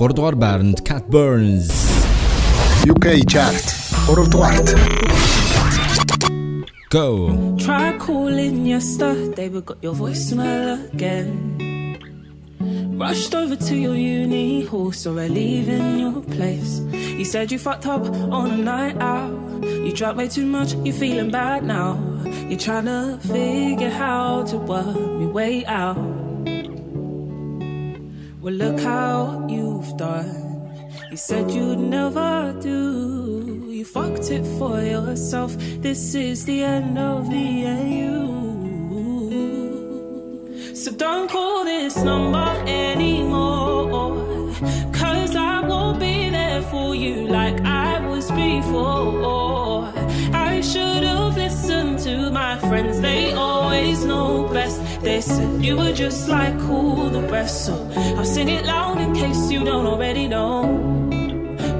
3 0.04 0.18
дугаар 0.20 0.36
байранд 0.36 0.84
Cat 0.84 1.08
Burns 1.08 1.72
UK 2.92 3.24
Chart 3.24 3.64
3 4.12 4.28
дугаарт 4.28 4.68
Go 6.92 7.08
Try 7.60 7.96
calling 8.00 8.68
yesterday, 8.68 9.48
but 9.48 9.66
got 9.66 9.80
your 9.84 9.96
voicemail 9.96 10.80
again. 10.94 11.41
Rushed 13.13 13.35
over 13.35 13.57
to 13.57 13.77
your 13.77 13.95
uni 13.95 14.65
hall, 14.65 14.91
saw 14.91 15.13
her 15.13 15.29
leaving 15.29 15.99
your 15.99 16.23
place. 16.23 16.81
You 16.93 17.27
said 17.27 17.53
you 17.53 17.59
fucked 17.59 17.85
up 17.85 18.07
on 18.07 18.51
a 18.53 18.57
night 18.57 18.97
out. 19.03 19.63
You 19.63 19.93
drank 19.93 20.17
way 20.17 20.29
too 20.29 20.47
much, 20.47 20.73
you're 20.77 20.95
feeling 20.95 21.31
bad 21.31 21.63
now. 21.63 22.01
You're 22.49 22.59
trying 22.59 22.87
to 22.87 23.19
figure 23.21 23.91
how 23.91 24.45
to 24.45 24.57
work 24.57 24.97
me 24.97 25.27
way 25.27 25.63
out. 25.67 25.99
Well, 28.41 28.55
look 28.55 28.81
how 28.81 29.47
you've 29.47 29.95
done. 29.99 30.73
You 31.11 31.19
said 31.19 31.51
you'd 31.51 31.81
never 31.81 32.57
do. 32.63 33.67
You 33.69 33.85
fucked 33.85 34.31
it 34.31 34.47
for 34.59 34.81
yourself. 34.81 35.55
This 35.83 36.15
is 36.15 36.47
the 36.47 36.63
end 36.65 36.97
of 36.97 37.29
the 37.29 37.37
you. 37.37 38.42
So 40.83 40.91
don't 40.91 41.31
call 41.31 41.65
this 41.65 41.97
number 41.99 42.51
anymore. 42.67 44.53
Cause 44.93 45.37
I 45.37 45.61
won't 45.61 46.01
be 46.01 46.29
there 46.29 46.61
for 46.63 46.93
you 46.93 47.29
like 47.29 47.61
I 47.61 48.05
was 48.05 48.29
before. 48.33 49.93
I 50.35 50.61
should 50.61 51.05
have 51.05 51.37
listened 51.37 52.01
to 52.01 52.33
my 52.33 52.59
friends, 52.59 53.01
they 53.01 53.33
always 53.33 54.05
know 54.05 54.49
best. 54.53 54.83
They 55.03 55.21
said 55.21 55.65
you 55.65 55.77
were 55.77 55.93
just 55.93 56.29
like 56.29 56.59
all 56.69 57.09
the 57.11 57.23
rest. 57.29 57.67
So 57.67 57.75
I'll 58.17 58.25
sing 58.25 58.49
it 58.49 58.67
loud 58.67 59.01
in 59.01 59.15
case 59.15 59.53
you 59.53 59.63
don't 59.63 59.87
already 59.87 60.27
know. 60.27 61.09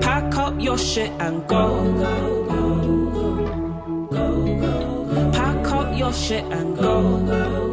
Pack 0.01 0.37
up 0.37 0.55
your 0.61 0.79
shit 0.79 1.11
and 1.19 1.45
go. 1.49 1.67
go, 2.03 2.45
go, 2.53 2.77
go, 3.11 4.07
go, 4.13 4.61
go. 4.61 5.31
Pack 5.33 5.73
up 5.73 5.99
your 5.99 6.13
shit 6.13 6.45
and 6.45 6.77
go. 6.77 6.83
go, 6.83 7.27
go, 7.27 7.72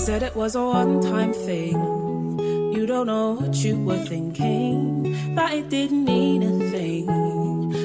said 0.00 0.22
it 0.22 0.34
was 0.34 0.54
a 0.54 0.64
one 0.64 1.00
time 1.02 1.32
thing. 1.34 1.76
You 2.74 2.86
don't 2.86 3.06
know 3.06 3.32
what 3.34 3.54
you 3.56 3.76
were 3.84 3.98
thinking. 3.98 5.34
That 5.34 5.52
it 5.52 5.68
didn't 5.68 6.04
mean 6.04 6.42
a 6.42 6.70
thing. 6.70 7.04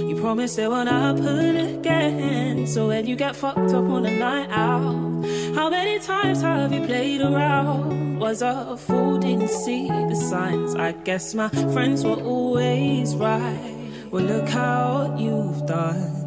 You 0.10 0.16
promised 0.22 0.58
it 0.58 0.70
won't 0.70 0.88
happen 0.88 1.58
again. 1.58 2.68
So 2.68 2.88
when 2.88 3.06
you 3.06 3.18
get 3.18 3.36
fucked 3.36 3.74
up 3.74 3.84
on 3.96 4.06
a 4.06 4.12
night 4.12 4.50
out, 4.50 5.26
how 5.56 5.70
many 5.70 6.00
times 6.00 6.42
have 6.42 6.72
you 6.72 6.86
played 6.86 7.20
around? 7.20 8.20
Was 8.20 8.42
a 8.42 8.78
fool, 8.78 9.18
didn't 9.18 9.50
see 9.50 9.90
the 9.90 10.16
signs. 10.16 10.74
I 10.74 10.94
guess 10.94 11.36
my 11.36 11.50
friends 11.50 12.06
were 12.06 12.22
always 12.24 13.14
right. 13.16 13.76
Well, 14.10 14.24
look 14.24 14.48
how 14.48 15.16
you've 15.20 15.66
done. 15.66 16.25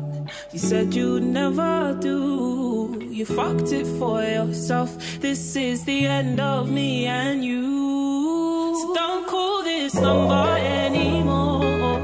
You 0.50 0.58
said 0.58 0.94
you'd 0.94 1.24
never 1.24 1.94
do. 2.00 3.06
You 3.10 3.26
fucked 3.26 3.70
it 3.70 3.86
for 3.98 4.22
yourself. 4.22 4.96
This 5.20 5.56
is 5.56 5.84
the 5.84 6.06
end 6.06 6.40
of 6.40 6.70
me 6.70 7.04
and 7.04 7.44
you. 7.44 8.74
So 8.80 8.94
don't 8.94 9.26
call 9.26 9.62
this 9.62 9.92
number 9.94 10.56
anymore. 10.58 12.00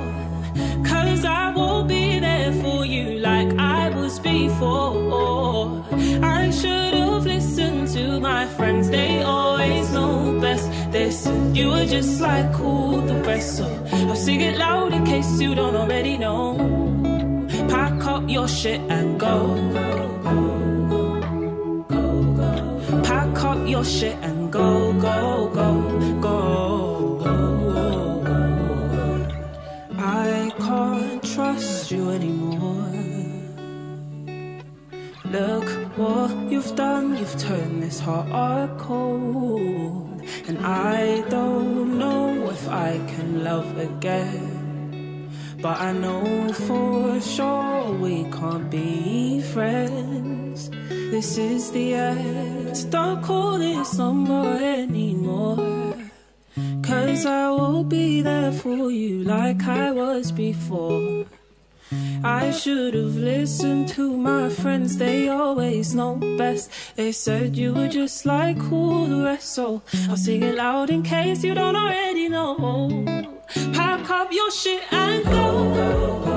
Cause 0.85 1.25
I 1.25 1.55
won't 1.57 1.89
be 1.89 2.19
there 2.19 2.53
for 2.63 2.85
you 2.85 3.19
like 3.19 3.51
I 3.59 3.89
was 3.89 4.19
before. 4.19 5.83
I 6.23 6.51
should 6.51 6.93
have 6.93 7.25
listened 7.25 7.89
to 7.95 8.21
my 8.21 8.47
friends, 8.47 8.91
they 8.91 9.23
always 9.23 9.91
know 9.91 10.39
best. 10.41 10.71
Said 11.11 11.57
you 11.57 11.69
were 11.69 11.87
just 11.87 12.21
like 12.21 12.61
all 12.61 13.01
the 13.01 13.15
rest. 13.25 13.57
So 13.57 13.67
I'll 13.93 14.17
sing 14.17 14.41
it 14.41 14.59
loud 14.59 14.93
in 14.93 15.05
case 15.05 15.41
you 15.41 15.55
don't 15.55 15.77
already 15.77 16.19
know. 16.19 17.14
Your 18.35 18.49
shit 18.49 18.81
and 18.91 19.21
go. 19.21 19.37
Pack 23.05 23.45
up 23.45 23.69
your 23.69 23.85
shit 23.85 24.17
and 24.23 24.51
go, 24.53 24.93
go, 24.95 25.49
go, 25.55 25.71
go. 26.21 26.35
I 29.97 30.51
can't 30.59 31.23
trust 31.23 31.93
you 31.93 32.11
anymore. 32.11 32.91
Look 35.31 35.69
what 35.97 36.35
you've 36.51 36.75
done, 36.75 37.17
you've 37.17 37.39
turned 37.39 37.85
this 37.85 38.01
heart 38.01 38.77
cold. 38.79 40.23
And 40.49 40.59
I 40.67 41.23
don't 41.29 42.01
know 42.01 42.51
if 42.51 42.69
I 42.69 42.99
can 43.07 43.45
love 43.45 43.79
again. 43.79 44.64
But 45.65 45.81
I 45.81 45.93
know 45.93 46.53
for 46.53 47.19
sure 47.23 47.91
we 47.93 48.25
can't 48.25 48.71
be 48.71 49.41
friends. 49.41 50.69
This 50.91 51.39
is 51.39 51.71
the 51.73 51.95
end. 51.95 52.91
Don't 52.91 53.23
call 53.23 53.57
this 53.57 53.97
number 53.97 54.59
anymore. 54.63 55.97
Cause 56.83 57.25
I 57.25 57.49
will 57.49 57.83
be 57.83 58.21
there 58.21 58.53
for 58.53 58.91
you 58.91 59.25
like 59.25 59.63
I 59.67 59.91
was 59.91 60.33
before. 60.33 61.25
I 62.23 62.51
should 62.51 62.95
have 62.95 63.17
listened 63.17 63.89
to 63.91 64.17
my 64.17 64.49
friends, 64.49 64.97
they 64.97 65.29
always 65.29 65.95
know 65.95 66.17
best. 66.39 66.71
They 66.97 67.13
said 67.13 67.57
you 67.57 67.75
were 67.75 67.89
just 67.89 68.25
like 68.27 68.59
all 68.73 69.07
the 69.07 69.23
rest, 69.25 69.55
so 69.55 69.83
I'll 70.09 70.17
sing 70.17 70.43
it 70.43 70.57
loud 70.57 70.91
in 70.91 71.03
case 71.03 71.45
you 71.45 71.55
don't 71.55 71.77
already 71.77 72.29
know. 72.29 72.57
Pack 73.73 74.11
up 74.11 74.33
your 74.33 74.51
shit 74.51 74.83
and 74.93 75.25
go. 75.25 76.25
I 76.31 76.34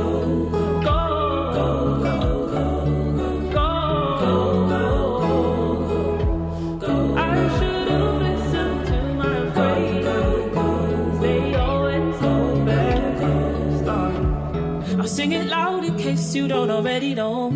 you 16.38 16.48
don't 16.48 16.70
already 16.70 17.16
know. 17.16 17.50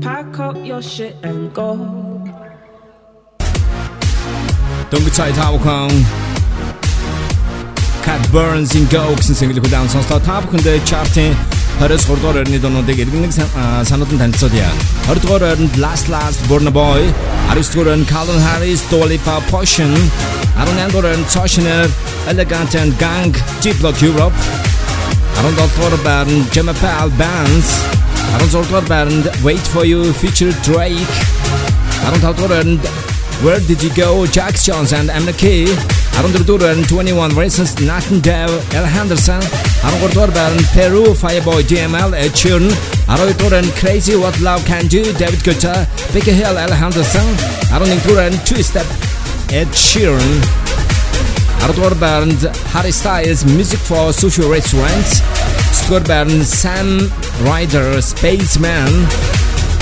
Pack 0.00 0.38
up 0.38 0.56
your 0.70 0.82
shit 0.82 1.14
and 1.22 1.52
go. 1.52 1.70
동그차의 4.90 5.32
타워콩 5.34 5.90
Cat 8.04 8.22
Burns 8.30 8.76
in 8.78 8.86
Go 8.88 9.16
гэсэн 9.18 9.34
single-ийг 9.34 9.66
удаан 9.66 9.88
сонслоо. 9.88 10.20
Та 10.22 10.38
бүхэндээ 10.44 10.86
chart-ийн 10.86 11.34
20-р 11.80 12.18
дугаар 12.22 12.36
орны 12.46 12.58
дунуудыг 12.62 12.98
иргэнэг 13.02 13.32
санаатан 13.34 14.18
танилцуулъя. 14.22 14.70
20 15.08 15.24
дугаар 15.24 15.42
орнд 15.50 15.74
Last 15.84 16.06
Last 16.14 16.40
Burna 16.46 16.70
Boy, 16.70 17.02
19-р 17.50 17.88
орнд 17.90 18.06
Calvin 18.06 18.38
Harris, 18.46 18.86
Dua 18.86 19.06
Lipa, 19.10 19.42
Potion, 19.50 19.90
18-р 20.62 21.04
орнд 21.10 21.26
Elegant 22.30 22.74
and 22.76 22.92
Gang, 23.02 23.34
Deep 23.62 23.76
Block 23.80 23.98
Europe, 24.00 24.36
Arond 25.36 25.58
Altwarberg, 25.58 26.52
Gemma 26.52 26.72
Pal 26.74 27.10
Bands, 27.10 27.82
Arond 28.34 28.88
band, 28.88 29.44
Wait 29.44 29.58
For 29.58 29.84
You, 29.84 30.12
featured 30.12 30.54
Drake, 30.62 30.96
Arond 32.06 32.48
band, 32.48 32.80
Where 33.44 33.60
Did 33.60 33.82
You 33.82 33.94
Go, 33.94 34.26
Jax 34.26 34.68
and 34.68 35.08
MNEK, 35.10 35.66
Arond 36.14 36.58
band, 36.60 36.88
21 36.88 37.36
Reasons, 37.36 37.80
Nathan 37.80 38.20
Dawe, 38.20 38.48
Ella 38.72 38.86
Henderson, 38.86 39.40
Arond 39.82 40.34
band, 40.34 40.60
Peru, 40.72 41.14
Fireboy, 41.14 41.62
DML, 41.62 42.14
Ed 42.14 42.30
Sheeran, 42.30 42.70
Arond 43.06 43.32
Altwarberg, 43.32 43.76
Crazy 43.78 44.16
What 44.16 44.40
Love 44.40 44.64
Can 44.64 44.86
Do, 44.86 45.02
David 45.14 45.40
Guetta, 45.40 45.86
Becky 46.12 46.32
Hill, 46.32 46.56
Ella 46.56 46.74
Henderson, 46.74 47.26
Arond 47.74 47.92
Altwarberg, 47.92 48.46
Two 48.46 48.62
Step, 48.62 48.86
Ed 49.52 49.68
Sheeran, 49.68 50.63
Hardcore 51.64 51.98
Band, 51.98 52.42
Harry 52.74 52.92
Styles, 52.92 53.46
Music 53.46 53.78
for 53.78 54.12
Sushi 54.12 54.44
Restaurant, 54.50 55.06
Scott 55.72 56.06
Sam 56.44 57.10
Ryder, 57.40 58.02
Spaceman, 58.02 58.92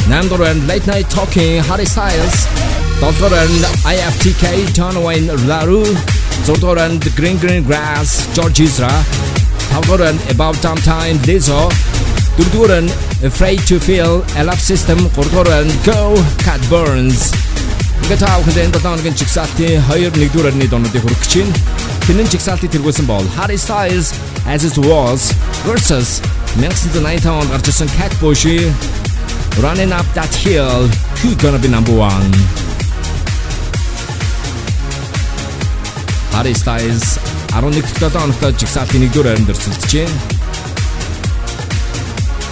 Nandor 0.07 0.49
and 0.49 0.65
Late 0.69 0.87
Night 0.87 1.11
Talking, 1.11 1.61
Harry 1.65 1.85
Styles, 1.85 2.47
Doctor 3.01 3.35
IFTK, 3.83 4.67
Tonoa 4.71 5.17
and 5.17 5.49
La 5.49 5.65
Roux, 5.65 5.83
Zotor 6.47 6.79
Green 7.17 7.37
Green 7.39 7.65
Grass, 7.65 8.33
George 8.33 8.61
Ezra, 8.61 8.87
Hardcore 9.75 10.31
About 10.31 10.55
Time 10.63 10.77
Time, 10.77 11.17
Lizzo, 11.27 11.69
Durduran, 12.37 12.87
Afraid 13.25 13.59
to 13.67 13.81
Feel, 13.81 14.23
LF 14.39 14.61
System, 14.61 14.99
Gordoran, 15.17 15.67
Go, 15.85 16.15
Cat 16.45 16.61
Burns. 16.71 17.52
Ингээд 18.13 18.29
та 18.29 18.37
бүхэнд 18.45 18.61
энэ 18.61 18.77
7 18.77 18.85
хоногийн 18.85 19.17
чигсалтын 19.17 19.81
2 19.89 20.13
1-р 20.13 20.45
арны 20.45 20.69
донуудыг 20.69 21.01
хүргэж 21.01 21.33
чинь. 21.33 21.49
Тэнэн 22.05 22.29
чигсалтыг 22.29 22.69
тэргүүлсэн 22.69 23.09
бол 23.09 23.25
Harry 23.41 23.57
Styles 23.57 24.13
As 24.45 24.69
It 24.69 24.77
Was 24.85 25.33
versus 25.65 26.21
1990 26.61 27.33
онд 27.33 27.49
гарч 27.49 27.73
ирсэн 27.73 27.89
Cat 27.97 28.13
Bush 28.21 28.45
Running 29.65 29.97
Up 29.97 30.05
That 30.13 30.29
Hill 30.45 30.93
Who 31.25 31.33
Gonna 31.41 31.57
Be 31.57 31.73
Number 31.73 31.97
One 31.97 32.29
Harry 36.37 36.53
Styles 36.53 37.17
11-р 37.57 37.81
7 37.81 38.13
оногт 38.13 38.45
жигсаалтын 38.61 39.09
1-р 39.09 39.25
байранд 39.25 39.57
өрсөлдөж 39.57 39.89
байна. 39.89 40.21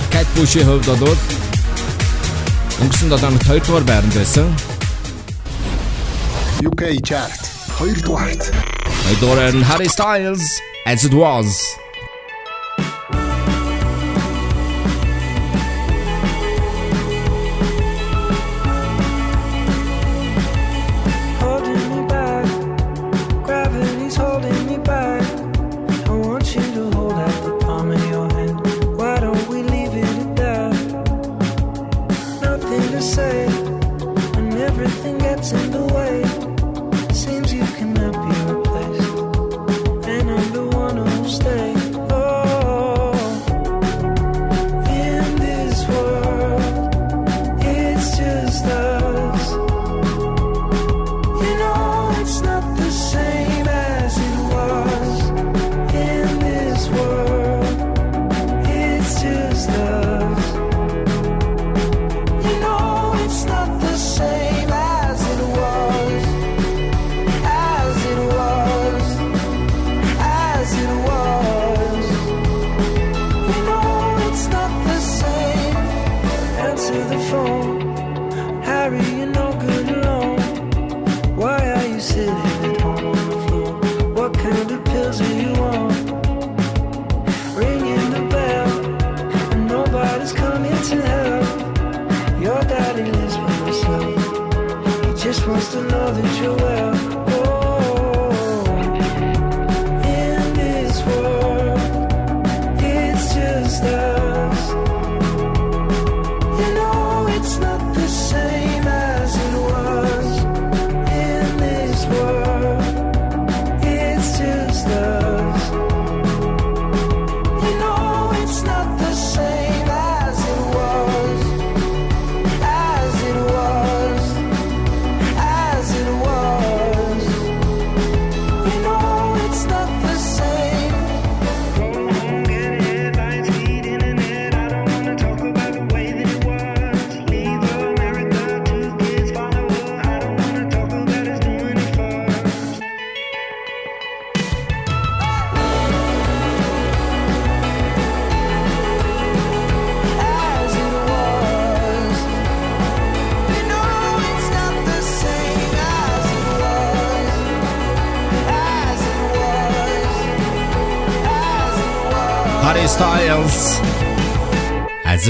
Cat 0.09 0.29
Bush-ийн 0.41 0.65
хувьд 0.65 0.89
бол 0.89 1.21
өнгөрсөн 2.81 3.13
7 3.13 3.29
оногт 3.29 3.45
2-р 3.45 3.85
байранд 3.85 4.17
байсан. 4.17 4.70
UK 6.64 7.02
chart 7.04 7.40
2 7.80 8.02
дугаарт. 8.06 8.52
2-р 9.22 9.54
нь 9.56 9.64
Harry 9.64 9.90
Styles 9.90 10.44
As 10.86 11.04
It 11.06 11.14
Was 11.14 11.78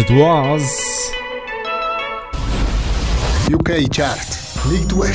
It 0.01 0.09
Was. 0.17 0.65
UK 3.53 3.85
chart. 3.93 4.29
1-р. 4.65 5.13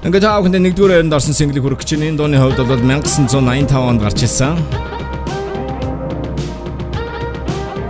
Ингээд 0.00 0.24
бүхэнд 0.24 0.56
1-р 0.56 0.88
байранд 0.88 1.12
орсон 1.12 1.36
single 1.36 1.60
хүргэж 1.60 1.92
чинь 1.92 2.06
энэ 2.08 2.16
дууны 2.16 2.40
хувьд 2.40 2.64
бол 2.64 2.80
1985 2.80 3.76
онд 3.76 4.00
гарч 4.00 4.24
ирсэн. 4.24 4.56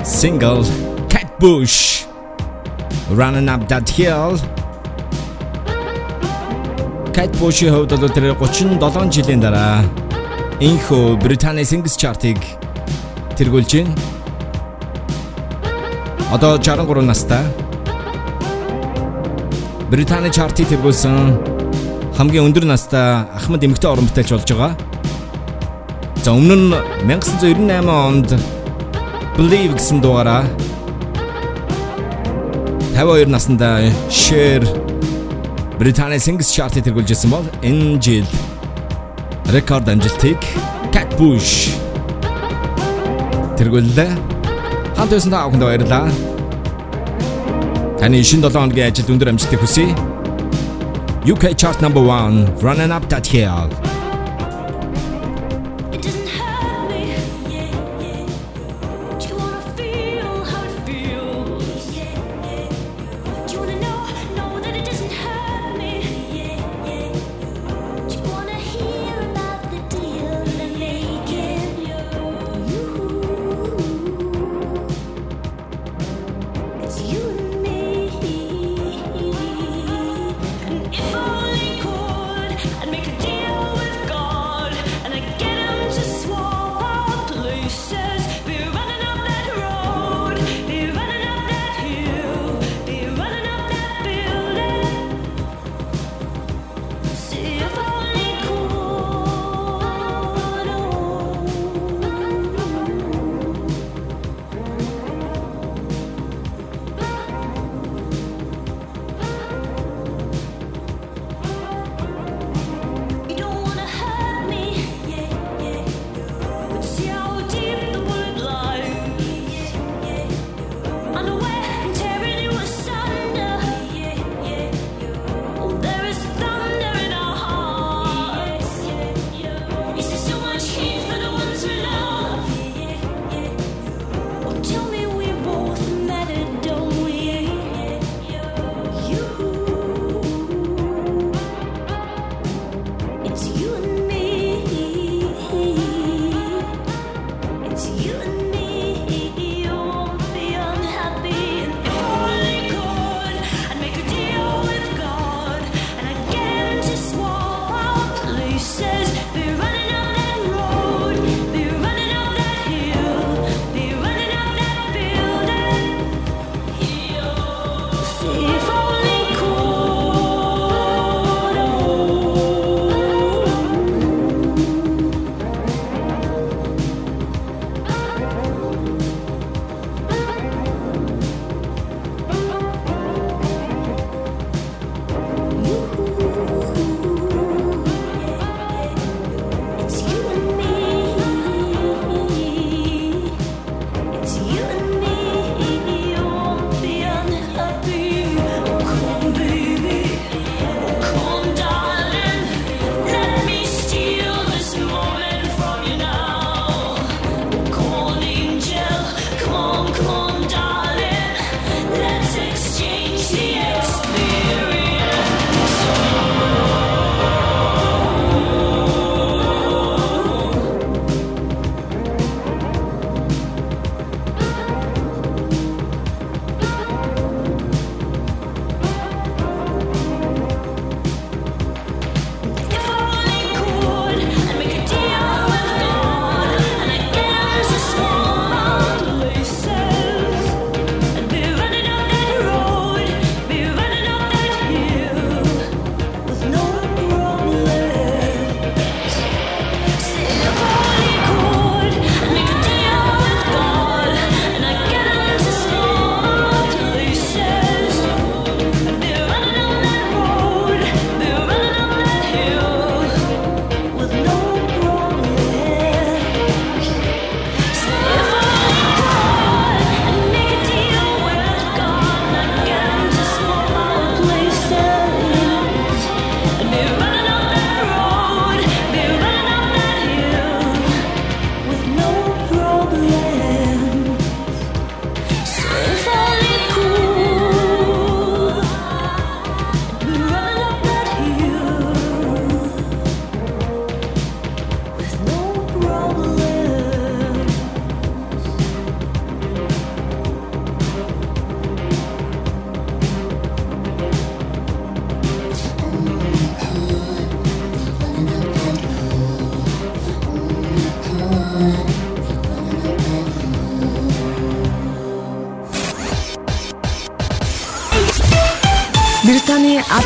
Single 0.03 0.67
Cat 1.07 1.31
Bush. 1.39 2.03
Running 3.15 3.47
Up 3.47 3.71
That 3.71 3.87
Hill. 3.87 4.35
Cat 7.15 7.31
Bush-ийн 7.39 7.71
хувьд 7.71 7.95
бол 7.95 8.11
тэр 8.11 8.35
37 8.35 9.15
жилийн 9.15 9.39
дараа 9.39 9.87
энхүү 10.59 11.23
Британий 11.23 11.63
Singles 11.63 11.95
Chart-ыг 11.95 12.43
тэргүүлж 13.43 13.73
байна. 13.75 13.95
Одоо 16.31 16.59
63 16.63 17.03
настай. 17.03 17.43
Британий 19.91 20.31
чартыг 20.31 20.71
тэргүүлсэн 20.71 22.15
хамгийн 22.17 22.47
өндөр 22.47 22.65
настай 22.71 23.27
Ахмад 23.35 23.67
эмэгтэй 23.67 23.91
орон 23.91 24.07
бүтээлч 24.07 24.31
болж 24.31 24.47
байгаа. 24.47 24.73
За 26.23 26.31
өмнө 26.39 26.55
нь 26.55 26.71
1998 27.11 27.91
онд 27.91 28.31
Believe 29.37 29.75
гэсэн 29.75 29.99
дугаараа 29.99 30.47
52 32.95 33.27
наснда 33.27 33.83
Cher 34.09 34.63
Британий 35.83 36.23
Singles 36.23 36.55
Chart-ыг 36.55 36.87
тэргүүлжсэн 36.87 37.31
бол 37.33 37.45
энэ 37.61 37.99
жил 37.99 38.29
рекорд 39.51 39.89
амжилтыг 39.91 40.39
Cat 40.95 41.11
Bush 41.19 41.82
тэргүүллээ. 43.63 44.11
Хамт 44.99 45.13
байсан 45.15 45.31
та 45.31 45.47
бүхэнд 45.47 45.63
баярлалаа. 45.63 46.11
Таны 48.03 48.19
шинэ 48.27 48.51
7 48.51 48.59
хоногийн 48.59 48.91
ажилд 48.91 49.13
өндөр 49.15 49.31
амжилтыг 49.31 49.63
хүсье. 49.63 49.87
UK 51.23 51.55
chart 51.55 51.79
number 51.79 52.03
1 52.03 52.59
running 52.67 52.91
up 52.91 53.07
that 53.07 53.27
hill. 53.27 53.71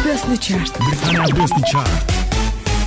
Байсны 0.04 0.36
чарт. 0.36 0.74
Британий 0.78 1.20
албаасны 1.20 1.62
чарт. 1.70 2.06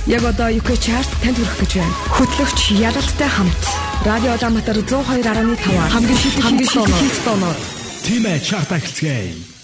Яг 0.06 0.24
одоо 0.24 0.48
UK 0.50 0.74
chart 0.78 1.08
танд 1.22 1.36
хүрэх 1.36 1.56
гэж 1.60 1.72
байна. 1.78 1.94
Хөтлөгч 2.16 2.60
Ялалтай 2.78 3.28
хамт 3.28 3.62
Радио 4.04 4.32
Улаанбаатар 4.34 4.76
102.5 4.80 5.92
хамгийн 5.92 6.18
шилдэг 6.18 6.44
хамгийн 6.44 6.70
шилдэг 6.72 7.14
тоноор 7.24 7.56
Тимэ 8.04 8.40
чарт 8.40 8.72
ахилцгээе. 8.72 9.59